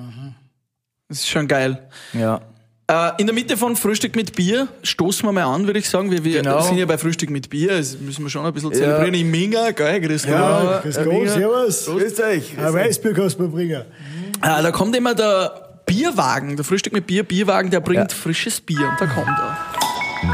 das 1.08 1.20
ist 1.20 1.30
schon 1.30 1.48
geil. 1.48 1.88
Ja. 2.14 2.42
Äh, 2.88 3.12
in 3.18 3.26
der 3.26 3.34
Mitte 3.34 3.58
von 3.58 3.76
Frühstück 3.76 4.16
mit 4.16 4.36
Bier 4.36 4.68
stoßen 4.84 5.28
wir 5.28 5.32
mal 5.32 5.44
an, 5.44 5.66
würde 5.66 5.80
ich 5.80 5.90
sagen. 5.90 6.12
Wir, 6.12 6.24
wir 6.24 6.42
Genau. 6.44 6.62
sind 6.62 6.78
ja 6.78 6.86
bei 6.86 6.98
Frühstück 7.00 7.32
mit 7.32 7.50
Bier, 7.50 7.78
das 7.78 7.98
müssen 8.00 8.24
wir 8.24 8.30
schon 8.30 8.46
ein 8.46 8.54
bisschen 8.54 8.74
zelebrieren. 8.74 9.14
Im 9.16 9.32
Minga, 9.32 9.72
geil, 9.72 10.02
grüß 10.02 10.24
Gott. 10.24 10.32
Ja, 10.34 10.80
grüß 10.84 10.96
Gott, 11.04 11.30
servus. 11.30 11.86
Grüß 11.88 12.20
euch. 12.22 12.58
Ein 12.60 12.74
Weißbier 12.74 13.14
kannst 13.14 13.40
du 13.40 13.44
mir 13.44 13.50
bringen. 13.50 13.82
Äh, 13.82 14.62
da 14.62 14.72
kommt 14.72 14.96
immer 14.96 15.16
der 15.16 15.80
Bierwagen, 15.88 16.56
der 16.58 16.66
Frühstück 16.66 16.94
mit 16.94 17.08
Bier, 17.08 17.24
Bierwagen, 17.24 17.72
der 17.72 17.80
bringt 17.80 18.12
Ja. 18.12 18.18
frisches 18.18 18.62
Bier 18.62 18.88
und 18.90 19.00
da 19.02 19.08
kommt 19.08 19.28
er. 19.30 19.58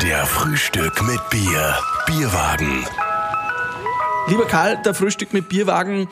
Der 0.04 0.26
Frühstück 0.26 1.02
mit 1.04 1.30
Bier. 1.30 1.76
Bierwagen. 2.06 2.86
Lieber 4.28 4.46
Karl, 4.46 4.78
der 4.84 4.94
Frühstück 4.94 5.34
mit 5.34 5.50
Bierwagen, 5.50 6.08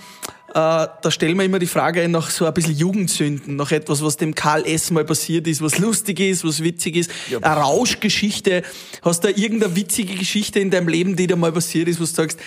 da 0.54 1.12
stellen 1.12 1.38
wir 1.38 1.46
immer 1.46 1.60
die 1.60 1.68
Frage 1.68 2.08
nach 2.10 2.30
so 2.30 2.46
ein 2.46 2.54
bisschen 2.54 2.76
Jugendsünden, 2.76 3.56
nach 3.56 3.72
etwas, 3.72 4.04
was 4.04 4.18
dem 4.18 4.36
Karl 4.36 4.66
S. 4.66 4.92
mal 4.92 5.06
passiert 5.06 5.48
ist, 5.48 5.62
was 5.62 5.80
lustig 5.80 6.20
ist, 6.20 6.44
was 6.44 6.64
witzig 6.64 6.96
ist, 6.96 7.12
eine 7.42 7.56
Rauschgeschichte. 7.56 8.64
Hast 9.02 9.24
du 9.24 9.30
irgendeine 9.30 9.76
witzige 9.76 10.16
Geschichte 10.16 10.60
in 10.60 10.72
deinem 10.72 10.88
Leben, 10.88 11.16
die 11.16 11.28
dir 11.28 11.36
mal 11.36 11.52
passiert 11.52 11.88
ist, 11.88 12.00
wo 12.00 12.04
du 12.04 12.10
sagst, 12.10 12.40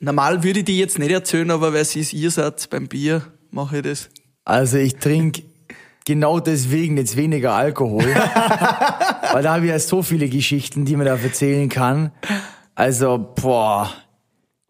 normal 0.00 0.42
würde 0.42 0.60
ich 0.60 0.64
die 0.64 0.78
jetzt 0.78 0.98
nicht 0.98 1.10
erzählen, 1.10 1.50
aber 1.50 1.72
weil 1.72 1.84
sie 1.84 2.00
es 2.00 2.12
ihr 2.12 2.30
seid 2.30 2.68
beim 2.70 2.88
Bier, 2.88 3.22
mache 3.50 3.78
ich 3.78 3.82
das. 3.82 4.08
Also 4.44 4.78
ich 4.78 4.96
trinke 4.96 5.42
genau 6.04 6.40
deswegen 6.40 6.96
jetzt 6.96 7.16
weniger 7.16 7.54
Alkohol. 7.54 8.04
weil 9.32 9.42
da 9.42 9.54
habe 9.54 9.64
ich 9.64 9.70
ja 9.70 9.78
so 9.78 10.02
viele 10.02 10.28
Geschichten, 10.28 10.84
die 10.84 10.96
man 10.96 11.06
da 11.06 11.16
erzählen 11.16 11.68
kann. 11.68 12.12
Also, 12.74 13.18
boah. 13.18 13.92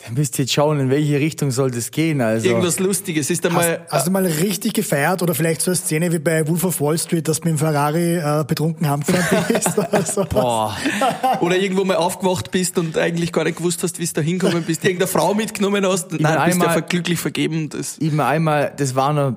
Da 0.06 0.12
müsst 0.12 0.38
ihr 0.38 0.44
jetzt 0.44 0.52
schauen, 0.52 0.80
in 0.80 0.90
welche 0.90 1.18
Richtung 1.18 1.50
soll 1.50 1.70
das 1.70 1.90
gehen. 1.90 2.20
Also. 2.20 2.46
Irgendwas 2.48 2.78
Lustiges. 2.78 3.30
Ist 3.30 3.42
Hast, 3.44 3.50
einmal, 3.50 3.86
hast 3.88 4.06
du 4.06 4.10
mal 4.10 4.26
richtig 4.26 4.74
gefeiert 4.74 5.22
oder 5.22 5.34
vielleicht 5.34 5.62
so 5.62 5.70
eine 5.70 5.76
Szene 5.76 6.12
wie 6.12 6.18
bei 6.18 6.46
Wolf 6.46 6.64
of 6.64 6.80
Wall 6.80 6.98
Street, 6.98 7.26
dass 7.26 7.40
du 7.40 7.48
mit 7.48 7.56
dem 7.56 7.58
Ferrari 7.58 8.16
äh, 8.18 8.44
betrunken 8.46 8.88
heimgefahren 8.88 9.44
bist 9.48 9.78
oder 9.78 10.02
so? 10.02 10.24
Boah. 10.24 10.76
oder 11.40 11.56
irgendwo 11.56 11.84
mal 11.84 11.96
aufgewacht 11.96 12.50
bist 12.50 12.78
und 12.78 12.98
eigentlich 12.98 13.32
gar 13.32 13.44
nicht 13.44 13.56
gewusst 13.56 13.82
hast, 13.82 13.98
wie 13.98 14.04
du 14.04 14.12
da 14.12 14.20
hinkommen 14.20 14.62
bist, 14.64 14.84
irgendeine 14.84 15.08
Frau 15.08 15.32
mitgenommen 15.32 15.86
hast, 15.86 16.12
nein, 16.12 16.20
bin 16.20 16.44
bist 16.44 16.58
ja 16.60 16.66
einmal- 16.68 16.82
glücklich 16.82 17.18
vergeben. 17.18 17.70
Das, 17.70 17.96
Ich 17.98 18.12
mir 18.12 18.26
einmal, 18.26 18.72
das 18.76 18.94
war 18.94 19.12
noch, 19.14 19.36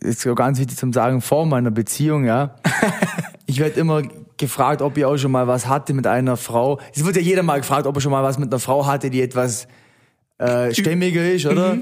ist 0.00 0.20
so 0.22 0.34
ganz 0.34 0.58
wichtig 0.58 0.76
zum 0.76 0.92
Sagen, 0.92 1.20
vor 1.20 1.46
meiner 1.46 1.70
Beziehung, 1.70 2.24
ja. 2.24 2.56
Ich 3.46 3.60
werde 3.60 3.78
immer 3.78 4.02
gefragt, 4.38 4.80
ob 4.82 4.96
ich 4.96 5.04
auch 5.04 5.18
schon 5.18 5.30
mal 5.30 5.46
was 5.46 5.68
hatte 5.68 5.92
mit 5.92 6.06
einer 6.06 6.36
Frau. 6.38 6.80
Es 6.94 7.04
wird 7.04 7.14
ja 7.16 7.22
jeder 7.22 7.42
mal 7.42 7.58
gefragt, 7.60 7.86
ob 7.86 7.94
er 7.94 8.00
schon 8.00 8.10
mal 8.10 8.22
was 8.24 8.38
mit 8.38 8.50
einer 8.50 8.58
Frau 8.58 8.86
hatte, 8.86 9.10
die 9.10 9.20
etwas 9.20 9.68
äh, 10.44 10.74
stämmiger 10.74 11.24
ist, 11.30 11.46
oder? 11.46 11.78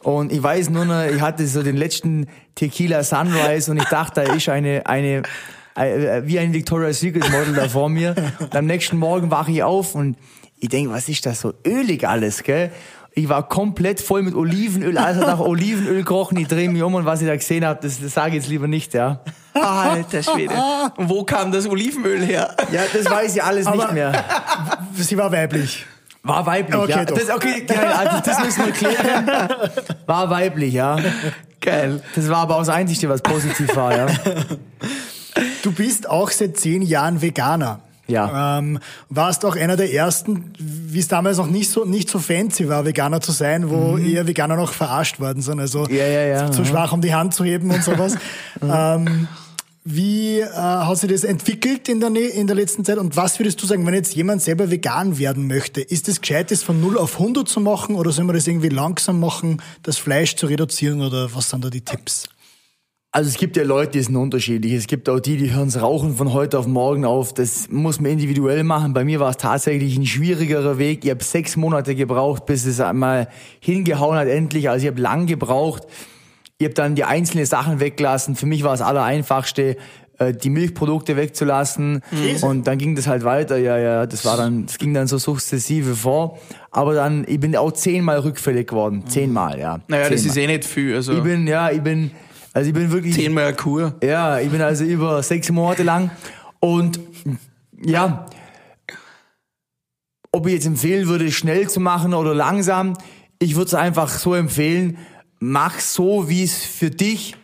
Und 0.00 0.30
ich 0.32 0.42
weiß 0.42 0.70
nur 0.70 0.84
noch, 0.84 1.04
ich 1.04 1.20
hatte 1.20 1.46
so 1.46 1.62
den 1.62 1.76
letzten 1.76 2.26
Tequila 2.54 3.02
Sunrise 3.02 3.70
und 3.70 3.78
ich 3.78 3.84
dachte, 3.88 4.22
da 4.24 4.34
ist 4.34 4.48
eine, 4.48 4.86
eine, 4.86 5.22
äh, 5.74 6.22
wie 6.24 6.38
ein 6.38 6.52
Victoria's 6.52 7.00
Secret 7.00 7.28
Model 7.30 7.54
da 7.54 7.68
vor 7.68 7.88
mir. 7.88 8.14
Und 8.38 8.54
am 8.54 8.66
nächsten 8.66 8.98
Morgen 8.98 9.30
wache 9.30 9.50
ich 9.50 9.62
auf 9.62 9.94
und 9.94 10.16
ich 10.58 10.68
denke, 10.68 10.90
was 10.92 11.08
ist 11.08 11.26
das 11.26 11.40
so 11.40 11.54
ölig 11.66 12.06
alles, 12.06 12.42
gell? 12.42 12.70
Ich 13.18 13.28
war 13.30 13.48
komplett 13.48 14.00
voll 14.00 14.22
mit 14.22 14.34
Olivenöl, 14.34 15.00
hat 15.00 15.16
nach 15.16 15.40
Olivenöl 15.40 16.04
gerochen. 16.04 16.36
Ich 16.38 16.48
drehe 16.48 16.68
mich 16.68 16.82
um 16.82 16.94
und 16.94 17.06
was 17.06 17.22
ich 17.22 17.26
da 17.26 17.34
gesehen 17.34 17.64
habe, 17.64 17.80
das, 17.82 17.98
das 17.98 18.12
sage 18.12 18.28
ich 18.30 18.34
jetzt 18.42 18.48
lieber 18.48 18.68
nicht, 18.68 18.92
ja. 18.92 19.20
alter 19.54 20.22
Schwede. 20.22 20.52
Und 20.98 21.08
wo 21.08 21.24
kam 21.24 21.50
das 21.50 21.66
Olivenöl 21.66 22.20
her? 22.22 22.54
Ja, 22.70 22.82
das 22.92 23.10
weiß 23.10 23.34
ich 23.36 23.42
alles 23.42 23.66
Aber- 23.66 23.76
nicht 23.76 23.92
mehr. 23.94 24.24
Sie 24.94 25.16
war 25.16 25.32
weiblich. 25.32 25.86
War 26.26 26.46
weiblich, 26.46 26.76
Okay, 26.80 26.90
ja. 26.90 27.04
doch. 27.04 27.18
Das, 27.18 27.30
okay, 27.30 27.66
ja, 27.68 27.82
also 27.96 28.20
das 28.24 28.44
müssen 28.44 28.66
wir 28.66 28.72
klären. 28.72 29.30
War 30.06 30.30
weiblich, 30.30 30.74
ja. 30.74 30.98
Geil. 31.60 32.02
Das 32.14 32.28
war 32.28 32.38
aber 32.38 32.56
auch 32.56 32.60
das 32.60 32.68
Einzige, 32.68 33.08
was 33.08 33.22
positiv 33.22 33.74
war, 33.76 33.96
ja. 33.96 34.06
Du 35.62 35.72
bist 35.72 36.08
auch 36.08 36.30
seit 36.30 36.56
zehn 36.56 36.80
Jahren 36.82 37.20
Veganer. 37.20 37.80
Ja. 38.08 38.58
Ähm, 38.58 38.78
warst 39.08 39.44
auch 39.44 39.56
einer 39.56 39.76
der 39.76 39.92
ersten, 39.92 40.52
wie 40.58 41.00
es 41.00 41.08
damals 41.08 41.38
noch 41.38 41.48
nicht 41.48 41.70
so, 41.70 41.84
nicht 41.84 42.08
so 42.08 42.20
fancy 42.20 42.68
war, 42.68 42.84
Veganer 42.84 43.20
zu 43.20 43.32
sein, 43.32 43.68
wo 43.68 43.98
eher 43.98 44.26
Veganer 44.28 44.54
noch 44.56 44.72
verarscht 44.72 45.18
worden 45.18 45.42
sind. 45.42 45.58
Also 45.58 45.80
Mhm. 45.80 45.94
Ja, 45.96 46.06
ja, 46.06 46.20
ja. 46.22 46.50
zu 46.52 46.60
Mhm. 46.62 46.66
schwach, 46.66 46.92
um 46.92 47.00
die 47.00 47.12
Hand 47.14 47.34
zu 47.34 47.44
heben 47.44 47.70
und 47.70 47.82
sowas. 47.82 48.14
ähm, 48.62 49.26
wie 49.88 50.40
äh, 50.40 50.48
hat 50.50 50.98
sich 50.98 51.08
das 51.08 51.22
entwickelt 51.22 51.88
in 51.88 52.00
der, 52.00 52.10
in 52.34 52.48
der 52.48 52.56
letzten 52.56 52.84
Zeit? 52.84 52.98
Und 52.98 53.16
was 53.16 53.38
würdest 53.38 53.62
du 53.62 53.66
sagen, 53.66 53.86
wenn 53.86 53.94
jetzt 53.94 54.16
jemand 54.16 54.42
selber 54.42 54.68
vegan 54.68 55.16
werden 55.16 55.46
möchte? 55.46 55.80
Ist 55.80 56.08
es 56.08 56.20
gescheit, 56.20 56.50
das 56.50 56.64
von 56.64 56.80
0 56.80 56.98
auf 56.98 57.20
100 57.20 57.48
zu 57.48 57.60
machen 57.60 57.94
oder 57.94 58.10
soll 58.10 58.24
man 58.24 58.34
das 58.34 58.48
irgendwie 58.48 58.68
langsam 58.68 59.20
machen, 59.20 59.62
das 59.84 59.96
Fleisch 59.96 60.34
zu 60.34 60.46
reduzieren 60.46 61.02
oder 61.02 61.32
was 61.32 61.50
sind 61.50 61.64
da 61.64 61.70
die 61.70 61.82
Tipps? 61.82 62.28
Also 63.12 63.28
es 63.28 63.36
gibt 63.36 63.56
ja 63.56 63.62
Leute, 63.62 63.92
die 63.92 64.02
sind 64.02 64.16
unterschiedlich. 64.16 64.72
Es 64.72 64.88
gibt 64.88 65.08
auch 65.08 65.20
die, 65.20 65.36
die 65.36 65.54
hören's 65.54 65.80
Rauchen 65.80 66.16
von 66.16 66.32
heute 66.32 66.58
auf 66.58 66.66
morgen 66.66 67.04
auf. 67.04 67.32
Das 67.32 67.70
muss 67.70 68.00
man 68.00 68.10
individuell 68.10 68.64
machen. 68.64 68.92
Bei 68.92 69.04
mir 69.04 69.20
war 69.20 69.30
es 69.30 69.36
tatsächlich 69.36 69.96
ein 69.96 70.04
schwierigerer 70.04 70.78
Weg. 70.78 71.04
Ich 71.04 71.10
habe 71.10 71.22
sechs 71.22 71.56
Monate 71.56 71.94
gebraucht, 71.94 72.44
bis 72.44 72.66
es 72.66 72.80
einmal 72.80 73.28
hingehauen 73.60 74.18
hat 74.18 74.26
endlich. 74.26 74.68
Also 74.68 74.84
ich 74.84 74.90
habe 74.90 75.00
lang 75.00 75.26
gebraucht. 75.26 75.84
Ich 76.58 76.64
habe 76.64 76.74
dann 76.74 76.94
die 76.94 77.04
einzelnen 77.04 77.44
Sachen 77.46 77.80
weggelassen. 77.80 78.34
Für 78.34 78.46
mich 78.46 78.62
war 78.62 78.72
es 78.72 78.80
allereinfachste, 78.80 79.76
äh, 80.18 80.32
die 80.32 80.48
Milchprodukte 80.48 81.16
wegzulassen. 81.16 82.02
Käse? 82.10 82.46
Und 82.46 82.66
dann 82.66 82.78
ging 82.78 82.96
das 82.96 83.06
halt 83.06 83.24
weiter. 83.24 83.58
Ja, 83.58 83.76
ja, 83.76 84.06
das 84.06 84.24
war 84.24 84.38
dann, 84.38 84.64
das 84.64 84.78
ging 84.78 84.94
dann 84.94 85.06
so 85.06 85.18
sukzessive 85.18 85.94
vor. 85.94 86.38
Aber 86.70 86.94
dann, 86.94 87.24
ich 87.28 87.38
bin 87.38 87.54
auch 87.56 87.72
zehnmal 87.72 88.20
rückfällig 88.20 88.68
geworden. 88.68 89.04
Zehnmal, 89.06 89.58
ja. 89.58 89.80
Naja, 89.88 90.08
das 90.08 90.22
Zehnmal. 90.22 90.30
ist 90.30 90.36
eh 90.36 90.46
nicht 90.46 90.64
viel. 90.64 90.94
Also 90.94 91.12
Ich 91.12 91.22
bin, 91.22 91.46
ja, 91.46 91.70
ich 91.70 91.82
bin, 91.82 92.10
also 92.54 92.68
ich 92.68 92.74
bin 92.74 92.90
wirklich. 92.90 93.14
zehnmal 93.14 93.44
eine 93.48 93.56
Kur. 93.56 93.94
Ja, 94.02 94.40
ich 94.40 94.48
bin 94.48 94.62
also 94.62 94.84
über 94.84 95.22
sechs 95.22 95.50
Monate 95.50 95.82
lang 95.82 96.10
und 96.60 96.98
ja, 97.84 98.24
ob 100.32 100.46
ich 100.46 100.54
jetzt 100.54 100.66
empfehlen 100.66 101.06
würde, 101.06 101.30
schnell 101.30 101.68
zu 101.68 101.80
machen 101.80 102.14
oder 102.14 102.34
langsam, 102.34 102.94
ich 103.38 103.56
würde 103.56 103.66
es 103.66 103.74
einfach 103.74 104.08
so 104.08 104.34
empfehlen, 104.34 104.96
mach 105.38 105.80
so, 105.80 106.28
wie 106.28 106.42
es 106.42 106.64
für 106.64 106.90
dich 106.90 107.36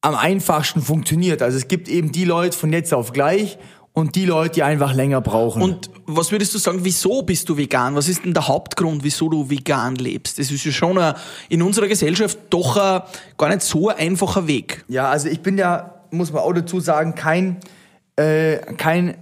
am 0.00 0.14
einfachsten 0.14 0.82
funktioniert. 0.82 1.42
Also 1.42 1.58
es 1.58 1.68
gibt 1.68 1.88
eben 1.88 2.12
die 2.12 2.24
Leute 2.24 2.56
von 2.56 2.72
jetzt 2.72 2.94
auf 2.94 3.12
gleich 3.12 3.58
und 3.92 4.14
die 4.14 4.26
Leute, 4.26 4.54
die 4.54 4.62
einfach 4.62 4.94
länger 4.94 5.20
brauchen. 5.20 5.60
Und 5.60 5.90
was 6.06 6.30
würdest 6.30 6.54
du 6.54 6.58
sagen, 6.58 6.80
wieso 6.82 7.22
bist 7.22 7.48
du 7.48 7.56
vegan? 7.56 7.96
Was 7.96 8.08
ist 8.08 8.24
denn 8.24 8.32
der 8.32 8.46
Hauptgrund, 8.46 9.02
wieso 9.02 9.28
du 9.28 9.50
vegan 9.50 9.96
lebst? 9.96 10.38
Das 10.38 10.50
ist 10.50 10.64
ja 10.64 10.70
schon 10.70 10.98
ein, 10.98 11.14
in 11.48 11.62
unserer 11.62 11.88
Gesellschaft 11.88 12.38
doch 12.50 12.76
ein, 12.76 13.02
gar 13.36 13.48
nicht 13.48 13.62
so 13.62 13.88
ein 13.88 13.96
einfacher 13.96 14.46
Weg. 14.46 14.84
Ja, 14.88 15.10
also 15.10 15.28
ich 15.28 15.40
bin 15.40 15.58
ja 15.58 15.98
muss 16.10 16.32
man 16.32 16.42
auch 16.42 16.52
dazu 16.52 16.80
sagen, 16.80 17.14
kein, 17.14 17.58
äh, 18.16 18.58
kein 18.76 19.16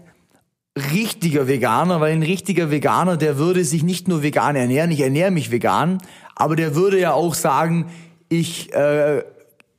richtiger 0.93 1.49
Veganer, 1.49 2.01
weil 2.01 2.13
ein 2.13 2.23
richtiger 2.23 2.71
Veganer, 2.71 3.17
der 3.17 3.39
würde 3.39 3.65
sich 3.65 3.83
nicht 3.83 4.09
nur 4.09 4.23
vegan 4.23 4.57
ernähren, 4.57 4.91
ich 4.91 5.01
ernähre 5.01 5.31
mich 5.31 5.51
vegan, 5.51 5.99
aber 6.37 6.55
der 6.55 6.77
würde 6.77 7.01
ja 7.01 7.13
auch 7.13 7.35
sagen, 7.35 7.87
ich, 8.29 8.73
äh, 8.73 9.23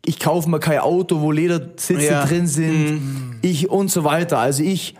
ich 0.05 0.19
kaufe 0.19 0.49
mir 0.49 0.59
kein 0.59 0.79
Auto, 0.79 1.21
wo 1.21 1.31
Ledersitze 1.31 1.93
Ja. 2.05 2.25
drin 2.25 2.47
sind, 2.47 3.01
ich 3.41 3.69
und 3.69 3.89
so 3.91 4.03
weiter. 4.03 4.39
Also 4.39 4.63
ich 4.63 4.95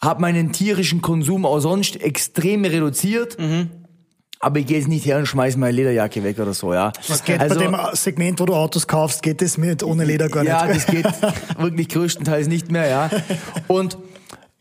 habe 0.00 0.20
meinen 0.20 0.52
tierischen 0.52 1.00
Konsum 1.02 1.44
auch 1.46 1.58
sonst 1.60 2.00
extrem 2.00 2.64
reduziert. 2.64 3.36
Aber 4.38 4.58
ich 4.58 4.66
gehe 4.66 4.76
jetzt 4.76 4.88
nicht 4.88 5.06
her 5.06 5.16
und 5.16 5.24
schmeiß 5.26 5.56
meine 5.56 5.72
Lederjacke 5.72 6.22
weg 6.22 6.38
oder 6.38 6.52
so, 6.52 6.74
ja. 6.74 6.92
Das 7.08 7.24
geht 7.24 7.40
also, 7.40 7.54
bei 7.58 7.62
dem 7.64 7.76
Segment, 7.94 8.38
wo 8.38 8.44
du 8.44 8.54
Autos 8.54 8.86
kaufst, 8.86 9.22
geht 9.22 9.40
es 9.40 9.56
mit 9.56 9.82
ohne 9.82 10.04
Leder 10.04 10.28
gar 10.28 10.44
Ja, 10.44 10.66
nicht. 10.66 10.76
das 10.76 10.86
geht 10.86 11.06
wirklich 11.58 11.88
größtenteils 11.88 12.46
nicht 12.46 12.70
mehr, 12.70 12.86
ja. 12.86 13.10
Und 13.66 13.96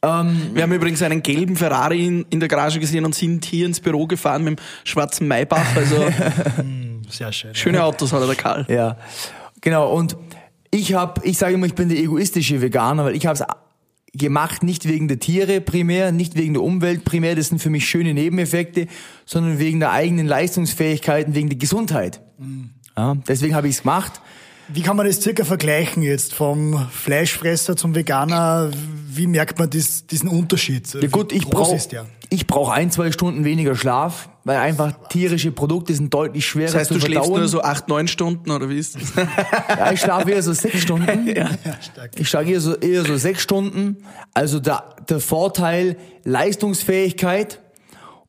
Wir 0.06 0.64
haben 0.64 0.72
übrigens 0.72 1.02
einen 1.02 1.24
gelben 1.24 1.56
Ferrari 1.56 2.06
in, 2.06 2.26
in 2.30 2.40
der 2.40 2.50
Garage 2.50 2.80
gesehen 2.80 3.06
und 3.06 3.16
sind 3.16 3.46
hier 3.46 3.66
ins 3.66 3.80
Büro 3.80 4.08
gefahren 4.08 4.44
mit 4.44 4.60
dem 4.60 4.64
schwarzen 4.84 5.28
Maybach. 5.28 5.76
Also 5.76 5.96
Sehr 7.10 7.32
schön. 7.32 7.56
schöne 7.56 7.84
Autos 7.84 8.14
hat 8.14 8.22
er 8.22 8.28
der 8.28 8.36
Karl. 8.36 8.66
Ja, 8.70 8.98
genau. 9.62 9.92
Und 9.92 10.18
ich 10.72 10.94
habe, 10.94 11.22
ich 11.24 11.38
sage 11.38 11.56
immer, 11.56 11.66
ich 11.66 11.76
bin 11.76 11.90
der 11.90 11.98
egoistische 11.98 12.62
Veganer, 12.62 13.06
weil 13.06 13.16
ich 13.16 13.26
habe 13.26 13.36
es 13.36 13.46
gemacht 14.14 14.64
nicht 14.64 14.88
wegen 14.88 15.08
der 15.08 15.20
Tiere 15.20 15.62
primär, 15.62 16.12
nicht 16.12 16.36
wegen 16.36 16.54
der 16.54 16.64
Umwelt 16.64 17.04
primär. 17.06 17.36
Das 17.36 17.50
sind 17.50 17.60
für 17.60 17.70
mich 17.70 17.88
schöne 17.88 18.14
Nebeneffekte, 18.14 18.88
sondern 19.26 19.60
wegen 19.60 19.80
der 19.80 19.92
eigenen 19.92 20.26
Leistungsfähigkeiten, 20.26 21.36
wegen 21.36 21.50
der 21.50 21.58
Gesundheit. 21.58 22.22
Ja, 22.98 23.16
deswegen 23.28 23.56
habe 23.56 23.68
ich 23.68 23.76
es 23.76 23.82
gemacht. 23.82 24.22
Wie 24.68 24.82
kann 24.82 24.98
man 24.98 25.06
das 25.06 25.22
circa 25.22 25.46
vergleichen 25.46 26.02
jetzt 26.02 26.34
vom 26.34 26.88
Fleischfresser 26.90 27.76
zum 27.76 27.94
Veganer? 27.94 28.72
Wie 29.08 29.28
merkt 29.28 29.60
man 29.60 29.70
dies, 29.70 30.08
diesen 30.08 30.28
Unterschied? 30.30 30.92
Ja 30.94 31.08
gut, 31.08 31.32
ich 31.32 31.48
brauche 31.48 31.78
ich 32.30 32.48
brauch 32.48 32.70
ein, 32.70 32.90
zwei 32.90 33.12
Stunden 33.12 33.46
weniger 33.46 33.76
Schlaf, 33.76 34.30
weil 34.44 34.58
einfach 34.58 34.94
tierische 35.10 35.52
Produkte 35.52 35.94
sind 35.94 36.14
deutlich 36.14 36.46
schwerer 36.46 36.66
Das 36.66 36.76
heißt, 36.76 36.88
zu 36.88 36.96
du 36.96 37.02
schläfst 37.02 37.22
verdauen. 37.26 37.40
nur 37.42 37.48
so 37.48 37.62
acht, 37.62 37.88
neun 37.88 38.08
Stunden 38.08 38.50
oder 38.50 38.68
wie 38.70 38.80
ist 38.80 38.96
das? 38.96 39.14
Ja, 39.70 39.92
ich 39.92 40.02
schlafe 40.02 40.32
eher 40.32 40.42
so 40.42 40.54
sechs 40.54 40.82
Stunden. 40.82 41.30
Ich 42.18 42.30
schlafe 42.30 42.50
eher 42.50 42.62
so, 42.62 42.76
eher 42.76 43.06
so 43.06 43.16
sechs 43.18 43.42
Stunden. 43.42 43.98
Also 44.34 44.60
der, 44.60 44.96
der 45.08 45.20
Vorteil 45.20 45.98
Leistungsfähigkeit. 46.24 47.62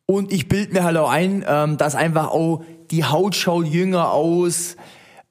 Und 0.05 0.33
ich 0.33 0.49
bild 0.49 0.73
mir 0.73 0.85
halt 0.85 0.97
auch 0.99 1.11
ein, 1.11 1.45
ähm, 1.49 1.79
dass 1.79 1.95
einfach 1.95 2.29
auch 2.29 2.63
die 2.91 3.05
Haut 3.05 3.35
schaut 3.35 3.67
jünger 3.67 4.13
aus. 4.13 4.77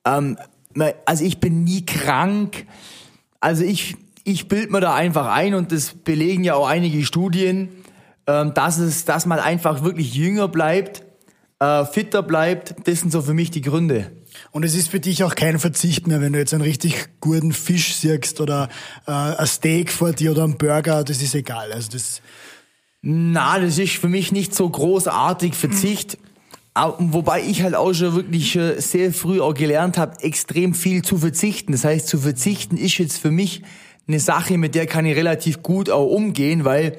Ähm, 0.06 0.38
also 1.06 1.24
ich 1.24 1.40
bin 1.40 1.64
nie 1.64 1.86
krank. 1.86 2.66
Also 3.40 3.64
ich, 3.64 3.96
ich 4.24 4.48
bild 4.48 4.72
mir 4.72 4.82
da 4.82 4.94
einfach 4.94 5.28
ein 5.28 5.54
und 5.54 5.72
das 5.72 5.94
belegen 5.94 6.44
ja 6.44 6.56
auch 6.56 6.68
einige 6.68 7.06
Studien, 7.06 7.70
ähm, 8.28 8.54
dass 8.54 8.78
es, 8.78 9.06
dass 9.06 9.26
man 9.26 9.40
einfach 9.40 9.84
wirklich 9.84 10.14
jünger 10.14 10.48
bleibt, 10.48 11.04
äh, 11.60 11.86
fitter 11.86 12.24
bleibt. 12.24 12.76
Das 12.88 13.02
sind 13.02 13.12
so 13.12 13.22
für 13.22 13.34
mich 13.34 13.52
die 13.52 13.62
Gründe. 13.62 14.12
Und 14.52 14.64
es 14.64 14.76
ist 14.76 14.90
für 14.90 15.00
dich 15.00 15.24
auch 15.24 15.36
kein 15.36 15.60
Verzicht 15.60 16.08
mehr, 16.08 16.22
wenn 16.22 16.34
du 16.34 16.40
jetzt 16.40 16.54
einen 16.54 16.64
richtig 16.64 17.08
guten 17.22 17.54
Fisch 17.54 17.96
siehst 17.96 18.42
oder 18.42 18.70
äh, 19.08 19.12
ein 19.12 19.48
Steak 19.48 19.92
vor 19.92 20.12
dir 20.12 20.32
oder 20.32 20.44
einen 20.44 20.58
Burger, 20.58 21.04
das 21.04 21.22
ist 21.22 21.36
egal. 21.36 21.72
Also 21.72 21.92
das, 21.92 22.22
Na, 23.02 23.60
das 23.60 23.78
ist 23.78 23.94
für 23.94 24.10
mich 24.10 24.32
nicht 24.32 24.54
so 24.54 24.70
großartig 24.70 25.54
Verzicht. 25.54 26.18
Wobei 26.76 27.42
ich 27.42 27.64
halt 27.64 27.74
auch 27.74 27.94
schon 27.94 28.16
wirklich 28.16 28.56
äh, 28.58 28.82
sehr 28.82 29.14
früh 29.14 29.40
auch 29.40 29.54
gelernt 29.54 29.98
habe, 29.98 30.22
extrem 30.22 30.74
viel 30.74 31.04
zu 31.04 31.18
verzichten. 31.18 31.72
Das 31.72 31.86
heißt, 31.86 32.08
zu 32.08 32.20
verzichten 32.20 32.76
ist 32.76 32.98
jetzt 32.98 33.18
für 33.18 33.32
mich 33.32 33.62
eine 34.08 34.20
Sache, 34.20 34.58
mit 34.58 34.76
der 34.76 34.86
kann 34.86 35.06
ich 35.06 35.16
relativ 35.16 35.64
gut 35.64 35.90
auch 35.90 36.08
umgehen, 36.08 36.66
weil 36.66 36.98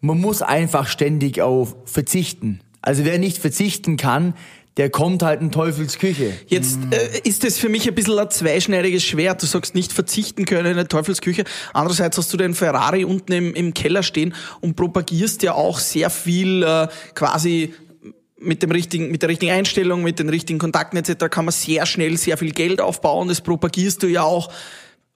man 0.00 0.18
muss 0.18 0.40
einfach 0.40 0.88
ständig 0.88 1.42
auf 1.42 1.76
verzichten. 1.84 2.60
Also 2.80 3.04
wer 3.04 3.18
nicht 3.18 3.36
verzichten 3.36 3.98
kann, 3.98 4.32
der 4.78 4.88
kommt 4.88 5.22
halt 5.22 5.42
in 5.42 5.50
Teufels 5.50 5.98
Küche. 5.98 6.32
Jetzt 6.46 6.78
äh, 6.90 7.20
ist 7.28 7.44
es 7.44 7.58
für 7.58 7.68
mich 7.68 7.86
ein 7.86 7.94
bisschen 7.94 8.18
ein 8.18 8.30
zweischneidiges 8.30 9.04
Schwert. 9.04 9.42
Du 9.42 9.46
sagst 9.46 9.74
nicht 9.74 9.92
verzichten 9.92 10.46
können 10.46 10.68
in 10.68 10.76
der 10.76 10.88
Teufelsküche. 10.88 11.44
Andererseits 11.74 12.16
hast 12.16 12.32
du 12.32 12.38
den 12.38 12.54
Ferrari 12.54 13.04
unten 13.04 13.32
im, 13.32 13.54
im 13.54 13.74
Keller 13.74 14.02
stehen 14.02 14.32
und 14.62 14.76
propagierst 14.76 15.42
ja 15.42 15.52
auch 15.52 15.78
sehr 15.78 16.08
viel 16.08 16.62
äh, 16.62 16.88
quasi 17.14 17.74
mit 18.40 18.62
dem 18.62 18.70
richtigen, 18.70 19.10
mit 19.10 19.22
der 19.22 19.28
richtigen 19.28 19.52
Einstellung, 19.52 20.02
mit 20.02 20.18
den 20.18 20.28
richtigen 20.28 20.58
Kontakten 20.58 20.96
etc. 20.96 21.26
kann 21.30 21.44
man 21.44 21.52
sehr 21.52 21.86
schnell 21.86 22.16
sehr 22.16 22.36
viel 22.36 22.52
Geld 22.52 22.80
aufbauen. 22.80 23.28
Das 23.28 23.40
propagierst 23.40 24.02
du 24.02 24.06
ja 24.06 24.22
auch 24.22 24.50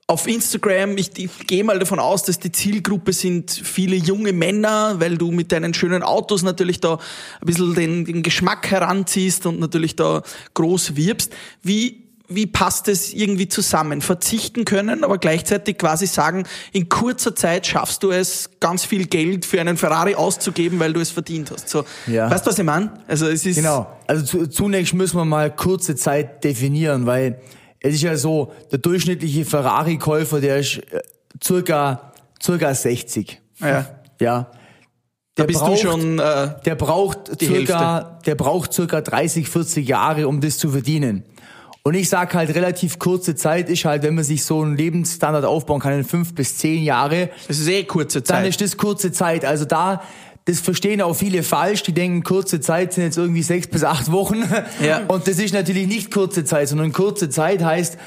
auf 0.06 0.26
Instagram. 0.26 0.96
Ich, 0.98 1.10
ich 1.16 1.46
gehe 1.46 1.64
mal 1.64 1.78
davon 1.78 1.98
aus, 1.98 2.24
dass 2.24 2.38
die 2.38 2.52
Zielgruppe 2.52 3.12
sind 3.12 3.50
viele 3.50 3.96
junge 3.96 4.32
Männer, 4.32 5.00
weil 5.00 5.16
du 5.16 5.30
mit 5.30 5.50
deinen 5.50 5.72
schönen 5.72 6.02
Autos 6.02 6.42
natürlich 6.42 6.80
da 6.80 6.94
ein 6.94 7.46
bisschen 7.46 7.74
den, 7.74 8.04
den 8.04 8.22
Geschmack 8.22 8.70
heranziehst 8.70 9.46
und 9.46 9.60
natürlich 9.60 9.96
da 9.96 10.22
groß 10.52 10.96
wirbst. 10.96 11.32
Wie, 11.62 12.03
wie 12.34 12.46
passt 12.46 12.88
es 12.88 13.12
irgendwie 13.12 13.48
zusammen? 13.48 14.00
Verzichten 14.00 14.64
können, 14.64 15.04
aber 15.04 15.18
gleichzeitig 15.18 15.78
quasi 15.78 16.06
sagen, 16.06 16.44
in 16.72 16.88
kurzer 16.88 17.34
Zeit 17.34 17.66
schaffst 17.66 18.02
du 18.02 18.10
es, 18.10 18.50
ganz 18.60 18.84
viel 18.84 19.06
Geld 19.06 19.44
für 19.44 19.60
einen 19.60 19.76
Ferrari 19.76 20.14
auszugeben, 20.14 20.78
weil 20.80 20.92
du 20.92 21.00
es 21.00 21.10
verdient 21.10 21.50
hast. 21.50 21.68
So, 21.68 21.84
Ja. 22.06 22.30
Weißt 22.30 22.46
du, 22.46 22.50
was 22.50 22.58
ich 22.58 22.64
meine? 22.64 22.92
Also 23.08 23.26
es 23.28 23.44
ist 23.46 23.56
Genau. 23.56 23.86
Also 24.06 24.24
zu, 24.24 24.46
zunächst 24.48 24.94
müssen 24.94 25.16
wir 25.16 25.24
mal 25.24 25.54
kurze 25.54 25.96
Zeit 25.96 26.44
definieren, 26.44 27.06
weil 27.06 27.40
es 27.80 27.94
ist 27.96 28.02
ja 28.02 28.16
so, 28.16 28.52
der 28.70 28.78
durchschnittliche 28.78 29.44
Ferrari-Käufer, 29.44 30.40
der 30.40 30.58
ist 30.58 30.78
äh, 30.78 31.00
circa, 31.42 32.12
circa 32.42 32.74
60. 32.74 33.40
ja, 33.60 33.86
Ja. 34.20 34.50
da 35.36 35.42
Der 35.42 35.44
bist 35.44 35.60
braucht- 35.60 35.72
du 35.82 35.88
schon 35.90 36.18
äh, 36.18 36.50
Der 36.64 36.74
braucht 36.76 37.40
circa, 37.42 38.20
der 38.24 38.34
braucht 38.36 38.72
circa 38.72 39.00
30, 39.00 39.48
40 39.48 39.86
Jahre, 39.88 40.28
um 40.28 40.40
das 40.40 40.58
zu 40.58 40.70
verdienen. 40.70 41.24
Und 41.86 41.92
ich 41.92 42.08
sag 42.08 42.34
halt, 42.34 42.54
relativ 42.54 42.98
kurze 42.98 43.34
Zeit 43.34 43.68
ist 43.68 43.84
halt, 43.84 44.02
wenn 44.04 44.14
man 44.14 44.24
sich 44.24 44.42
so 44.42 44.62
einen 44.62 44.74
Lebensstandard 44.74 45.44
aufbauen 45.44 45.80
kann, 45.80 45.92
in 45.92 46.04
fünf 46.04 46.34
bis 46.34 46.56
zehn 46.56 46.82
Jahre, 46.82 47.28
es 47.46 47.60
ist 47.60 47.68
eh 47.68 47.84
kurze 47.84 48.22
dann 48.22 48.36
Zeit. 48.38 48.48
ist 48.48 48.62
das 48.62 48.78
kurze 48.78 49.12
Zeit. 49.12 49.44
Also 49.44 49.66
da, 49.66 50.02
das 50.46 50.60
verstehen 50.60 51.02
auch 51.02 51.12
viele 51.12 51.42
falsch. 51.42 51.82
Die 51.82 51.92
denken, 51.92 52.22
kurze 52.22 52.62
Zeit 52.62 52.94
sind 52.94 53.04
jetzt 53.04 53.18
irgendwie 53.18 53.42
sechs 53.42 53.66
bis 53.66 53.84
acht 53.84 54.10
Wochen. 54.10 54.44
Ja. 54.82 55.02
Und 55.08 55.28
das 55.28 55.38
ist 55.38 55.52
natürlich 55.52 55.86
nicht 55.86 56.10
kurze 56.10 56.46
Zeit, 56.46 56.68
sondern 56.68 56.90
kurze 56.94 57.28
Zeit 57.28 57.62
heißt, 57.62 57.98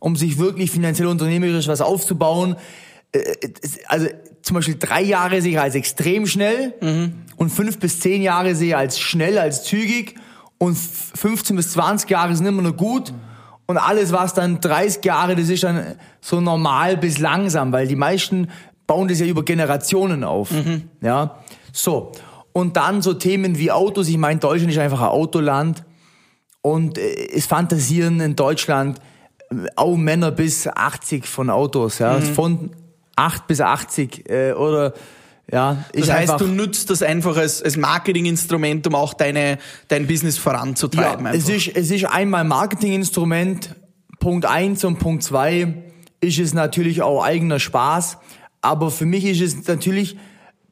um 0.00 0.16
sich 0.16 0.38
wirklich 0.38 0.70
finanziell 0.70 1.08
unternehmerisch 1.08 1.68
was 1.68 1.82
aufzubauen, 1.82 2.56
äh, 3.12 3.18
also 3.88 4.06
zum 4.40 4.54
Beispiel 4.54 4.76
drei 4.78 5.02
Jahre 5.02 5.42
sehe 5.42 5.52
ich 5.52 5.60
als 5.60 5.74
extrem 5.74 6.26
schnell 6.26 6.72
und 7.36 7.50
fünf 7.50 7.78
bis 7.80 8.00
zehn 8.00 8.22
Jahre 8.22 8.54
sehe 8.54 8.68
ich 8.68 8.76
als 8.76 8.98
schnell, 8.98 9.38
als 9.38 9.64
zügig 9.64 10.14
und 10.58 10.72
f- 10.72 11.12
15 11.14 11.56
bis 11.56 11.72
20 11.72 12.08
Jahre 12.10 12.34
sind 12.34 12.46
immer 12.46 12.62
noch 12.62 12.76
gut 12.76 13.12
und 13.66 13.78
alles, 13.78 14.12
was 14.12 14.34
dann 14.34 14.60
30 14.60 15.04
Jahre, 15.04 15.34
das 15.36 15.48
ist 15.48 15.62
dann 15.64 15.96
so 16.20 16.40
normal 16.40 16.96
bis 16.96 17.18
langsam, 17.18 17.72
weil 17.72 17.86
die 17.88 17.96
meisten 17.96 18.48
bauen 18.86 19.08
das 19.08 19.18
ja 19.20 19.26
über 19.26 19.44
Generationen 19.44 20.22
auf. 20.24 20.50
Ja, 21.00 21.38
so. 21.72 22.12
Und 22.52 22.76
dann 22.76 23.02
so 23.02 23.12
Themen 23.14 23.58
wie 23.58 23.70
Autos. 23.70 24.08
Ich 24.08 24.16
meine, 24.16 24.38
Deutschland 24.40 24.72
ist 24.72 24.78
einfach 24.78 25.00
ein 25.02 25.08
Autoland. 25.08 25.84
Und 26.62 26.96
äh, 26.96 27.28
es 27.34 27.46
fantasieren 27.46 28.20
in 28.20 28.34
Deutschland 28.36 28.98
äh, 29.50 29.54
auch 29.76 29.96
Männer 29.96 30.30
bis 30.30 30.66
80 30.66 31.26
von 31.26 31.50
Autos. 31.50 31.98
Ja, 31.98 32.18
Von 32.20 32.70
8 33.16 33.46
bis 33.46 33.60
80. 33.60 34.30
Äh, 34.30 34.52
oder, 34.52 34.94
ja, 35.50 35.84
Das 35.92 36.10
heißt, 36.10 36.40
du 36.40 36.46
nutzt 36.46 36.90
das 36.90 37.02
einfach 37.02 37.36
als, 37.36 37.62
als 37.62 37.76
Marketinginstrument, 37.76 38.86
um 38.86 38.94
auch 38.94 39.14
deine, 39.14 39.58
dein 39.88 40.06
Business 40.06 40.38
voranzutreiben. 40.38 41.26
Ja, 41.26 41.32
es 41.32 41.48
ist, 41.48 41.68
es 41.68 41.90
ist 41.90 42.04
einmal 42.04 42.44
Marketinginstrument. 42.44 43.76
Punkt 44.18 44.46
eins 44.46 44.84
und 44.84 44.98
Punkt 44.98 45.22
zwei 45.22 45.74
ist 46.20 46.38
es 46.38 46.52
natürlich 46.52 47.02
auch 47.02 47.22
eigener 47.22 47.60
Spaß. 47.60 48.18
Aber 48.60 48.90
für 48.90 49.06
mich 49.06 49.24
ist 49.24 49.40
es 49.40 49.68
natürlich 49.68 50.16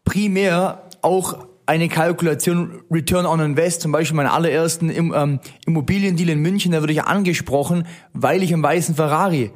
primär 0.04 0.82
auch 1.02 1.46
eine 1.66 1.88
Kalkulation 1.88 2.82
Return 2.90 3.26
on 3.26 3.38
Invest. 3.40 3.82
Zum 3.82 3.92
Beispiel 3.92 4.16
meinen 4.16 4.26
allerersten 4.28 4.90
ähm, 4.90 5.38
Immobiliendeal 5.66 6.30
in 6.30 6.40
München, 6.40 6.72
da 6.72 6.82
wurde 6.82 6.92
ich 6.92 7.04
angesprochen, 7.04 7.86
weil 8.12 8.42
ich 8.42 8.50
im 8.50 8.62
weißen 8.62 8.96
Ferrari 8.96 9.52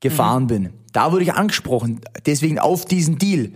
gefahren 0.00 0.46
bin. 0.46 0.70
Da 0.92 1.12
wurde 1.12 1.22
ich 1.22 1.32
angesprochen. 1.32 2.00
Deswegen 2.26 2.58
auf 2.58 2.84
diesen 2.84 3.18
Deal. 3.18 3.52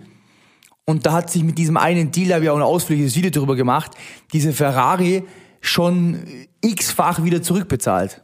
Und 0.86 1.06
da 1.06 1.12
hat 1.12 1.30
sich 1.30 1.42
mit 1.42 1.56
diesem 1.56 1.76
einen 1.76 2.10
Deal, 2.10 2.28
da 2.28 2.34
habe 2.34 2.44
ich 2.44 2.50
auch 2.50 2.56
ein 2.56 2.62
ausführliches 2.62 3.16
Video 3.16 3.30
darüber 3.30 3.56
gemacht, 3.56 3.92
diese 4.32 4.52
Ferrari 4.52 5.24
schon 5.60 6.24
x-fach 6.60 7.22
wieder 7.24 7.42
zurückbezahlt. 7.42 8.20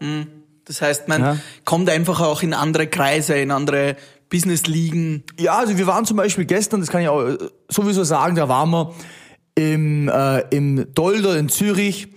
Das 0.66 0.82
heißt, 0.82 1.08
man 1.08 1.22
Ja. 1.22 1.36
kommt 1.64 1.88
einfach 1.88 2.20
auch 2.20 2.42
in 2.42 2.52
andere 2.52 2.86
Kreise, 2.86 3.34
in 3.36 3.50
andere 3.50 3.96
Business-Ligen. 4.28 5.24
Ja, 5.38 5.58
also 5.58 5.76
wir 5.78 5.86
waren 5.86 6.04
zum 6.04 6.16
Beispiel 6.18 6.44
gestern, 6.44 6.80
das 6.80 6.90
kann 6.90 7.00
ich 7.02 7.08
auch 7.08 7.22
äh, 7.22 7.38
sowieso 7.68 8.04
sagen, 8.04 8.36
da 8.36 8.48
waren 8.48 8.70
wir 8.70 8.94
im, 9.54 10.08
äh, 10.08 10.40
im 10.50 10.86
Dolder 10.94 11.36
in 11.38 11.48
Zürich. 11.48 12.08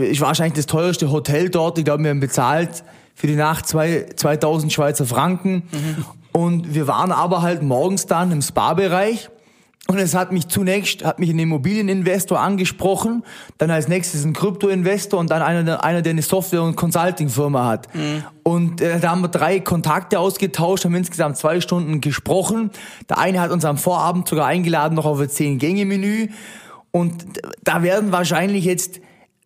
Ich 0.00 0.20
war 0.20 0.28
wahrscheinlich 0.28 0.54
das 0.56 0.66
teuerste 0.66 1.10
Hotel 1.10 1.50
dort. 1.50 1.78
Ich 1.78 1.84
glaube, 1.84 2.02
wir 2.02 2.10
haben 2.10 2.20
bezahlt 2.20 2.82
für 3.14 3.28
die 3.28 3.36
Nacht 3.36 3.66
zwei, 3.66 4.06
2000 4.14 4.72
Schweizer 4.72 5.06
Franken. 5.06 5.62
Und 6.32 6.74
wir 6.74 6.86
waren 6.88 7.12
aber 7.12 7.42
halt 7.42 7.62
morgens 7.62 8.06
dann 8.06 8.30
im 8.32 8.42
Spa-Bereich. 8.42 9.30
Und 9.90 9.96
es 9.96 10.14
hat 10.14 10.32
mich 10.32 10.48
zunächst, 10.48 11.02
hat 11.02 11.18
mich 11.18 11.30
ein 11.30 11.38
Immobilieninvestor 11.38 12.38
angesprochen, 12.38 13.24
dann 13.56 13.70
als 13.70 13.88
nächstes 13.88 14.22
ein 14.22 14.34
Kryptoinvestor 14.34 15.18
und 15.18 15.30
dann 15.30 15.40
einer, 15.40 15.82
einer, 15.82 16.02
der 16.02 16.10
eine 16.10 16.20
Software- 16.20 16.62
und 16.62 16.76
Consulting-Firma 16.76 17.64
hat. 17.64 17.88
Und 18.42 18.82
äh, 18.82 19.00
da 19.00 19.12
haben 19.12 19.22
wir 19.22 19.28
drei 19.28 19.60
Kontakte 19.60 20.20
ausgetauscht, 20.20 20.84
haben 20.84 20.94
insgesamt 20.94 21.38
zwei 21.38 21.62
Stunden 21.62 22.02
gesprochen. 22.02 22.70
Der 23.08 23.16
eine 23.16 23.40
hat 23.40 23.50
uns 23.50 23.64
am 23.64 23.78
Vorabend 23.78 24.28
sogar 24.28 24.44
eingeladen, 24.44 24.94
noch 24.94 25.06
auf 25.06 25.20
ein 25.20 25.30
Zehn-Gänge-Menü. 25.30 26.28
Und 26.90 27.24
da 27.64 27.82
werden 27.82 28.12
wahrscheinlich 28.12 28.66
jetzt 28.66 29.00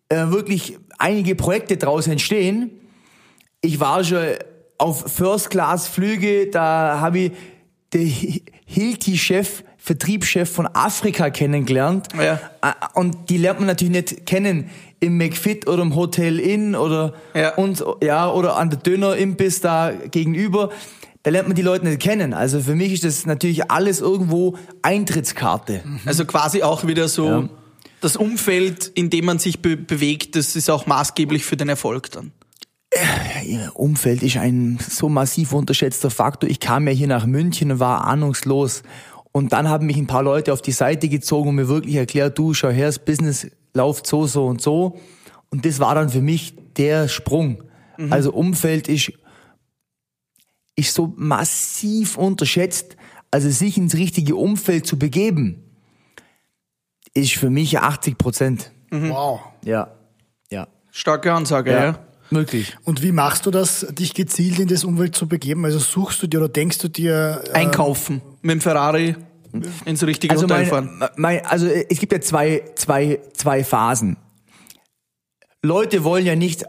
äh, 0.09 0.27
wirklich 0.27 0.77
einige 0.97 1.35
Projekte 1.35 1.77
draus 1.77 2.07
entstehen. 2.07 2.69
Ich 3.61 3.79
war 3.79 4.03
schon 4.03 4.25
auf 4.77 5.05
First-Class-Flüge, 5.09 6.47
da 6.47 6.99
habe 6.99 7.19
ich 7.19 7.31
den 7.93 8.41
Hilti-Chef, 8.65 9.63
Vertriebschef 9.85 10.49
von 10.49 10.65
Afrika 10.67 11.29
kennengelernt. 11.29 12.07
Ja. 12.17 12.39
Und 12.93 13.29
die 13.29 13.37
lernt 13.37 13.59
man 13.59 13.67
natürlich 13.67 13.91
nicht 13.93 14.25
kennen 14.25 14.69
im 15.01 15.17
McFit 15.17 15.67
oder 15.67 15.81
im 15.81 15.93
Hotel 15.93 16.39
Inn 16.39 16.73
oder 16.73 17.13
Ja. 17.33 17.55
und 17.55 17.83
ja 18.01 18.31
oder 18.31 18.55
an 18.55 18.69
der 18.69 18.79
Döner-Imbiss 18.79 19.59
da 19.59 19.91
gegenüber. 19.91 20.69
Da 21.23 21.31
lernt 21.31 21.49
man 21.49 21.55
die 21.55 21.61
Leute 21.63 21.85
nicht 21.85 21.99
kennen. 22.01 22.33
Also 22.33 22.61
für 22.61 22.75
mich 22.75 22.93
ist 22.93 23.03
das 23.03 23.25
natürlich 23.25 23.69
alles 23.71 23.99
irgendwo 23.99 24.57
Eintrittskarte. 24.83 25.83
Also 26.05 26.23
quasi 26.23 26.63
auch 26.63 26.87
wieder 26.87 27.09
so 27.09 27.27
Ja. 27.27 27.49
das 27.99 28.15
Umfeld, 28.15 28.87
in 28.87 29.09
dem 29.09 29.25
man 29.25 29.39
sich 29.39 29.61
be 29.61 29.75
bewegt, 29.75 30.37
das 30.37 30.55
ist 30.55 30.69
auch 30.69 30.85
maßgeblich 30.85 31.43
für 31.43 31.57
den 31.57 31.67
Erfolg 31.67 32.09
dann. 32.11 32.31
Ihr 33.45 33.71
Umfeld 33.73 34.23
ist 34.23 34.37
ein 34.37 34.79
so 34.87 35.09
massiv 35.09 35.51
unterschätzter 35.51 36.09
Faktor. 36.09 36.49
Ich 36.49 36.61
kam 36.61 36.87
ja 36.87 36.93
hier 36.93 37.07
nach 37.07 37.25
München 37.25 37.71
und 37.71 37.79
war 37.81 38.05
ahnungslos. 38.05 38.83
Und 39.33 39.51
dann 39.51 39.67
haben 39.67 39.87
mich 39.87 39.97
ein 39.97 40.07
paar 40.07 40.23
Leute 40.23 40.53
auf 40.53 40.61
die 40.61 40.71
Seite 40.71 41.09
gezogen 41.09 41.49
und 41.49 41.55
mir 41.55 41.67
wirklich 41.67 41.95
erklärt, 41.95 42.37
du, 42.37 42.53
schau 42.53 42.69
her, 42.69 42.85
das 42.85 42.99
Business 42.99 43.47
läuft 43.73 44.07
so, 44.07 44.25
so 44.27 44.45
und 44.45 44.61
so. 44.61 44.99
Und 45.49 45.65
das 45.65 45.79
war 45.79 45.95
dann 45.95 46.09
für 46.09 46.21
mich 46.21 46.55
der 46.77 47.09
Sprung. 47.09 47.63
Also 48.09 48.31
Umfeld 48.31 48.87
ist, 48.87 49.11
ist 50.75 50.93
so 50.93 51.13
massiv 51.15 52.17
unterschätzt. 52.17 52.95
Also 53.31 53.49
sich 53.49 53.77
ins 53.77 53.95
richtige 53.95 54.35
Umfeld 54.35 54.85
zu 54.85 54.97
begeben, 54.97 55.63
ist 57.13 57.33
für 57.33 57.49
mich 57.49 57.79
80 57.79 58.17
Prozent. 58.17 58.71
Wow. 58.91 59.41
Ja, 59.65 59.95
ja, 60.51 60.67
Starke 60.91 61.33
Ansage, 61.33 61.71
ja. 61.71 61.99
Wirklich. 62.29 62.75
Und 62.83 63.01
wie 63.01 63.11
machst 63.11 63.45
du 63.45 63.51
das, 63.51 63.87
dich 63.91 64.13
gezielt 64.13 64.59
in 64.59 64.67
das 64.67 64.83
Umfeld 64.83 65.15
zu 65.15 65.27
begeben? 65.27 65.65
Also 65.65 65.79
suchst 65.79 66.21
du 66.23 66.27
dir 66.27 66.39
oder 66.39 66.49
denkst 66.49 66.79
du 66.79 66.87
dir... 66.87 67.43
Äh, 67.47 67.51
Einkaufen 67.51 68.21
mit 68.41 68.53
dem 68.53 68.61
Ferrari 68.61 69.15
ins 69.85 70.03
richtige 70.05 70.33
also 70.33 70.43
Hotel 70.43 70.57
mein, 70.57 70.67
fahren. 70.67 71.09
mein, 71.15 71.45
also 71.45 71.67
äh, 71.67 71.85
es 71.89 71.99
gibt 71.99 72.11
ja 72.11 72.21
zwei, 72.21 72.63
zwei, 72.75 73.19
zwei 73.33 73.63
Phasen. 73.63 74.17
Leute 75.61 76.03
wollen 76.03 76.25
ja 76.25 76.35
nicht 76.35 76.65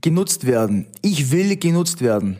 genutzt 0.00 0.46
werden. 0.46 0.86
Ich 1.02 1.30
will 1.30 1.56
genutzt 1.56 2.00
werden. 2.00 2.38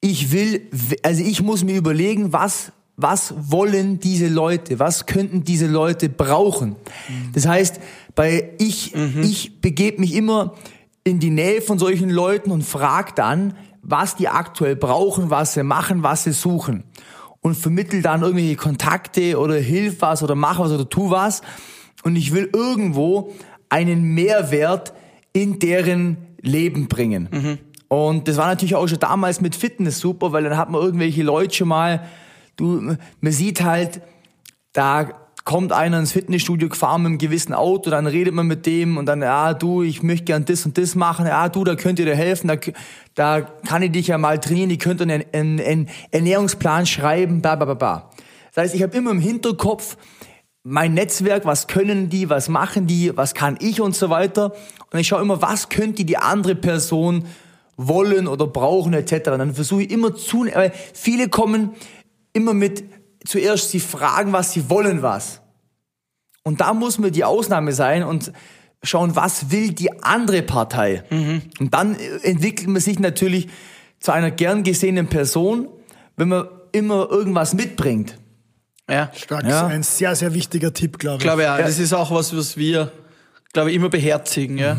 Ich 0.00 0.32
will, 0.32 0.68
also 1.02 1.22
ich 1.22 1.42
muss 1.42 1.64
mir 1.64 1.76
überlegen, 1.76 2.32
was, 2.32 2.72
was 2.96 3.34
wollen 3.36 4.00
diese 4.00 4.28
Leute? 4.28 4.78
Was 4.78 5.06
könnten 5.06 5.44
diese 5.44 5.66
Leute 5.66 6.08
brauchen? 6.08 6.76
Das 7.32 7.46
heißt, 7.46 7.80
bei 8.14 8.52
ich, 8.58 8.94
ich 9.22 9.60
begebe 9.60 10.00
mich 10.00 10.14
immer 10.14 10.54
in 11.04 11.20
die 11.20 11.30
Nähe 11.30 11.60
von 11.60 11.78
solchen 11.78 12.10
Leuten 12.10 12.50
und 12.50 12.62
frage 12.62 13.12
dann, 13.14 13.54
was 13.82 14.16
die 14.16 14.28
aktuell 14.28 14.74
brauchen, 14.74 15.30
was 15.30 15.52
sie 15.52 15.62
machen, 15.62 16.02
was 16.02 16.24
sie 16.24 16.32
suchen. 16.32 16.84
Und 17.40 17.56
vermittel 17.56 18.00
dann 18.00 18.22
irgendwelche 18.22 18.56
Kontakte 18.56 19.38
oder 19.38 19.56
hilf 19.56 20.00
was 20.00 20.22
oder 20.22 20.34
mach 20.34 20.58
was 20.58 20.72
oder 20.72 20.88
tu 20.88 21.10
was. 21.10 21.42
Und 22.02 22.16
ich 22.16 22.32
will 22.32 22.48
irgendwo 22.54 23.32
einen 23.68 24.14
Mehrwert 24.14 24.94
in 25.34 25.58
deren 25.58 26.16
Leben 26.40 26.88
bringen. 26.88 27.28
Und 27.88 28.28
das 28.28 28.38
war 28.38 28.46
natürlich 28.46 28.74
auch 28.74 28.88
schon 28.88 28.98
damals 28.98 29.42
mit 29.42 29.54
Fitness 29.54 29.98
super, 30.00 30.32
weil 30.32 30.44
dann 30.44 30.56
hat 30.56 30.70
man 30.70 30.80
irgendwelche 30.80 31.22
Leute 31.22 31.54
schon 31.54 31.68
mal, 31.68 32.06
du, 32.56 32.96
man 33.20 33.32
sieht 33.32 33.62
halt, 33.62 34.00
da 34.72 35.08
kommt 35.44 35.72
einer 35.72 35.98
ins 35.98 36.12
Fitnessstudio 36.12 36.70
gefahren 36.70 37.02
mit 37.02 37.10
einem 37.10 37.18
gewissen 37.18 37.52
Auto, 37.52 37.90
dann 37.90 38.06
redet 38.06 38.32
man 38.32 38.46
mit 38.46 38.64
dem 38.64 38.96
und 38.96 39.06
dann, 39.06 39.20
ja, 39.20 39.52
du, 39.52 39.82
ich 39.82 40.02
möchte 40.02 40.24
gern 40.24 40.46
das 40.46 40.64
und 40.64 40.78
das 40.78 40.94
machen, 40.94 41.26
ja, 41.26 41.50
du, 41.50 41.64
da 41.64 41.76
könnt 41.76 41.98
ihr 41.98 42.06
dir 42.06 42.16
helfen, 42.16 42.48
da, 42.48 42.56
da 43.14 43.42
kann 43.42 43.82
ich 43.82 43.92
dich 43.92 44.06
ja 44.06 44.16
mal 44.16 44.40
trainieren, 44.40 44.70
ich 44.70 44.78
könnte 44.78 45.04
einen, 45.04 45.24
einen, 45.32 45.60
einen 45.60 45.88
Ernährungsplan 46.10 46.86
schreiben, 46.86 47.42
bla, 47.42 47.56
bla, 47.56 47.66
bla, 47.66 47.74
bla. 47.74 48.10
Das 48.54 48.64
heißt, 48.64 48.74
ich 48.74 48.82
habe 48.82 48.96
immer 48.96 49.10
im 49.10 49.20
Hinterkopf 49.20 49.98
mein 50.62 50.94
Netzwerk, 50.94 51.44
was 51.44 51.66
können 51.66 52.08
die, 52.08 52.30
was 52.30 52.48
machen 52.48 52.86
die, 52.86 53.14
was 53.14 53.34
kann 53.34 53.58
ich 53.60 53.82
und 53.82 53.94
so 53.94 54.08
weiter. 54.08 54.54
Und 54.90 54.98
ich 54.98 55.08
schaue 55.08 55.20
immer, 55.20 55.42
was 55.42 55.68
könnte 55.68 56.06
die 56.06 56.16
andere 56.16 56.54
Person 56.54 57.26
wollen 57.76 58.26
oder 58.26 58.46
brauchen 58.46 58.94
etc. 58.94 59.28
Und 59.30 59.40
dann 59.40 59.54
versuche 59.54 59.82
ich 59.82 59.90
immer 59.90 60.14
zu, 60.14 60.46
weil 60.54 60.72
viele 60.94 61.28
kommen 61.28 61.72
immer 62.32 62.54
mit 62.54 62.84
zuerst 63.26 63.70
sie 63.70 63.80
fragen, 63.80 64.32
was 64.32 64.52
sie 64.52 64.68
wollen 64.70 65.02
was. 65.02 65.40
Und 66.42 66.60
da 66.60 66.74
muss 66.74 66.98
man 66.98 67.10
die 67.10 67.24
Ausnahme 67.24 67.72
sein 67.72 68.02
und 68.04 68.32
schauen, 68.82 69.16
was 69.16 69.50
will 69.50 69.72
die 69.72 70.02
andere 70.02 70.42
Partei. 70.42 71.02
Und 71.10 71.72
dann 71.72 71.96
entwickelt 72.22 72.68
man 72.68 72.82
sich 72.82 72.98
natürlich 72.98 73.48
zu 73.98 74.12
einer 74.12 74.30
gern 74.30 74.62
gesehenen 74.62 75.06
Person, 75.08 75.68
wenn 76.16 76.28
man 76.28 76.46
immer 76.72 77.08
irgendwas 77.10 77.54
mitbringt. 77.54 78.18
Ja. 78.90 79.10
Stark, 79.14 79.44
Ja. 79.44 79.66
ein 79.66 79.82
sehr, 79.82 80.14
sehr 80.14 80.34
wichtiger 80.34 80.74
Tipp, 80.74 80.98
glaube 80.98 81.16
ich. 81.16 81.22
Ich 81.22 81.26
glaube 81.26 81.42
ja, 81.44 81.56
das 81.56 81.78
ist 81.78 81.94
auch 81.94 82.10
was, 82.10 82.36
was 82.36 82.58
wir, 82.58 82.92
glaube 83.54 83.70
ich, 83.70 83.76
immer 83.76 83.88
beherzigen, 83.88 84.58
ja. 84.58 84.76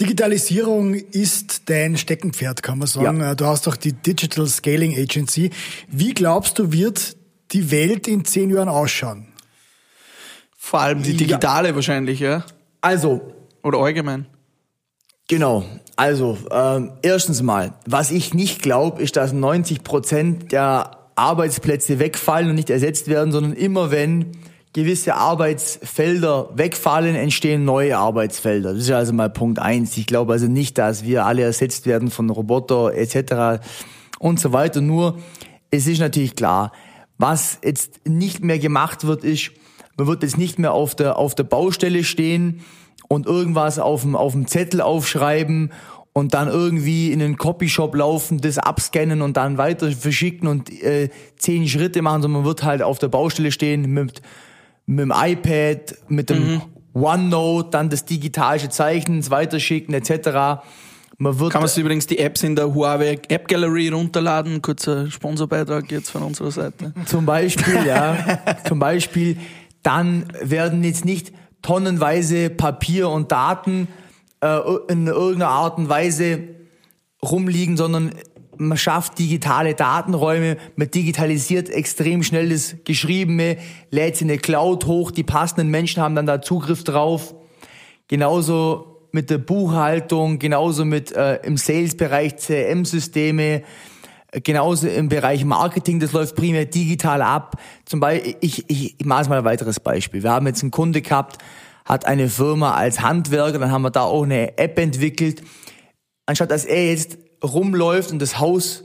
Digitalisierung 0.00 0.94
ist 0.94 1.70
dein 1.70 1.96
Steckenpferd, 1.96 2.64
kann 2.64 2.78
man 2.78 2.88
sagen. 2.88 3.20
Ja. 3.20 3.36
Du 3.36 3.46
hast 3.46 3.68
auch 3.68 3.76
die 3.76 3.92
Digital 3.92 4.46
Scaling 4.48 4.96
Agency. 4.98 5.50
Wie 5.88 6.12
glaubst 6.12 6.58
du, 6.58 6.72
wird 6.72 7.16
die 7.54 7.70
Welt 7.70 8.06
in 8.08 8.24
zehn 8.24 8.50
Jahren 8.50 8.68
ausschauen? 8.68 9.28
Vor 10.56 10.80
allem 10.80 11.02
die 11.02 11.16
digitale 11.16 11.74
wahrscheinlich, 11.74 12.20
ja. 12.20 12.44
Also, 12.80 13.22
Oder 13.62 13.78
allgemein. 13.78 14.26
Genau. 15.28 15.64
Also, 15.96 16.36
ähm, 16.50 16.92
erstens 17.02 17.40
mal, 17.42 17.74
was 17.86 18.10
ich 18.10 18.34
nicht 18.34 18.60
glaube, 18.60 19.02
ist, 19.02 19.16
dass 19.16 19.32
90 19.32 19.84
Prozent 19.84 20.52
der 20.52 20.98
Arbeitsplätze 21.16 21.98
wegfallen 21.98 22.50
und 22.50 22.56
nicht 22.56 22.70
ersetzt 22.70 23.08
werden, 23.08 23.30
sondern 23.30 23.52
immer 23.52 23.90
wenn 23.90 24.32
gewisse 24.72 25.14
Arbeitsfelder 25.14 26.50
wegfallen, 26.56 27.14
entstehen 27.14 27.64
neue 27.64 27.96
Arbeitsfelder. 27.96 28.74
Das 28.74 28.82
ist 28.82 28.90
also 28.90 29.12
mal 29.12 29.30
Punkt 29.30 29.60
eins. 29.60 29.96
Ich 29.96 30.06
glaube 30.06 30.32
also 30.32 30.48
nicht, 30.48 30.78
dass 30.78 31.04
wir 31.04 31.24
alle 31.24 31.42
ersetzt 31.42 31.86
werden 31.86 32.10
von 32.10 32.28
Roboter 32.28 32.92
etc. 32.92 33.64
und 34.18 34.40
so 34.40 34.52
weiter. 34.52 34.80
Nur, 34.80 35.18
es 35.70 35.86
ist 35.86 36.00
natürlich 36.00 36.34
klar, 36.34 36.72
was 37.24 37.58
jetzt 37.64 38.06
nicht 38.06 38.44
mehr 38.44 38.58
gemacht 38.58 39.06
wird, 39.06 39.24
ist, 39.24 39.50
man 39.96 40.06
wird 40.06 40.22
jetzt 40.22 40.36
nicht 40.36 40.58
mehr 40.58 40.72
auf 40.72 40.94
der, 40.94 41.16
auf 41.16 41.34
der 41.34 41.44
Baustelle 41.44 42.04
stehen 42.04 42.60
und 43.08 43.24
irgendwas 43.24 43.78
auf 43.78 44.02
dem, 44.02 44.14
auf 44.14 44.32
dem 44.32 44.46
Zettel 44.46 44.82
aufschreiben 44.82 45.72
und 46.12 46.34
dann 46.34 46.48
irgendwie 46.48 47.12
in 47.12 47.20
den 47.20 47.38
Copyshop 47.38 47.94
laufen, 47.94 48.42
das 48.42 48.58
abscannen 48.58 49.22
und 49.22 49.38
dann 49.38 49.56
weiter 49.56 49.90
verschicken 49.90 50.46
und 50.48 50.70
äh, 50.82 51.08
zehn 51.38 51.66
Schritte 51.66 52.02
machen, 52.02 52.20
sondern 52.20 52.42
man 52.42 52.44
wird 52.46 52.62
halt 52.62 52.82
auf 52.82 52.98
der 52.98 53.08
Baustelle 53.08 53.52
stehen 53.52 53.90
mit, 53.94 54.20
mit 54.84 55.00
dem 55.00 55.14
iPad, 55.16 55.96
mit 56.08 56.28
dem 56.28 56.60
OneNote, 56.92 57.70
dann 57.70 57.88
das 57.88 58.04
digitalische 58.04 58.68
Zeichnen, 58.68 59.30
Weiterschicken 59.30 59.94
etc. 59.94 60.62
Man 61.24 61.38
wird 61.38 61.52
Kann 61.52 61.62
man 61.62 61.68
sich 61.70 61.82
übrigens 61.82 62.06
die 62.06 62.18
Apps 62.18 62.42
in 62.42 62.54
der 62.54 62.74
Huawei 62.74 63.18
App 63.28 63.48
Gallery 63.48 63.88
runterladen. 63.88 64.60
Kurzer 64.60 65.10
Sponsorbeitrag 65.10 65.90
jetzt 65.90 66.10
von 66.10 66.22
unserer 66.22 66.50
Seite. 66.50 66.92
Zum 67.06 67.24
Beispiel, 67.24 67.86
ja. 67.86 68.40
Zum 68.68 68.78
Beispiel, 68.78 69.38
dann 69.82 70.26
werden 70.42 70.84
jetzt 70.84 71.06
nicht 71.06 71.32
tonnenweise 71.62 72.50
Papier 72.50 73.08
und 73.08 73.32
Daten 73.32 73.88
äh, 74.42 74.58
in 74.88 75.06
irgendeiner 75.06 75.48
Art 75.48 75.78
und 75.78 75.88
Weise 75.88 76.40
rumliegen, 77.24 77.78
sondern 77.78 78.10
man 78.58 78.76
schafft 78.76 79.18
digitale 79.18 79.72
Datenräume, 79.72 80.58
man 80.76 80.90
digitalisiert 80.90 81.70
extrem 81.70 82.22
schnell 82.22 82.50
das 82.50 82.76
Geschriebene, 82.84 83.56
lädt 83.90 84.16
es 84.16 84.20
in 84.20 84.28
eine 84.28 84.36
Cloud 84.36 84.84
hoch, 84.84 85.10
die 85.10 85.22
passenden 85.22 85.70
Menschen 85.70 86.02
haben 86.02 86.16
dann 86.16 86.26
da 86.26 86.42
Zugriff 86.42 86.84
drauf. 86.84 87.34
Genauso 88.08 88.93
mit 89.14 89.30
der 89.30 89.38
Buchhaltung, 89.38 90.40
genauso 90.40 90.84
mit 90.84 91.12
äh, 91.12 91.36
im 91.44 91.56
Sales-Bereich 91.56 92.34
CRM-Systeme, 92.36 93.62
genauso 94.42 94.88
im 94.88 95.08
Bereich 95.08 95.44
Marketing, 95.44 96.00
das 96.00 96.10
läuft 96.10 96.34
primär 96.34 96.64
digital 96.64 97.22
ab. 97.22 97.54
Zum 97.84 98.00
Beispiel, 98.00 98.34
ich, 98.40 98.68
ich, 98.68 98.98
ich 98.98 99.06
mache 99.06 99.28
mal 99.28 99.38
ein 99.38 99.44
weiteres 99.44 99.78
Beispiel. 99.78 100.24
Wir 100.24 100.32
haben 100.32 100.48
jetzt 100.48 100.62
einen 100.62 100.72
Kunde 100.72 101.00
gehabt, 101.00 101.38
hat 101.84 102.06
eine 102.06 102.28
Firma 102.28 102.74
als 102.74 103.02
Handwerker, 103.02 103.60
dann 103.60 103.70
haben 103.70 103.82
wir 103.82 103.92
da 103.92 104.02
auch 104.02 104.24
eine 104.24 104.58
App 104.58 104.80
entwickelt. 104.80 105.44
Anstatt 106.26 106.50
dass 106.50 106.64
er 106.64 106.88
jetzt 106.88 107.16
rumläuft 107.40 108.10
und 108.10 108.18
das 108.20 108.40
Haus 108.40 108.82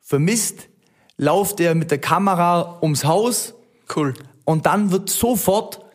vermisst, 0.00 0.70
lauft 1.18 1.60
er 1.60 1.74
mit 1.74 1.90
der 1.90 1.98
Kamera 1.98 2.78
ums 2.80 3.04
Haus 3.04 3.52
Cool. 3.94 4.14
und 4.46 4.64
dann 4.64 4.90
wird 4.90 5.10
sofort 5.10 5.85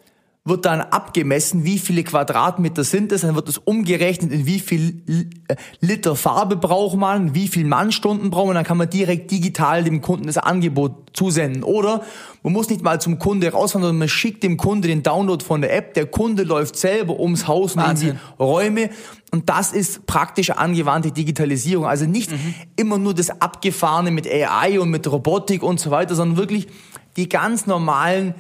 wird 0.44 0.66
dann 0.66 0.82
abgemessen, 0.82 1.66
wie 1.66 1.78
viele 1.78 2.04
Quadratmeter 2.04 2.84
sind 2.84 3.12
es, 3.12 3.22
dann 3.22 3.36
wird 3.36 3.48
es 3.48 3.60
umgerechnet, 3.60 4.32
in 4.32 4.48
wie 4.48 4.60
viel 4.60 5.30
äh, 5.48 5.56
Liter 5.82 6.16
Farbe 6.16 6.56
braucht 6.56 6.98
man, 6.98 7.36
wie 7.36 7.48
viel 7.48 7.64
Mannstunden 7.64 8.32
braucht 8.32 8.48
man, 8.48 8.56
dann 8.56 8.64
kann 8.64 8.78
man 8.78 8.90
direkt 8.90 9.30
digital 9.30 9.84
dem 9.84 10.02
Kunden 10.02 10.26
das 10.26 10.40
Angebot 10.40 11.12
zusenden. 11.14 11.62
Oder 11.62 12.02
man 12.42 12.54
muss 12.54 12.70
nicht 12.72 12.82
mal 12.82 13.00
zum 13.00 13.20
Kunde 13.20 13.52
rausfahren, 13.52 13.84
sondern 13.84 14.00
man 14.00 14.10
schickt 14.10 14.42
dem 14.42 14.58
Kunde 14.58 14.88
den 14.88 15.04
Download 15.04 15.46
von 15.46 15.62
der 15.62 15.76
App, 15.76 15.94
der 15.94 16.08
Kunde 16.08 16.42
läuft 16.42 16.76
selber 16.76 17.20
ums 17.20 17.48
Haus 17.48 17.76
und 17.76 17.84
in 17.84 17.96
die 17.98 18.14
Räume. 18.40 18.90
Und 19.30 19.48
das 19.48 19.72
ist 19.74 20.08
praktisch 20.08 20.50
angewandte 20.50 21.12
Digitalisierung. 21.12 21.86
Also 21.86 22.06
nicht 22.06 22.32
immer 22.78 22.98
nur 22.98 23.14
das 23.14 23.30
Abgefahrene 23.42 24.10
mit 24.10 24.28
AI 24.28 24.80
und 24.80 24.90
mit 24.90 25.10
Robotik 25.10 25.62
und 25.62 25.80
so 25.80 25.92
weiter, 25.92 26.16
sondern 26.16 26.38
wirklich 26.38 26.68
die 27.16 27.30
ganz 27.30 27.68
normalen 27.68 28.34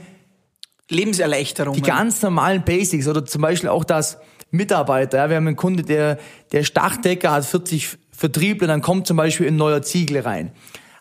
Lebenserleichterung. 0.91 1.75
die 1.75 1.81
ganz 1.81 2.21
normalen 2.21 2.63
Basics 2.63 3.07
oder 3.07 3.25
zum 3.25 3.41
Beispiel 3.41 3.69
auch 3.69 3.83
das 3.83 4.17
Mitarbeiter. 4.51 5.17
Ja, 5.17 5.29
wir 5.29 5.37
haben 5.37 5.47
einen 5.47 5.55
Kunde, 5.55 5.83
der, 5.83 6.17
der 6.51 6.61
ist 6.61 6.75
Dachdecker, 6.75 7.31
hat 7.31 7.45
40 7.45 7.97
Vertriebler, 8.11 8.67
dann 8.67 8.81
kommt 8.81 9.07
zum 9.07 9.17
Beispiel 9.17 9.47
ein 9.47 9.55
neuer 9.55 9.81
Ziegel 9.81 10.19
rein. 10.19 10.51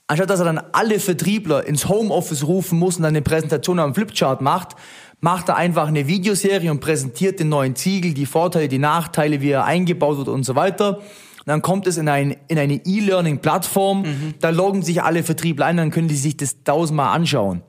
Anstatt 0.06 0.30
dass 0.30 0.40
er 0.40 0.46
dann 0.46 0.60
alle 0.72 0.98
Vertriebler 0.98 1.66
ins 1.66 1.88
Homeoffice 1.88 2.44
rufen 2.44 2.78
muss 2.78 2.96
und 2.96 3.02
dann 3.02 3.10
eine 3.10 3.22
Präsentation 3.22 3.78
am 3.78 3.94
Flipchart 3.94 4.40
macht, 4.40 4.74
macht 5.20 5.48
er 5.48 5.56
einfach 5.56 5.88
eine 5.88 6.06
Videoserie 6.06 6.70
und 6.70 6.80
präsentiert 6.80 7.38
den 7.38 7.48
neuen 7.48 7.76
Ziegel, 7.76 8.14
die 8.14 8.26
Vorteile, 8.26 8.68
die 8.68 8.78
Nachteile, 8.78 9.40
wie 9.40 9.50
er 9.50 9.64
eingebaut 9.64 10.18
wird 10.18 10.28
und 10.28 10.44
so 10.44 10.56
weiter. 10.56 10.98
Und 10.98 11.46
dann 11.46 11.62
kommt 11.62 11.86
es 11.86 11.96
in, 11.96 12.08
ein, 12.08 12.36
in 12.48 12.58
eine 12.58 12.80
E-Learning-Plattform, 12.84 14.04
da 14.40 14.50
loggen 14.50 14.82
sich 14.82 15.02
alle 15.02 15.22
Vertriebler 15.22 15.66
ein, 15.66 15.76
dann 15.76 15.90
können 15.90 16.08
die 16.08 16.16
sich 16.16 16.36
das 16.36 16.62
tausendmal 16.64 17.14
anschauen. 17.14 17.62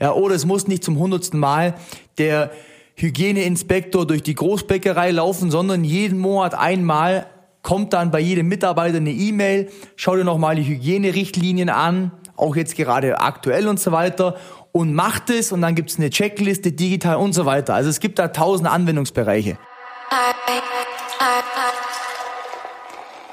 Ja, 0.00 0.12
oder 0.12 0.34
es 0.34 0.44
muss 0.44 0.68
nicht 0.68 0.84
zum 0.84 0.98
hundertsten 0.98 1.40
Mal 1.40 1.74
der 2.18 2.50
Hygieneinspektor 2.94 4.06
durch 4.06 4.22
die 4.22 4.34
Großbäckerei 4.34 5.10
laufen, 5.12 5.50
sondern 5.50 5.84
jeden 5.84 6.18
Monat 6.18 6.54
einmal 6.54 7.26
kommt 7.62 7.92
dann 7.92 8.10
bei 8.10 8.20
jedem 8.20 8.48
Mitarbeiter 8.48 8.96
eine 8.96 9.10
E-Mail, 9.10 9.70
schau 9.96 10.16
dir 10.16 10.24
nochmal 10.24 10.56
die 10.56 10.64
Hygienerichtlinien 10.64 11.68
an, 11.68 12.12
auch 12.36 12.56
jetzt 12.56 12.76
gerade 12.76 13.20
aktuell 13.20 13.68
und 13.68 13.78
so 13.78 13.92
weiter 13.92 14.36
und 14.72 14.94
macht 14.94 15.30
es 15.30 15.52
und 15.52 15.60
dann 15.60 15.74
gibt's 15.74 15.98
eine 15.98 16.10
Checkliste 16.10 16.72
digital 16.72 17.16
und 17.16 17.32
so 17.32 17.46
weiter. 17.46 17.74
Also 17.74 17.90
es 17.90 18.00
gibt 18.00 18.18
da 18.18 18.28
tausende 18.28 18.70
Anwendungsbereiche. 18.70 19.58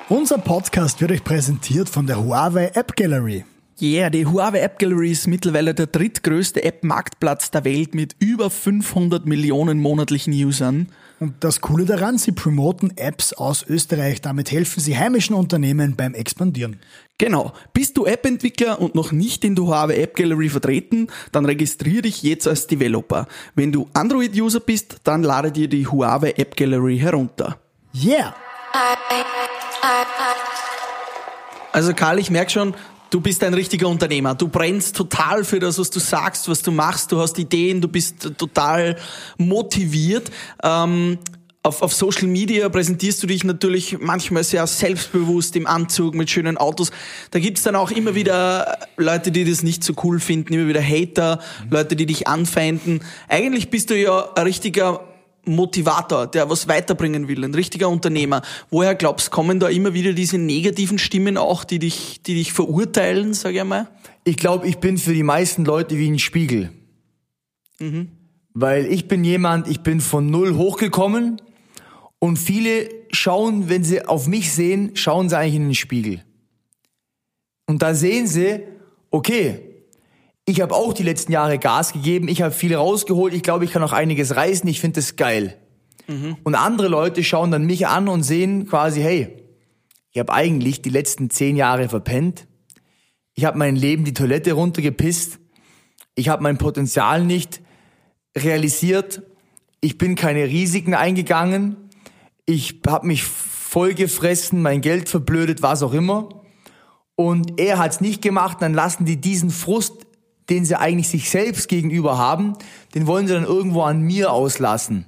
Unser 0.10 0.38
Podcast 0.38 1.02
wird 1.02 1.12
euch 1.12 1.24
präsentiert 1.24 1.90
von 1.90 2.06
der 2.06 2.24
Huawei 2.24 2.72
App 2.74 2.96
Gallery. 2.96 3.46
Yeah, 3.82 4.10
die 4.10 4.26
Huawei 4.26 4.60
App 4.60 4.80
Gallery 4.80 5.12
ist 5.12 5.28
mittlerweile 5.28 5.74
der 5.74 5.88
drittgrößte 5.88 6.64
App-Marktplatz 6.64 7.52
der 7.52 7.66
Welt 7.66 7.94
mit 7.94 8.16
über 8.20 8.50
500 8.50 9.26
Millionen 9.26 9.82
monatlichen 9.82 10.32
Usern. 10.32 10.88
Und 11.20 11.34
das 11.42 11.60
Coole 11.60 11.84
daran, 11.84 12.18
sie 12.18 12.32
promoten 12.32 12.96
Apps 12.96 13.34
aus 13.34 13.66
Österreich. 13.68 14.22
Damit 14.22 14.52
helfen 14.52 14.80
sie 14.80 14.98
heimischen 14.98 15.36
Unternehmen 15.36 15.98
beim 15.98 16.14
Expandieren. 16.14 16.80
Genau. 17.18 17.52
Bist 17.74 17.98
du 17.98 18.06
App-Entwickler 18.06 18.80
und 18.80 18.96
noch 18.96 19.12
nicht 19.12 19.44
in 19.44 19.56
der 19.56 19.66
Huawei 19.66 19.98
App 19.98 20.16
Gallery 20.16 20.48
vertreten, 20.48 21.08
dann 21.34 21.46
registriere 21.46 22.04
dich 22.04 22.24
jetzt 22.24 22.48
als 22.48 22.68
Developer. 22.68 23.28
Wenn 23.56 23.74
du 23.74 23.90
Android-User 23.92 24.62
bist, 24.62 25.00
dann 25.04 25.22
lade 25.22 25.52
dir 25.52 25.68
die 25.68 25.86
Huawei 25.86 26.34
App 26.38 26.56
Gallery 26.56 26.98
herunter. 26.98 27.60
Yeah! 27.94 28.34
Also 31.74 31.94
Karl, 31.94 32.20
ich 32.20 32.32
merke 32.32 32.52
schon, 32.52 32.74
du 33.10 33.22
bist 33.22 33.44
ein 33.44 33.54
richtiger 33.54 33.88
Unternehmer. 33.88 34.36
Du 34.36 34.48
brennst 34.48 34.96
total 34.96 35.44
für 35.44 35.60
das, 35.60 35.80
was 35.80 35.90
du 35.90 36.00
sagst, 36.00 36.50
was 36.50 36.62
du 36.62 36.72
machst. 36.72 37.12
Du 37.12 37.20
hast 37.20 37.38
Ideen, 37.40 37.82
du 37.82 37.88
bist 37.88 38.38
total 38.38 38.98
motiviert. 39.38 40.32
Ähm, 40.64 41.18
auf, 41.66 41.82
auf 41.82 41.94
Social 41.94 42.28
Media 42.28 42.70
präsentierst 42.70 43.24
du 43.24 43.28
dich 43.28 43.44
natürlich 43.44 43.98
manchmal 44.00 44.44
sehr 44.44 44.68
selbstbewusst 44.68 45.56
im 45.56 45.66
Anzug 45.66 46.14
mit 46.14 46.30
schönen 46.30 46.58
Autos. 46.58 46.92
Da 47.32 47.40
gibt's 47.40 47.64
dann 47.64 47.76
auch 47.76 47.90
immer 47.90 48.14
wieder 48.14 48.78
Leute, 48.98 49.32
die 49.32 49.46
das 49.46 49.64
nicht 49.64 49.84
so 49.84 49.94
cool 50.04 50.20
finden, 50.20 50.54
immer 50.54 50.68
wieder 50.68 50.84
Hater, 50.84 51.40
Leute, 51.72 51.96
die 51.96 52.06
dich 52.06 52.28
anfeinden. 52.28 53.02
Eigentlich 53.28 53.72
bist 53.72 53.90
du 53.90 53.98
ja 53.98 54.32
ein 54.36 54.44
richtiger 54.44 55.02
Motivator, 55.46 56.28
der 56.28 56.50
was 56.50 56.68
weiterbringen 56.68 57.28
will, 57.28 57.44
ein 57.44 57.54
richtiger 57.54 57.90
Unternehmer. 57.90 58.42
Woher 58.70 58.96
glaubst, 58.96 59.32
kommen 59.32 59.60
da 59.60 59.68
immer 59.68 59.94
wieder 59.94 60.14
diese 60.14 60.38
negativen 60.38 60.98
Stimmen 60.98 61.38
auch, 61.38 61.64
die 61.64 61.80
dich, 61.80 62.22
die 62.24 62.36
dich 62.36 62.54
verurteilen, 62.54 63.34
sag 63.34 63.56
ich 63.56 63.64
mal? 63.64 63.88
Ich 64.24 64.38
glaube, 64.38 64.68
ich 64.68 64.78
bin 64.78 64.98
für 64.98 65.14
die 65.14 65.24
meisten 65.24 65.66
Leute 65.66 65.98
wie 65.98 66.10
ein 66.10 66.20
Spiegel. 66.20 66.72
Weil 68.54 68.86
ich 68.86 69.08
bin 69.08 69.24
jemand, 69.24 69.68
ich 69.68 69.82
bin 69.82 70.02
von 70.02 70.30
null 70.30 70.56
hochgekommen 70.56 71.42
und 72.20 72.38
viele 72.38 72.90
schauen, 73.12 73.70
wenn 73.70 73.84
sie 73.84 74.06
auf 74.06 74.28
mich 74.28 74.52
sehen, 74.52 74.92
schauen 74.96 75.30
sie 75.30 75.38
eigentlich 75.38 75.56
in 75.56 75.68
den 75.68 75.76
Spiegel. 75.76 76.24
Und 77.68 77.82
da 77.82 77.94
sehen 77.94 78.28
sie, 78.28 78.62
okay, 79.12 79.75
ich 80.46 80.62
habe 80.62 80.76
auch 80.76 80.94
die 80.94 81.04
letzten 81.04 81.32
Jahre 81.32 81.58
Gas 81.58 81.94
gegeben, 81.94 82.28
ich 82.28 82.42
habe 82.42 82.54
viel 82.54 82.76
rausgeholt, 82.76 83.34
ich 83.34 83.44
glaube, 83.44 83.66
ich 83.66 83.72
kann 83.72 83.84
auch 83.84 83.94
einiges 83.94 84.36
reißen, 84.36 84.70
ich 84.70 84.80
finde 84.80 85.02
das 85.02 85.16
geil. 85.16 85.58
Und 86.44 86.56
andere 86.56 86.88
Leute 86.88 87.24
schauen 87.24 87.50
dann 87.50 87.66
mich 87.66 87.88
an 87.88 88.08
und 88.08 88.24
sehen 88.24 88.68
quasi, 88.68 89.02
hey, 89.02 89.44
ich 90.12 90.20
habe 90.20 90.32
eigentlich 90.32 90.82
die 90.82 90.92
letzten 90.92 91.30
zehn 91.30 91.56
Jahre 91.56 91.90
verpennt, 91.90 92.48
ich 93.34 93.46
habe 93.46 93.58
mein 93.58 93.76
Leben 93.76 94.06
die 94.06 94.14
Toilette 94.14 94.54
runtergepisst, 94.54 95.40
ich 96.14 96.30
habe 96.30 96.44
mein 96.44 96.58
Potenzial 96.58 97.26
nicht 97.26 97.62
realisiert, 98.38 99.24
ich 99.82 99.98
bin 99.98 100.16
keine 100.16 100.46
Risiken 100.46 100.94
eingegangen, 100.94 101.76
ich 102.46 102.82
habe 102.88 103.08
mich 103.08 103.24
vollgefressen, 103.24 104.62
mein 104.62 104.82
Geld 104.82 105.10
verblödet, 105.10 105.62
was 105.62 105.84
auch 105.84 105.94
immer. 105.94 106.30
Und 107.16 107.60
er 107.60 107.78
hat's 107.78 108.00
nicht 108.00 108.22
gemacht, 108.22 108.58
dann 108.62 108.74
lassen 108.74 109.06
die 109.06 109.20
diesen 109.20 109.50
Frust, 109.50 110.05
den 110.50 110.66
sie 110.66 110.80
eigentlich 110.80 111.10
sich 111.10 111.30
selbst 111.30 111.68
gegenüber 111.68 112.18
haben, 112.18 112.54
den 112.94 113.08
wollen 113.08 113.28
sie 113.28 113.34
dann 113.34 113.46
irgendwo 113.46 113.82
an 113.82 114.02
mir 114.02 114.32
auslassen. 114.32 115.06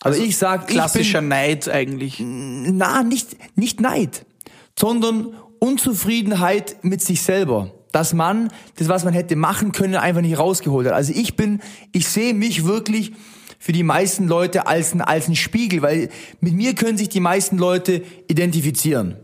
Also, 0.00 0.22
ich 0.22 0.36
sag, 0.36 0.68
Klassischer 0.68 1.18
ich 1.18 1.22
bin, 1.22 1.28
Neid 1.28 1.68
eigentlich. 1.68 2.16
na, 2.20 3.02
nicht, 3.02 3.36
nicht 3.56 3.80
Neid, 3.80 4.26
sondern 4.78 5.34
Unzufriedenheit 5.58 6.76
mit 6.82 7.00
sich 7.00 7.22
selber. 7.22 7.72
Dass 7.90 8.12
man 8.12 8.50
das, 8.76 8.88
was 8.88 9.04
man 9.04 9.14
hätte 9.14 9.36
machen 9.36 9.72
können, 9.72 9.94
einfach 9.94 10.20
nicht 10.20 10.36
rausgeholt 10.36 10.88
hat. 10.88 10.94
Also 10.94 11.12
ich 11.14 11.36
bin, 11.36 11.60
ich 11.92 12.08
sehe 12.08 12.34
mich 12.34 12.64
wirklich 12.64 13.12
für 13.60 13.72
die 13.72 13.84
meisten 13.84 14.26
Leute 14.26 14.66
als 14.66 14.92
ein, 14.94 15.00
als 15.00 15.28
ein 15.28 15.36
Spiegel, 15.36 15.80
weil 15.80 16.10
mit 16.40 16.54
mir 16.54 16.74
können 16.74 16.98
sich 16.98 17.08
die 17.08 17.20
meisten 17.20 17.56
Leute 17.56 18.02
identifizieren. 18.28 19.16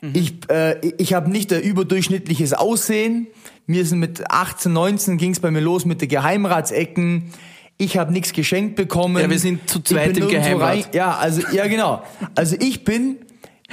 Ich, 0.00 0.48
äh, 0.48 0.78
ich 0.98 1.14
habe 1.14 1.30
nicht 1.30 1.52
ein 1.52 1.62
überdurchschnittliches 1.62 2.52
Aussehen. 2.52 3.26
Mir 3.66 3.84
sind 3.84 3.98
mit 3.98 4.30
18, 4.30 4.72
19 4.72 5.18
ging's 5.18 5.40
bei 5.40 5.50
mir 5.50 5.60
los 5.60 5.84
mit 5.84 6.00
den 6.00 6.08
Geheimratsecken. 6.08 7.32
Ich 7.78 7.96
habe 7.96 8.12
nichts 8.12 8.32
geschenkt 8.32 8.76
bekommen. 8.76 9.20
Ja, 9.20 9.30
wir 9.30 9.38
sind 9.38 9.68
zu 9.68 9.80
zweit 9.80 10.16
im 10.16 10.28
Geheimrat. 10.28 10.94
ja, 10.94 11.16
also 11.16 11.42
ja 11.52 11.66
genau. 11.66 12.02
Also 12.34 12.56
ich 12.58 12.84
bin 12.84 13.16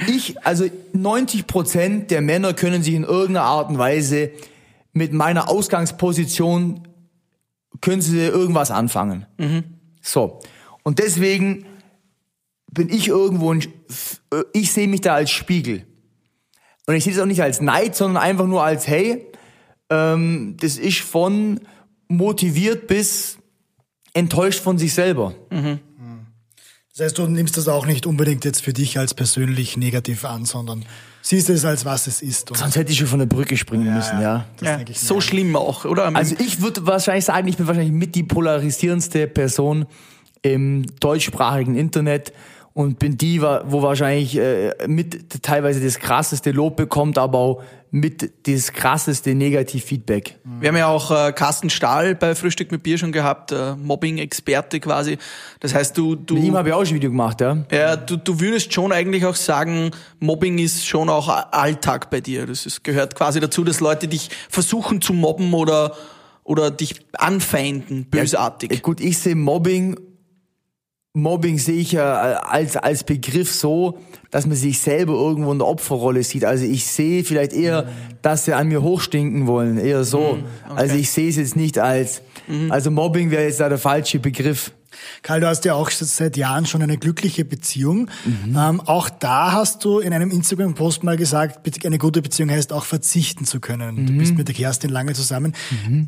ich 0.06 0.36
also 0.44 0.66
90 0.92 1.46
Prozent 1.46 2.10
der 2.10 2.20
Männer 2.20 2.52
können 2.54 2.82
sich 2.82 2.94
in 2.94 3.04
irgendeiner 3.04 3.46
Art 3.46 3.70
und 3.70 3.78
Weise 3.78 4.30
mit 4.92 5.12
meiner 5.12 5.48
Ausgangsposition 5.48 6.86
können 7.80 8.02
sie 8.02 8.18
irgendwas 8.20 8.70
anfangen. 8.70 9.26
So 10.02 10.40
und 10.82 10.98
deswegen 10.98 11.66
bin 12.70 12.90
ich 12.90 13.08
irgendwo 13.08 13.52
ein, 13.52 13.64
ich 14.52 14.72
sehe 14.72 14.86
mich 14.86 15.00
da 15.00 15.14
als 15.14 15.30
Spiegel 15.30 15.86
und 16.86 16.94
ich 16.94 17.04
sehe 17.04 17.12
das 17.12 17.22
auch 17.22 17.26
nicht 17.26 17.42
als 17.42 17.60
Neid, 17.60 17.94
sondern 17.96 18.22
einfach 18.22 18.46
nur 18.46 18.62
als 18.64 18.86
hey, 18.86 19.26
ähm, 19.90 20.56
das 20.60 20.76
ist 20.78 21.00
von 21.00 21.60
motiviert 22.08 22.86
bis 22.86 23.38
enttäuscht 24.14 24.60
von 24.62 24.78
sich 24.78 24.94
selber. 24.94 25.34
Das 26.96 27.04
heißt, 27.04 27.18
du 27.18 27.26
nimmst 27.26 27.56
das 27.58 27.68
auch 27.68 27.84
nicht 27.84 28.06
unbedingt 28.06 28.44
jetzt 28.46 28.62
für 28.62 28.72
dich 28.72 28.98
als 28.98 29.12
persönlich 29.12 29.76
negativ 29.76 30.24
an, 30.24 30.46
sondern 30.46 30.84
siehst 31.20 31.50
es 31.50 31.64
als 31.66 31.84
was 31.84 32.06
es 32.06 32.22
ist. 32.22 32.50
Und 32.50 32.56
Sonst 32.56 32.76
hätte 32.76 32.90
ich 32.90 32.98
schon 32.98 33.08
von 33.08 33.18
der 33.18 33.26
Brücke 33.26 33.56
springen 33.58 33.92
müssen, 33.92 34.20
ja. 34.20 34.46
das 34.56 34.68
Ja, 34.68 34.76
denke 34.76 34.92
ich 34.92 35.02
mir. 35.02 35.06
so 35.06 35.20
schlimm 35.20 35.56
auch, 35.56 35.84
oder? 35.84 36.14
Also 36.16 36.36
ich 36.38 36.62
würde 36.62 36.86
wahrscheinlich 36.86 37.26
sagen, 37.26 37.48
ich 37.48 37.58
bin 37.58 37.66
wahrscheinlich 37.66 37.92
mit 37.92 38.14
die 38.14 38.22
polarisierendste 38.22 39.26
Person 39.26 39.84
im 40.40 40.86
deutschsprachigen 41.00 41.76
Internet 41.76 42.32
und 42.76 42.98
bin 42.98 43.16
die, 43.16 43.40
wo 43.40 43.80
wahrscheinlich 43.80 44.36
äh, 44.36 44.70
mit 44.86 45.42
teilweise 45.42 45.82
das 45.82 45.98
krasseste 45.98 46.50
Lob 46.50 46.76
bekommt, 46.76 47.16
aber 47.16 47.38
auch 47.38 47.62
mit 47.90 48.30
das 48.46 48.70
krasseste 48.74 49.34
Negativ-Feedback. 49.34 50.38
Wir 50.44 50.68
haben 50.68 50.76
ja 50.76 50.88
auch 50.88 51.10
äh, 51.10 51.32
Carsten 51.32 51.70
Stahl 51.70 52.14
bei 52.14 52.34
Frühstück 52.34 52.70
mit 52.70 52.82
Bier 52.82 52.98
schon 52.98 53.12
gehabt, 53.12 53.50
äh, 53.50 53.74
Mobbing-Experte 53.76 54.78
quasi. 54.80 55.16
Das 55.60 55.72
heißt, 55.72 55.96
du, 55.96 56.16
du, 56.16 56.34
Mit 56.34 56.44
ihm 56.44 56.56
habe 56.58 56.68
ich 56.68 56.74
auch 56.74 56.80
schon 56.84 56.88
ein 56.88 56.94
Video 56.96 57.08
gemacht, 57.08 57.40
ja. 57.40 57.64
ja, 57.72 57.96
du, 57.96 58.18
du 58.18 58.40
würdest 58.40 58.74
schon 58.74 58.92
eigentlich 58.92 59.24
auch 59.24 59.36
sagen, 59.36 59.92
Mobbing 60.20 60.58
ist 60.58 60.86
schon 60.86 61.08
auch 61.08 61.28
Alltag 61.52 62.10
bei 62.10 62.20
dir. 62.20 62.44
Das 62.44 62.66
ist, 62.66 62.84
gehört 62.84 63.14
quasi 63.14 63.40
dazu, 63.40 63.64
dass 63.64 63.80
Leute 63.80 64.06
dich 64.06 64.28
versuchen 64.50 65.00
zu 65.00 65.14
mobben 65.14 65.54
oder, 65.54 65.94
oder 66.44 66.70
dich 66.70 66.96
anfeinden, 67.14 68.04
bösartig. 68.04 68.70
Ja, 68.70 68.80
gut, 68.80 69.00
ich 69.00 69.16
sehe 69.16 69.34
Mobbing, 69.34 69.96
Mobbing 71.16 71.58
sehe 71.58 71.80
ich 71.80 71.92
ja 71.92 72.14
als, 72.40 72.76
als 72.76 73.02
Begriff 73.02 73.50
so, 73.50 73.96
dass 74.30 74.46
man 74.46 74.54
sich 74.54 74.80
selber 74.80 75.14
irgendwo 75.14 75.50
in 75.50 75.58
der 75.58 75.66
Opferrolle 75.66 76.22
sieht. 76.22 76.44
Also 76.44 76.66
ich 76.66 76.84
sehe 76.84 77.24
vielleicht 77.24 77.54
eher, 77.54 77.88
dass 78.20 78.44
sie 78.44 78.52
an 78.52 78.68
mir 78.68 78.82
hochstinken 78.82 79.46
wollen, 79.46 79.78
eher 79.78 80.04
so. 80.04 80.38
Also 80.74 80.94
ich 80.94 81.10
sehe 81.10 81.30
es 81.30 81.36
jetzt 81.36 81.56
nicht 81.56 81.78
als, 81.78 82.20
also 82.68 82.90
Mobbing 82.90 83.30
wäre 83.30 83.44
jetzt 83.44 83.60
da 83.60 83.70
der 83.70 83.78
falsche 83.78 84.18
Begriff. 84.18 84.72
Karl, 85.22 85.40
du 85.40 85.48
hast 85.48 85.64
ja 85.64 85.74
auch 85.74 85.90
seit 85.90 86.36
Jahren 86.36 86.66
schon 86.66 86.82
eine 86.82 86.98
glückliche 86.98 87.44
Beziehung. 87.44 88.10
Ähm, 88.56 88.80
auch 88.80 89.08
da 89.08 89.52
hast 89.52 89.84
du 89.84 89.98
in 89.98 90.12
einem 90.12 90.30
Instagram-Post 90.30 91.04
mal 91.04 91.16
gesagt, 91.16 91.60
eine 91.84 91.98
gute 91.98 92.22
Beziehung 92.22 92.50
heißt 92.50 92.72
auch 92.72 92.84
verzichten 92.84 93.44
zu 93.44 93.60
können. 93.60 94.06
Du 94.06 94.12
bist 94.16 94.36
mit 94.36 94.48
der 94.48 94.54
Kerstin 94.54 94.90
lange 94.90 95.12
zusammen. 95.14 95.54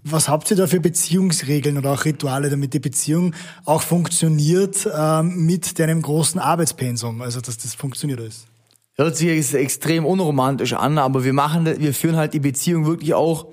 Was 0.04 0.28
habt 0.28 0.50
ihr 0.50 0.56
da 0.56 0.66
für 0.66 0.80
Beziehungsregeln 0.80 1.78
oder 1.78 1.92
auch 1.92 2.04
Rituale, 2.04 2.50
damit 2.50 2.74
die 2.74 2.80
Beziehung 2.80 3.34
auch 3.64 3.82
funktioniert 3.82 4.88
ähm, 4.96 5.46
mit 5.46 5.78
deinem 5.78 6.02
großen 6.02 6.40
Arbeitspensum? 6.40 7.22
Also, 7.22 7.40
dass 7.40 7.58
das 7.58 7.74
funktioniert 7.74 8.20
ist. 8.20 8.46
Hört 8.94 9.16
sich 9.16 9.28
jetzt 9.28 9.54
extrem 9.54 10.04
unromantisch 10.04 10.72
an, 10.72 10.98
aber 10.98 11.22
wir 11.22 11.32
machen, 11.32 11.66
wir 11.66 11.94
führen 11.94 12.16
halt 12.16 12.34
die 12.34 12.40
Beziehung 12.40 12.84
wirklich 12.84 13.14
auch 13.14 13.46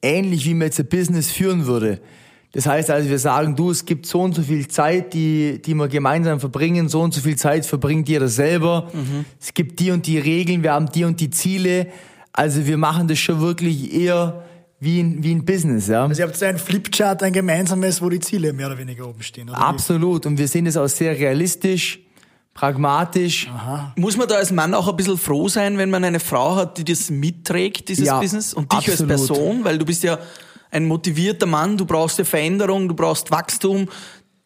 ähnlich, 0.00 0.44
wie 0.44 0.54
man 0.54 0.68
jetzt 0.68 0.78
ein 0.78 0.88
Business 0.88 1.30
führen 1.30 1.66
würde. 1.66 2.00
Das 2.52 2.66
heißt 2.66 2.90
also, 2.90 3.08
wir 3.08 3.18
sagen, 3.18 3.56
du, 3.56 3.70
es 3.70 3.86
gibt 3.86 4.04
so 4.04 4.20
und 4.20 4.34
so 4.34 4.42
viel 4.42 4.68
Zeit, 4.68 5.14
die, 5.14 5.60
die 5.62 5.74
wir 5.74 5.88
gemeinsam 5.88 6.38
verbringen, 6.38 6.88
so 6.88 7.00
und 7.00 7.14
so 7.14 7.22
viel 7.22 7.36
Zeit 7.36 7.64
verbringt 7.64 8.08
jeder 8.10 8.28
selber. 8.28 8.90
Es 9.40 9.54
gibt 9.54 9.80
die 9.80 9.90
und 9.90 10.06
die 10.06 10.18
Regeln, 10.18 10.62
wir 10.62 10.72
haben 10.72 10.90
die 10.92 11.04
und 11.04 11.18
die 11.18 11.30
Ziele. 11.30 11.86
Also 12.32 12.66
wir 12.66 12.76
machen 12.76 13.08
das 13.08 13.18
schon 13.18 13.40
wirklich 13.40 13.94
eher 13.94 14.44
wie 14.80 15.00
ein, 15.00 15.22
wie 15.22 15.32
ein 15.32 15.44
Business, 15.44 15.86
ja. 15.86 16.04
Also, 16.04 16.20
ihr 16.22 16.26
habt 16.26 16.36
so 16.36 16.44
ein 16.44 16.58
Flipchart, 16.58 17.22
ein 17.22 17.32
gemeinsames, 17.32 18.02
wo 18.02 18.08
die 18.08 18.18
Ziele 18.18 18.52
mehr 18.52 18.66
oder 18.66 18.78
weniger 18.78 19.08
oben 19.08 19.22
stehen. 19.22 19.48
Oder 19.48 19.58
wie? 19.58 19.62
Absolut. 19.62 20.26
Und 20.26 20.38
wir 20.38 20.48
sehen 20.48 20.64
das 20.64 20.76
auch 20.76 20.88
sehr 20.88 21.16
realistisch, 21.16 22.00
pragmatisch. 22.52 23.48
Muss 23.96 24.16
man 24.16 24.26
da 24.26 24.34
als 24.34 24.50
Mann 24.50 24.74
auch 24.74 24.88
ein 24.88 24.96
bisschen 24.96 25.18
froh 25.18 25.48
sein, 25.48 25.78
wenn 25.78 25.88
man 25.88 26.04
eine 26.04 26.18
Frau 26.20 26.56
hat, 26.56 26.78
die 26.78 26.84
das 26.84 27.10
mitträgt, 27.10 27.88
dieses 27.88 28.06
Ja, 28.06 28.18
Business? 28.20 28.52
Und 28.52 28.72
dich 28.72 28.90
absolut. 28.90 29.12
als 29.12 29.26
Person, 29.26 29.64
weil 29.64 29.78
du 29.78 29.84
bist 29.86 30.02
ja 30.02 30.18
ein 30.72 30.86
motivierter 30.86 31.46
Mann, 31.46 31.76
du 31.76 31.84
brauchst 31.84 32.18
ja 32.18 32.24
Veränderung, 32.24 32.88
du 32.88 32.94
brauchst 32.94 33.30
Wachstum. 33.30 33.88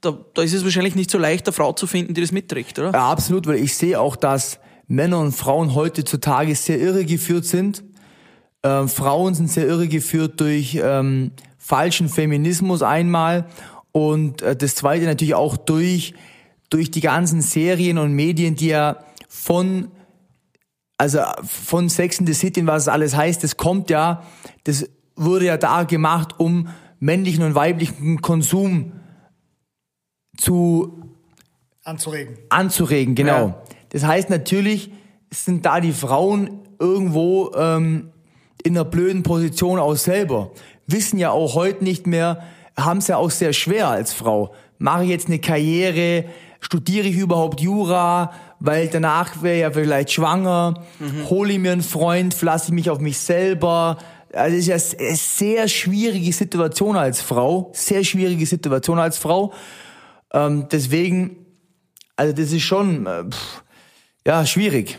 Da, 0.00 0.18
da 0.34 0.42
ist 0.42 0.52
es 0.52 0.64
wahrscheinlich 0.64 0.94
nicht 0.94 1.10
so 1.10 1.18
leicht, 1.18 1.46
eine 1.46 1.52
Frau 1.52 1.72
zu 1.72 1.86
finden, 1.86 2.12
die 2.14 2.20
das 2.20 2.32
mitträgt, 2.32 2.78
oder? 2.78 2.90
Ja, 2.92 3.10
absolut, 3.10 3.46
weil 3.46 3.56
ich 3.56 3.74
sehe 3.74 3.98
auch, 3.98 4.16
dass 4.16 4.58
Männer 4.88 5.20
und 5.20 5.32
Frauen 5.32 5.74
heutzutage 5.74 6.54
sehr 6.54 6.78
irregeführt 6.78 7.44
sind. 7.44 7.84
Ähm, 8.62 8.88
Frauen 8.88 9.34
sind 9.34 9.50
sehr 9.50 9.66
irregeführt 9.66 10.40
durch 10.40 10.78
ähm, 10.82 11.30
falschen 11.58 12.08
Feminismus 12.08 12.82
einmal 12.82 13.46
und 13.92 14.42
äh, 14.42 14.56
das 14.56 14.74
zweite 14.74 15.04
natürlich 15.06 15.34
auch 15.34 15.56
durch 15.56 16.14
durch 16.68 16.90
die 16.90 17.00
ganzen 17.00 17.42
Serien 17.42 17.96
und 17.98 18.12
Medien, 18.12 18.56
die 18.56 18.68
ja 18.68 18.98
von 19.28 19.88
also 20.98 21.20
von 21.44 21.88
Sex 21.88 22.18
in 22.18 22.26
the 22.26 22.34
City 22.34 22.66
was 22.66 22.82
es 22.82 22.88
alles 22.88 23.14
heißt, 23.14 23.44
das 23.44 23.56
kommt 23.56 23.90
ja, 23.90 24.22
das 24.64 24.88
wurde 25.16 25.46
ja 25.46 25.56
da 25.56 25.82
gemacht, 25.84 26.34
um 26.38 26.68
männlichen 27.00 27.42
und 27.42 27.54
weiblichen 27.54 28.22
Konsum 28.22 28.92
zu 30.36 31.02
Anzuregen. 31.84 32.36
anzuregen, 32.48 33.14
genau. 33.14 33.48
Ja. 33.48 33.62
Das 33.90 34.04
heißt 34.04 34.30
natürlich 34.30 34.90
sind 35.30 35.66
da 35.66 35.80
die 35.80 35.92
Frauen 35.92 36.50
irgendwo 36.78 37.52
ähm, 37.56 38.10
in 38.62 38.76
einer 38.76 38.84
blöden 38.84 39.22
Position 39.22 39.78
auch 39.78 39.94
selber. 39.94 40.50
Wissen 40.86 41.18
ja 41.18 41.30
auch 41.30 41.54
heute 41.54 41.84
nicht 41.84 42.06
mehr, 42.06 42.42
haben 42.76 42.98
es 42.98 43.08
ja 43.08 43.16
auch 43.16 43.30
sehr 43.30 43.52
schwer 43.52 43.88
als 43.88 44.12
Frau. 44.12 44.54
Mache 44.78 45.04
ich 45.04 45.10
jetzt 45.10 45.28
eine 45.28 45.38
Karriere, 45.38 46.24
studiere 46.60 47.06
ich 47.06 47.16
überhaupt 47.16 47.60
Jura, 47.60 48.32
weil 48.60 48.88
danach 48.88 49.42
wäre 49.42 49.58
ja 49.58 49.70
vielleicht 49.70 50.12
schwanger, 50.12 50.82
hole 51.28 51.52
ich 51.52 51.58
mir 51.58 51.72
einen 51.72 51.82
Freund, 51.82 52.34
verlasse 52.34 52.66
ich 52.66 52.72
mich 52.72 52.90
auf 52.90 53.00
mich 53.00 53.18
selber. 53.18 53.98
Also 54.36 54.56
es 54.56 54.68
ist 54.68 55.00
ja 55.00 55.06
eine 55.06 55.16
sehr 55.16 55.68
schwierige 55.68 56.32
Situation 56.32 56.96
als 56.96 57.20
Frau, 57.20 57.70
sehr 57.74 58.04
schwierige 58.04 58.46
Situation 58.46 58.98
als 58.98 59.18
Frau. 59.18 59.52
Ähm, 60.32 60.68
deswegen 60.70 61.46
also 62.16 62.32
das 62.32 62.50
ist 62.50 62.62
schon 62.62 63.06
äh, 63.06 63.24
pff, 63.24 63.62
ja 64.26 64.44
schwierig. 64.46 64.98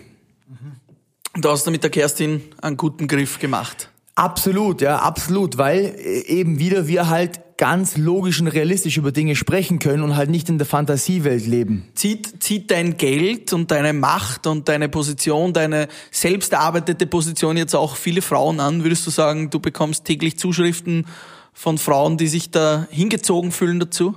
Du 1.33 1.49
hast 1.49 1.65
da 1.65 1.71
mit 1.71 1.83
der 1.83 1.89
Kerstin 1.89 2.41
einen 2.61 2.77
guten 2.77 3.07
Griff 3.07 3.39
gemacht. 3.39 3.89
Absolut, 4.15 4.81
ja, 4.81 4.99
absolut, 4.99 5.57
weil 5.57 5.95
äh, 5.97 6.25
eben 6.27 6.59
wieder 6.59 6.87
wir 6.87 7.09
halt 7.09 7.41
ganz 7.57 7.97
logisch 7.97 8.39
und 8.39 8.47
realistisch 8.47 8.97
über 8.97 9.11
Dinge 9.11 9.35
sprechen 9.35 9.79
können 9.79 10.03
und 10.03 10.15
halt 10.15 10.29
nicht 10.29 10.47
in 10.47 10.59
der 10.59 10.67
Fantasiewelt 10.67 11.45
leben. 11.47 11.87
Zieht, 11.95 12.41
zieht 12.41 12.69
dein 12.69 12.97
Geld 12.97 13.51
und 13.51 13.71
deine 13.71 13.93
Macht 13.93 14.45
und 14.45 14.69
deine 14.69 14.89
Position, 14.89 15.53
deine 15.53 15.87
selbst 16.11 16.53
erarbeitete 16.53 17.07
Position 17.07 17.57
jetzt 17.57 17.75
auch 17.75 17.95
viele 17.95 18.21
Frauen 18.21 18.59
an? 18.59 18.83
Würdest 18.83 19.07
du 19.07 19.11
sagen, 19.11 19.49
du 19.49 19.59
bekommst 19.59 20.05
täglich 20.05 20.37
Zuschriften 20.37 21.07
von 21.51 21.79
Frauen, 21.79 22.17
die 22.17 22.27
sich 22.27 22.51
da 22.51 22.87
hingezogen 22.91 23.51
fühlen 23.51 23.79
dazu? 23.79 24.15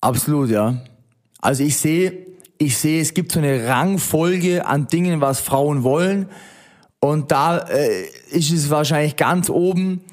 Absolut, 0.00 0.48
ja. 0.48 0.82
Also 1.40 1.64
ich 1.64 1.76
sehe, 1.76 2.26
ich 2.58 2.78
sehe, 2.78 3.00
es 3.00 3.14
gibt 3.14 3.32
so 3.32 3.40
eine 3.40 3.66
Rangfolge 3.66 4.64
an 4.64 4.86
Dingen, 4.86 5.20
was 5.20 5.40
Frauen 5.40 5.82
wollen. 5.82 6.28
Und 7.00 7.32
da 7.32 7.58
äh, 7.58 8.04
ist 8.30 8.52
es 8.52 8.70
wahrscheinlich 8.70 9.16
ganz 9.16 9.50
oben, 9.50 10.04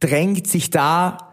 drängt 0.00 0.46
sich 0.46 0.70
da, 0.70 1.32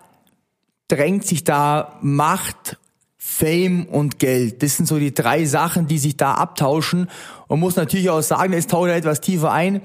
drängt 0.88 1.26
sich 1.26 1.44
da 1.44 1.98
Macht, 2.02 2.78
Fame 3.18 3.86
und 3.86 4.20
Geld. 4.20 4.64
Das 4.64 4.78
sind 4.78 4.88
so 4.88 5.00
die 5.00 5.14
drei 5.14 5.46
Sachen, 5.46 5.88
die 5.88 5.98
sich 5.98 6.18
da 6.18 6.34
abtauschen. 6.34 7.08
Und 7.48 7.60
muss 7.60 7.76
natürlich 7.76 8.10
auch 8.10 8.22
sagen, 8.22 8.54
es 8.54 8.68
taucht 8.68 8.90
da 8.90 8.96
etwas 8.96 9.22
tiefer 9.22 9.52
ein. 9.52 9.82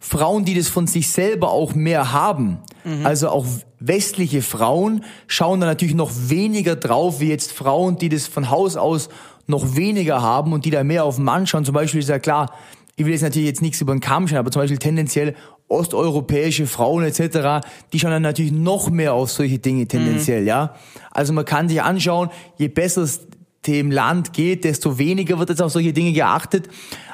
Frauen, 0.00 0.44
die 0.44 0.54
das 0.54 0.68
von 0.68 0.86
sich 0.86 1.10
selber 1.10 1.50
auch 1.50 1.74
mehr 1.74 2.12
haben, 2.12 2.58
also 3.04 3.30
auch 3.30 3.46
westliche 3.80 4.42
Frauen, 4.42 5.04
schauen 5.26 5.60
da 5.60 5.66
natürlich 5.66 5.94
noch 5.94 6.12
weniger 6.14 6.76
drauf, 6.76 7.20
wie 7.20 7.28
jetzt 7.28 7.52
Frauen, 7.52 7.98
die 7.98 8.08
das 8.08 8.26
von 8.28 8.48
Haus 8.48 8.76
aus 8.76 9.08
noch 9.46 9.76
weniger 9.76 10.22
haben 10.22 10.52
und 10.52 10.64
die 10.64 10.70
da 10.70 10.84
mehr 10.84 11.04
auf 11.04 11.16
den 11.16 11.24
Mann 11.24 11.46
schauen. 11.46 11.64
Zum 11.64 11.74
Beispiel 11.74 12.00
ist 12.00 12.08
ja 12.08 12.18
klar, 12.18 12.52
ich 12.98 13.04
will 13.04 13.12
jetzt 13.12 13.22
natürlich 13.22 13.46
jetzt 13.46 13.62
nichts 13.62 13.80
über 13.80 13.94
den 13.94 14.00
Kamm 14.00 14.26
schauen, 14.26 14.38
aber 14.38 14.50
zum 14.50 14.60
Beispiel 14.60 14.78
tendenziell 14.78 15.36
osteuropäische 15.68 16.66
Frauen 16.66 17.04
etc., 17.04 17.64
die 17.92 18.00
schauen 18.00 18.10
dann 18.10 18.22
natürlich 18.22 18.50
noch 18.50 18.90
mehr 18.90 19.14
auf 19.14 19.30
solche 19.30 19.60
Dinge 19.60 19.86
tendenziell, 19.86 20.44
ja. 20.44 20.74
Also 21.12 21.32
man 21.32 21.44
kann 21.44 21.68
sich 21.68 21.80
anschauen, 21.80 22.28
je 22.56 22.66
besser 22.66 23.02
es 23.02 23.28
dem 23.66 23.92
Land 23.92 24.32
geht, 24.32 24.64
desto 24.64 24.98
weniger 24.98 25.38
wird 25.38 25.48
jetzt 25.48 25.62
auf 25.62 25.70
solche 25.70 25.92
Dinge 25.92 26.12
geachtet, 26.12 26.68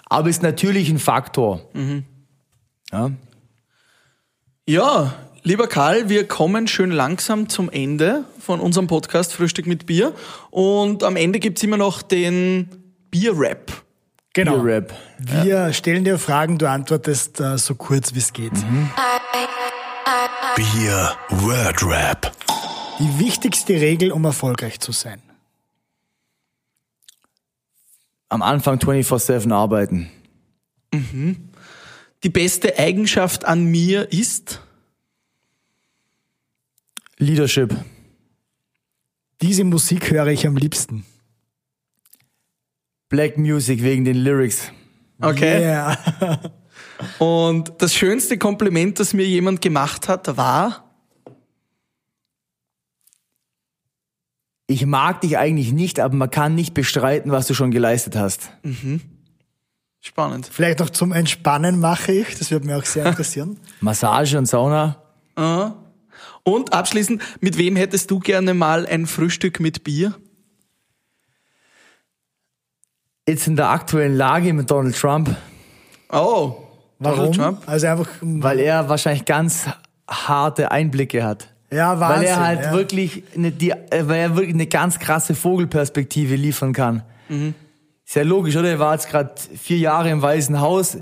aber 0.06 0.30
ist 0.30 0.42
natürlich 0.42 0.88
ein 0.88 0.98
Faktor. 0.98 1.60
Ja. 2.90 3.10
Ja, 4.66 5.14
lieber 5.42 5.66
Karl, 5.66 6.08
wir 6.08 6.26
kommen 6.26 6.66
schön 6.66 6.92
langsam 6.92 7.50
zum 7.50 7.68
Ende 7.68 8.24
von 8.38 8.60
unserem 8.60 8.86
Podcast 8.86 9.34
Frühstück 9.34 9.66
mit 9.66 9.84
Bier. 9.84 10.14
Und 10.50 11.02
am 11.02 11.16
Ende 11.16 11.40
gibt's 11.40 11.62
immer 11.62 11.76
noch 11.76 12.00
den 12.00 12.68
Bier-Rap. 13.10 13.83
Genau. 14.34 14.58
Bier-Rap. 14.58 14.92
Wir 15.18 15.72
stellen 15.72 16.04
dir 16.04 16.18
Fragen, 16.18 16.58
du 16.58 16.68
antwortest 16.68 17.40
äh, 17.40 17.56
so 17.56 17.76
kurz 17.76 18.14
wie 18.14 18.18
es 18.18 18.32
geht. 18.32 18.52
Bier 20.56 21.16
Word 21.30 21.82
Rap. 21.84 22.32
Die 22.98 23.18
wichtigste 23.20 23.74
Regel, 23.74 24.10
um 24.10 24.24
erfolgreich 24.24 24.80
zu 24.80 24.92
sein. 24.92 25.22
Am 28.28 28.42
Anfang 28.42 28.78
24-7 28.78 29.52
arbeiten. 29.52 30.10
Die 32.24 32.28
beste 32.28 32.76
Eigenschaft 32.78 33.44
an 33.44 33.64
mir 33.64 34.12
ist, 34.12 34.60
Leadership. 37.18 37.76
Diese 39.42 39.62
Musik 39.62 40.10
höre 40.10 40.26
ich 40.28 40.46
am 40.46 40.56
Black 43.14 43.38
Music 43.38 43.80
wegen 43.84 44.04
den 44.04 44.16
Lyrics. 44.16 44.72
okay. 45.22 45.60
Yeah. 45.60 45.96
Und 47.20 47.72
das 47.78 47.94
schönste 47.94 48.38
Kompliment, 48.38 48.98
das 48.98 49.12
mir 49.12 49.24
jemand 49.24 49.60
gemacht 49.60 50.08
hat, 50.08 50.36
war, 50.36 50.92
ich 54.66 54.84
mag 54.84 55.20
dich 55.20 55.38
eigentlich 55.38 55.72
nicht, 55.72 56.00
aber 56.00 56.16
man 56.16 56.28
kann 56.28 56.56
nicht 56.56 56.74
bestreiten, 56.74 57.30
was 57.30 57.46
du 57.46 57.54
schon 57.54 57.70
geleistet 57.70 58.16
hast. 58.16 58.50
Spannend. 60.00 60.50
Vielleicht 60.50 60.80
noch 60.80 60.90
zum 60.90 61.12
Entspannen 61.12 61.78
mache 61.78 62.10
ich, 62.10 62.36
das 62.36 62.50
würde 62.50 62.66
mich 62.66 62.74
auch 62.74 62.84
sehr 62.84 63.06
interessieren. 63.06 63.58
Massage 63.80 64.36
und 64.36 64.46
Sauna. 64.46 65.00
Und 66.42 66.72
abschließend, 66.72 67.22
mit 67.40 67.58
wem 67.58 67.76
hättest 67.76 68.10
du 68.10 68.18
gerne 68.18 68.54
mal 68.54 68.86
ein 68.86 69.06
Frühstück 69.06 69.60
mit 69.60 69.84
Bier? 69.84 70.16
Jetzt 73.26 73.46
in 73.46 73.56
der 73.56 73.70
aktuellen 73.70 74.16
Lage 74.16 74.52
mit 74.52 74.70
Donald 74.70 74.96
Trump, 74.96 75.34
Oh, 76.10 76.56
Warum? 76.98 77.16
Donald 77.16 77.34
Trump? 77.34 77.62
Also 77.66 77.86
einfach, 77.88 78.08
weil 78.20 78.60
er 78.60 78.88
wahrscheinlich 78.88 79.24
ganz 79.24 79.64
harte 80.08 80.70
Einblicke 80.70 81.24
hat. 81.24 81.48
ja, 81.72 81.98
Wahnsinn. 81.98 82.18
weil 82.18 82.24
er 82.26 82.40
halt 82.46 82.62
ja. 82.64 82.72
wirklich 82.72 83.24
eine, 83.34 83.50
die, 83.50 83.70
äh, 83.70 83.76
weil 84.02 84.18
er 84.20 84.36
wirklich 84.36 84.54
eine 84.54 84.66
ganz 84.66 84.98
krasse 84.98 85.34
Vogelperspektive 85.34 86.36
liefern 86.36 86.72
kann. 86.72 87.02
Ist 88.06 88.14
ja 88.16 88.22
logisch, 88.22 88.54
oder? 88.56 88.68
Er 88.68 88.78
war 88.78 88.92
jetzt 88.92 89.08
gerade 89.08 89.32
vier 89.56 89.78
Jahre 89.78 90.10
im 90.10 90.20
Weißen 90.22 90.60
Haus. 90.60 90.98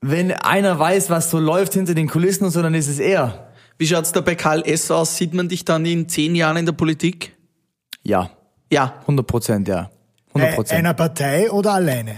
Wenn 0.00 0.32
einer 0.32 0.76
weiß, 0.78 1.08
was 1.08 1.30
so 1.30 1.38
läuft 1.38 1.74
hinter 1.74 1.94
den 1.94 2.08
Kulissen 2.08 2.44
und 2.44 2.50
so, 2.50 2.60
dann 2.60 2.74
ist 2.74 2.88
es 2.88 2.98
er. 2.98 3.52
Wie 3.78 3.86
schaut's 3.86 4.10
da 4.12 4.20
bei 4.20 4.34
Karl 4.34 4.62
S. 4.66 4.90
aus? 4.90 5.16
Sieht 5.16 5.32
man 5.32 5.48
dich 5.48 5.64
dann 5.64 5.86
in 5.86 6.08
zehn 6.08 6.34
Jahren 6.34 6.56
in 6.56 6.66
der 6.66 6.72
Politik? 6.72 7.34
Ja, 8.02 8.30
Ja. 8.70 8.94
100 9.02 9.24
Prozent, 9.26 9.68
ja. 9.68 9.90
100 10.34 10.50
Äh, 10.52 10.54
Prozent. 10.54 10.78
einer 10.78 10.94
Partei 10.94 11.50
oder 11.50 11.72
alleine? 11.74 12.16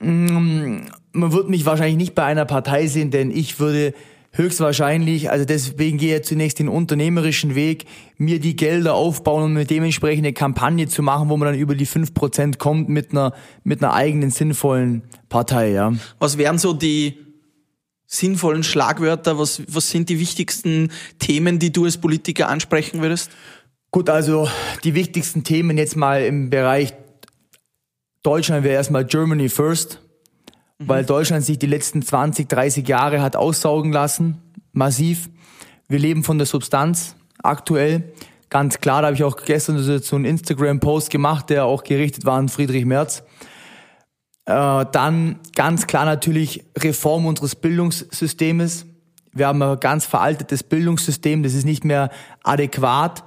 Man 0.00 0.88
wird 1.12 1.48
mich 1.50 1.66
wahrscheinlich 1.66 1.96
nicht 1.96 2.14
bei 2.14 2.24
einer 2.24 2.44
Partei 2.44 2.86
sehen, 2.86 3.10
denn 3.10 3.30
ich 3.30 3.58
würde 3.60 3.92
höchstwahrscheinlich, 4.32 5.30
also 5.30 5.44
deswegen 5.44 5.98
gehe 5.98 6.16
ich 6.16 6.22
zunächst 6.24 6.60
den 6.60 6.68
unternehmerischen 6.68 7.56
Weg, 7.56 7.86
mir 8.16 8.38
die 8.38 8.54
Gelder 8.54 8.94
aufbauen 8.94 9.42
und 9.44 9.52
mit 9.54 9.70
dementsprechend 9.70 10.24
eine 10.24 10.32
Kampagne 10.32 10.86
zu 10.86 11.02
machen, 11.02 11.28
wo 11.28 11.36
man 11.36 11.46
dann 11.46 11.58
über 11.58 11.74
die 11.74 11.86
5% 11.86 12.58
kommt 12.58 12.88
mit 12.88 13.10
einer, 13.10 13.32
mit 13.64 13.82
einer 13.82 13.92
eigenen 13.92 14.30
sinnvollen 14.30 15.02
Partei, 15.28 15.72
ja. 15.72 15.92
Was 16.20 16.38
wären 16.38 16.58
so 16.58 16.72
die 16.72 17.18
sinnvollen 18.06 18.62
Schlagwörter? 18.62 19.38
Was, 19.38 19.62
was 19.66 19.90
sind 19.90 20.08
die 20.08 20.20
wichtigsten 20.20 20.90
Themen, 21.18 21.58
die 21.58 21.72
du 21.72 21.84
als 21.84 21.98
Politiker 21.98 22.48
ansprechen 22.48 23.02
würdest? 23.02 23.32
Gut, 23.90 24.08
also 24.08 24.48
die 24.84 24.94
wichtigsten 24.94 25.42
Themen 25.42 25.76
jetzt 25.76 25.96
mal 25.96 26.22
im 26.22 26.50
Bereich 26.50 26.92
Deutschland 28.22 28.64
wäre 28.64 28.74
erstmal 28.74 29.06
Germany 29.06 29.48
first, 29.48 30.00
weil 30.78 31.04
Deutschland 31.04 31.44
sich 31.44 31.58
die 31.58 31.66
letzten 31.66 32.02
20, 32.02 32.48
30 32.48 32.86
Jahre 32.86 33.22
hat 33.22 33.34
aussaugen 33.34 33.92
lassen, 33.92 34.42
massiv. 34.72 35.30
Wir 35.88 35.98
leben 35.98 36.22
von 36.22 36.36
der 36.36 36.46
Substanz 36.46 37.16
aktuell. 37.42 38.12
Ganz 38.50 38.80
klar, 38.80 39.00
da 39.00 39.06
habe 39.08 39.16
ich 39.16 39.24
auch 39.24 39.36
gestern 39.36 39.78
so 39.78 40.16
einen 40.16 40.24
Instagram-Post 40.26 41.10
gemacht, 41.10 41.48
der 41.50 41.64
auch 41.64 41.82
gerichtet 41.82 42.26
war 42.26 42.36
an 42.36 42.48
Friedrich 42.48 42.84
Merz. 42.84 43.22
Äh, 44.44 44.86
dann 44.92 45.38
ganz 45.54 45.86
klar 45.86 46.04
natürlich 46.04 46.64
Reform 46.76 47.26
unseres 47.26 47.54
Bildungssystems. 47.54 48.86
Wir 49.32 49.46
haben 49.46 49.62
ein 49.62 49.80
ganz 49.80 50.04
veraltetes 50.04 50.62
Bildungssystem, 50.62 51.42
das 51.42 51.54
ist 51.54 51.64
nicht 51.64 51.84
mehr 51.84 52.10
adäquat. 52.42 53.22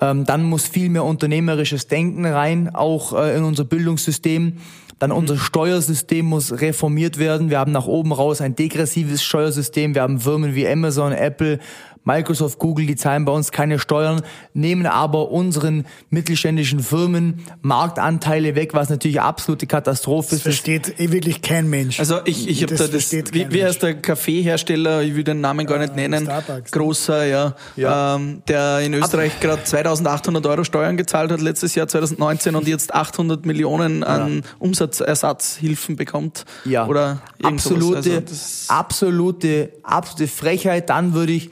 Ähm, 0.00 0.24
dann 0.24 0.44
muss 0.44 0.66
viel 0.66 0.88
mehr 0.88 1.04
unternehmerisches 1.04 1.86
Denken 1.86 2.24
rein, 2.24 2.74
auch 2.74 3.12
äh, 3.12 3.36
in 3.36 3.44
unser 3.44 3.64
Bildungssystem. 3.64 4.54
Dann 4.98 5.12
unser 5.12 5.38
Steuersystem 5.38 6.26
muss 6.26 6.60
reformiert 6.60 7.18
werden. 7.18 7.48
Wir 7.48 7.58
haben 7.58 7.72
nach 7.72 7.86
oben 7.86 8.12
raus 8.12 8.42
ein 8.42 8.54
degressives 8.54 9.22
Steuersystem. 9.22 9.94
Wir 9.94 10.02
haben 10.02 10.20
Firmen 10.20 10.54
wie 10.54 10.68
Amazon, 10.68 11.12
Apple, 11.12 11.58
Microsoft, 12.04 12.58
Google, 12.58 12.86
die 12.86 12.96
zahlen 12.96 13.24
bei 13.24 13.32
uns 13.32 13.52
keine 13.52 13.78
Steuern, 13.78 14.22
nehmen 14.54 14.86
aber 14.86 15.30
unseren 15.30 15.84
mittelständischen 16.08 16.80
Firmen 16.80 17.42
Marktanteile 17.62 18.54
weg, 18.54 18.74
was 18.74 18.88
natürlich 18.88 19.20
absolute 19.20 19.66
Katastrophe 19.66 20.28
Das 20.30 20.38
ist. 20.38 20.42
versteht 20.42 20.98
eh 20.98 21.12
wirklich 21.12 21.42
kein 21.42 21.68
Mensch. 21.68 22.00
Also 22.00 22.20
ich, 22.24 22.48
ich 22.48 22.62
habe 22.62 22.74
da 22.74 22.86
das, 22.88 23.12
wie, 23.12 23.50
wie 23.52 23.64
heißt 23.64 23.82
der 23.82 23.94
Kaffeehersteller, 24.00 25.02
ich 25.02 25.14
will 25.14 25.24
den 25.24 25.40
Namen 25.40 25.66
gar 25.66 25.78
nicht 25.78 25.94
nennen, 25.94 26.24
Starbucks. 26.24 26.70
großer, 26.72 27.26
ja, 27.26 27.54
Ja. 27.76 28.16
Ähm, 28.16 28.42
der 28.48 28.80
in 28.80 28.94
Österreich 28.94 29.38
gerade 29.40 29.62
2800 29.64 30.46
Euro 30.46 30.64
Steuern 30.64 30.96
gezahlt 30.96 31.30
hat 31.30 31.40
letztes 31.40 31.74
Jahr 31.74 31.86
2019 31.86 32.54
und 32.56 32.66
jetzt 32.66 32.94
800 32.94 33.44
Millionen 33.46 34.04
an 34.04 34.42
Umsatzersatzhilfen 34.58 35.96
bekommt. 35.96 36.44
Ja, 36.64 36.86
Oder 36.86 37.20
absolute, 37.42 37.96
Also 37.96 38.20
das- 38.20 38.64
absolute, 38.68 39.72
absolute 39.82 40.28
Frechheit. 40.28 40.90
Dann 40.90 41.14
würde 41.14 41.32
ich, 41.32 41.50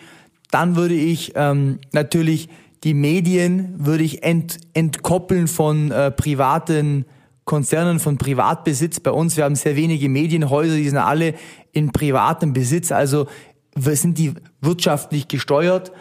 dann 0.50 0.76
würde 0.76 0.94
ich 0.94 1.32
ähm, 1.34 1.78
natürlich 1.92 2.48
die 2.84 2.94
Medien 2.94 3.74
würde 3.78 4.04
ich 4.04 4.22
ent, 4.22 4.58
entkoppeln 4.72 5.48
von 5.48 5.90
äh, 5.90 6.10
privaten 6.12 7.06
Konzernen, 7.44 7.98
von 7.98 8.18
Privatbesitz. 8.18 9.00
Bei 9.00 9.10
uns, 9.10 9.36
wir 9.36 9.44
haben 9.44 9.56
sehr 9.56 9.74
wenige 9.74 10.08
Medienhäuser, 10.08 10.76
die 10.76 10.88
sind 10.88 10.98
alle 10.98 11.34
in 11.72 11.90
privatem 11.90 12.52
Besitz. 12.52 12.92
Also 12.92 13.26
sind 13.76 14.18
die 14.18 14.34
wirtschaftlich 14.60 15.28
gesteuert 15.28 15.92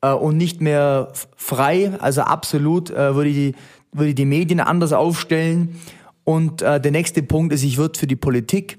äh, 0.00 0.12
und 0.12 0.36
nicht 0.36 0.60
mehr 0.60 1.12
frei. 1.36 1.92
Also 2.00 2.22
absolut 2.22 2.90
äh, 2.90 3.14
würde 3.14 3.30
ich 3.30 3.36
die 3.36 3.54
würde 3.94 4.10
ich 4.10 4.14
die 4.14 4.26
Medien 4.26 4.60
anders 4.60 4.92
aufstellen. 4.92 5.80
Und 6.24 6.62
äh, 6.62 6.80
der 6.80 6.90
nächste 6.90 7.22
Punkt 7.22 7.54
ist, 7.54 7.62
ich 7.62 7.78
würde 7.78 7.98
für 7.98 8.06
die 8.06 8.16
Politik 8.16 8.78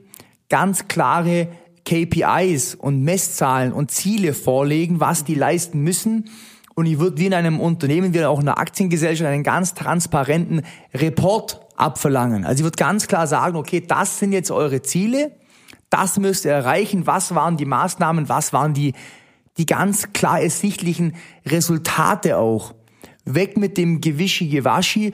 ganz 0.49 0.87
klare 0.87 1.47
KPIs 1.85 2.75
und 2.75 3.03
Messzahlen 3.03 3.71
und 3.71 3.91
Ziele 3.91 4.33
vorlegen, 4.33 4.99
was 4.99 5.23
die 5.23 5.35
leisten 5.35 5.81
müssen. 5.81 6.29
Und 6.73 6.87
ich 6.87 6.99
würde 6.99 7.17
wie 7.19 7.27
in 7.27 7.33
einem 7.33 7.59
Unternehmen, 7.59 8.13
wie 8.13 8.25
auch 8.25 8.41
in 8.41 8.47
einer 8.47 8.57
Aktiengesellschaft, 8.57 9.29
einen 9.29 9.43
ganz 9.43 9.73
transparenten 9.75 10.63
Report 10.93 11.61
abverlangen. 11.77 12.43
Also 12.43 12.61
ich 12.61 12.63
würde 12.65 12.77
ganz 12.77 13.07
klar 13.07 13.27
sagen, 13.27 13.55
okay, 13.55 13.81
das 13.85 14.19
sind 14.19 14.33
jetzt 14.33 14.51
eure 14.51 14.81
Ziele, 14.81 15.31
das 15.89 16.17
müsst 16.17 16.45
ihr 16.45 16.51
erreichen, 16.51 17.07
was 17.07 17.33
waren 17.35 17.57
die 17.57 17.65
Maßnahmen, 17.65 18.27
was 18.27 18.51
waren 18.51 18.73
die, 18.73 18.93
die 19.57 19.65
ganz 19.65 20.11
klar 20.11 20.41
ersichtlichen 20.41 21.15
Resultate 21.45 22.37
auch. 22.37 22.73
Weg 23.23 23.57
mit 23.57 23.77
dem 23.77 24.01
Gewischi-Gewaschi 24.01 25.13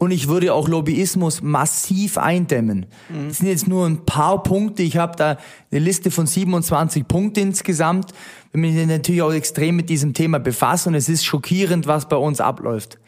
und 0.00 0.12
ich 0.12 0.28
würde 0.28 0.54
auch 0.54 0.66
Lobbyismus 0.66 1.42
massiv 1.42 2.16
eindämmen. 2.16 2.86
Das 3.26 3.36
sind 3.36 3.48
jetzt 3.48 3.68
nur 3.68 3.86
ein 3.86 4.06
paar 4.06 4.42
Punkte. 4.42 4.82
Ich 4.82 4.96
habe 4.96 5.14
da 5.14 5.36
eine 5.70 5.80
Liste 5.80 6.10
von 6.10 6.26
27 6.26 7.06
Punkten 7.06 7.40
insgesamt. 7.40 8.12
Ich 8.50 8.58
mich 8.58 8.74
natürlich 8.86 9.20
auch 9.20 9.32
extrem 9.32 9.76
mit 9.76 9.90
diesem 9.90 10.14
Thema 10.14 10.40
befasse 10.40 10.88
und 10.88 10.94
es 10.94 11.10
ist 11.10 11.26
schockierend, 11.26 11.86
was 11.86 12.08
bei 12.08 12.16
uns 12.16 12.40
abläuft. 12.40 12.98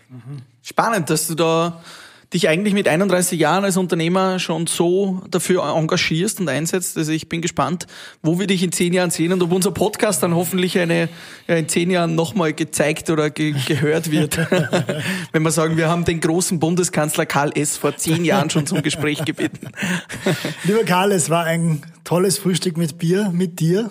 Spannend, 0.61 1.09
dass 1.09 1.27
du 1.29 1.35
da 1.35 1.81
dich 2.33 2.49
eigentlich 2.49 2.75
mit 2.75 2.89
31 2.89 3.39
Jahren 3.39 3.65
als 3.65 3.77
Unternehmer 3.77 4.39
schon 4.39 4.67
so 4.67 5.23
dafür 5.31 5.65
engagierst 5.77 6.41
und 6.41 6.49
einsetzt. 6.49 6.97
Also 6.97 7.13
ich 7.13 7.29
bin 7.29 7.43
gespannt, 7.43 7.87
wo 8.23 8.39
wir 8.39 8.47
dich 8.47 8.63
in 8.63 8.73
zehn 8.73 8.93
Jahren 8.93 9.11
sehen 9.11 9.33
und 9.33 9.43
ob 9.43 9.53
unser 9.53 9.71
Podcast 9.71 10.23
dann 10.23 10.35
hoffentlich 10.35 10.79
eine, 10.79 11.09
ja, 11.47 11.57
in 11.57 11.69
zehn 11.69 11.91
Jahren 11.91 12.15
nochmal 12.15 12.53
gezeigt 12.53 13.11
oder 13.11 13.31
ge 13.31 13.55
gehört 13.67 14.11
wird. 14.11 14.39
Wenn 15.33 15.43
wir 15.43 15.51
sagen, 15.51 15.77
wir 15.77 15.89
haben 15.89 16.05
den 16.05 16.21
großen 16.21 16.59
Bundeskanzler 16.59 17.27
Karl 17.27 17.53
S. 17.55 17.77
vor 17.77 17.97
zehn 17.97 18.25
Jahren 18.25 18.51
schon 18.51 18.67
zum 18.67 18.83
Gespräch 18.83 19.25
gebeten. 19.25 19.69
Lieber 20.65 20.85
Karl, 20.85 21.13
es 21.13 21.29
war 21.29 21.45
ein 21.45 21.83
tolles 22.05 22.39
Frühstück 22.39 22.77
mit 22.77 22.99
Bier, 22.99 23.31
mit 23.33 23.61
dir. 23.61 23.91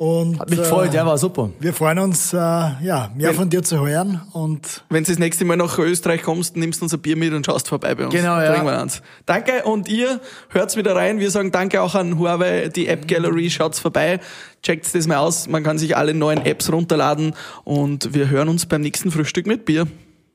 Und 0.00 0.38
Hat 0.38 0.48
mich 0.48 0.60
äh, 0.60 0.62
gefreut, 0.62 0.94
ja, 0.94 1.04
war 1.04 1.18
super. 1.18 1.50
wir 1.58 1.72
freuen 1.74 1.98
uns, 1.98 2.32
äh, 2.32 2.36
ja, 2.36 3.10
mehr 3.16 3.34
von 3.34 3.50
dir 3.50 3.64
zu 3.64 3.84
hören. 3.84 4.20
Und 4.32 4.84
Wenn 4.88 5.02
du 5.02 5.10
das 5.10 5.18
nächste 5.18 5.44
Mal 5.44 5.56
nach 5.56 5.76
Österreich 5.76 6.22
kommst, 6.22 6.56
nimmst 6.56 6.80
du 6.80 6.84
unser 6.84 6.98
Bier 6.98 7.16
mit 7.16 7.32
und 7.34 7.44
schaust 7.44 7.66
vorbei 7.68 7.96
bei 7.96 8.04
uns. 8.04 8.14
Genau, 8.14 8.38
ja. 8.38 8.52
Trinken 8.52 8.66
wir 8.66 8.80
eins. 8.80 9.02
Danke 9.26 9.64
und 9.64 9.88
ihr 9.88 10.20
hört's 10.50 10.76
wieder 10.76 10.94
rein. 10.94 11.18
Wir 11.18 11.32
sagen 11.32 11.50
danke 11.50 11.82
auch 11.82 11.96
an 11.96 12.16
Huawei, 12.16 12.68
die 12.68 12.86
App 12.86 13.08
Gallery, 13.08 13.50
schaut's 13.50 13.80
vorbei. 13.80 14.20
Checkt's 14.62 14.92
das 14.92 15.08
mal 15.08 15.16
aus. 15.16 15.48
Man 15.48 15.64
kann 15.64 15.78
sich 15.78 15.96
alle 15.96 16.14
neuen 16.14 16.46
Apps 16.46 16.70
runterladen 16.72 17.34
und 17.64 18.14
wir 18.14 18.30
hören 18.30 18.48
uns 18.48 18.66
beim 18.66 18.82
nächsten 18.82 19.10
Frühstück 19.10 19.48
mit 19.48 19.64
Bier. 19.64 19.88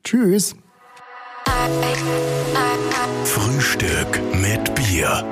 tschüss. 0.03 0.57
Frühstück 3.23 4.19
mit 4.33 4.75
Bier. 4.75 5.23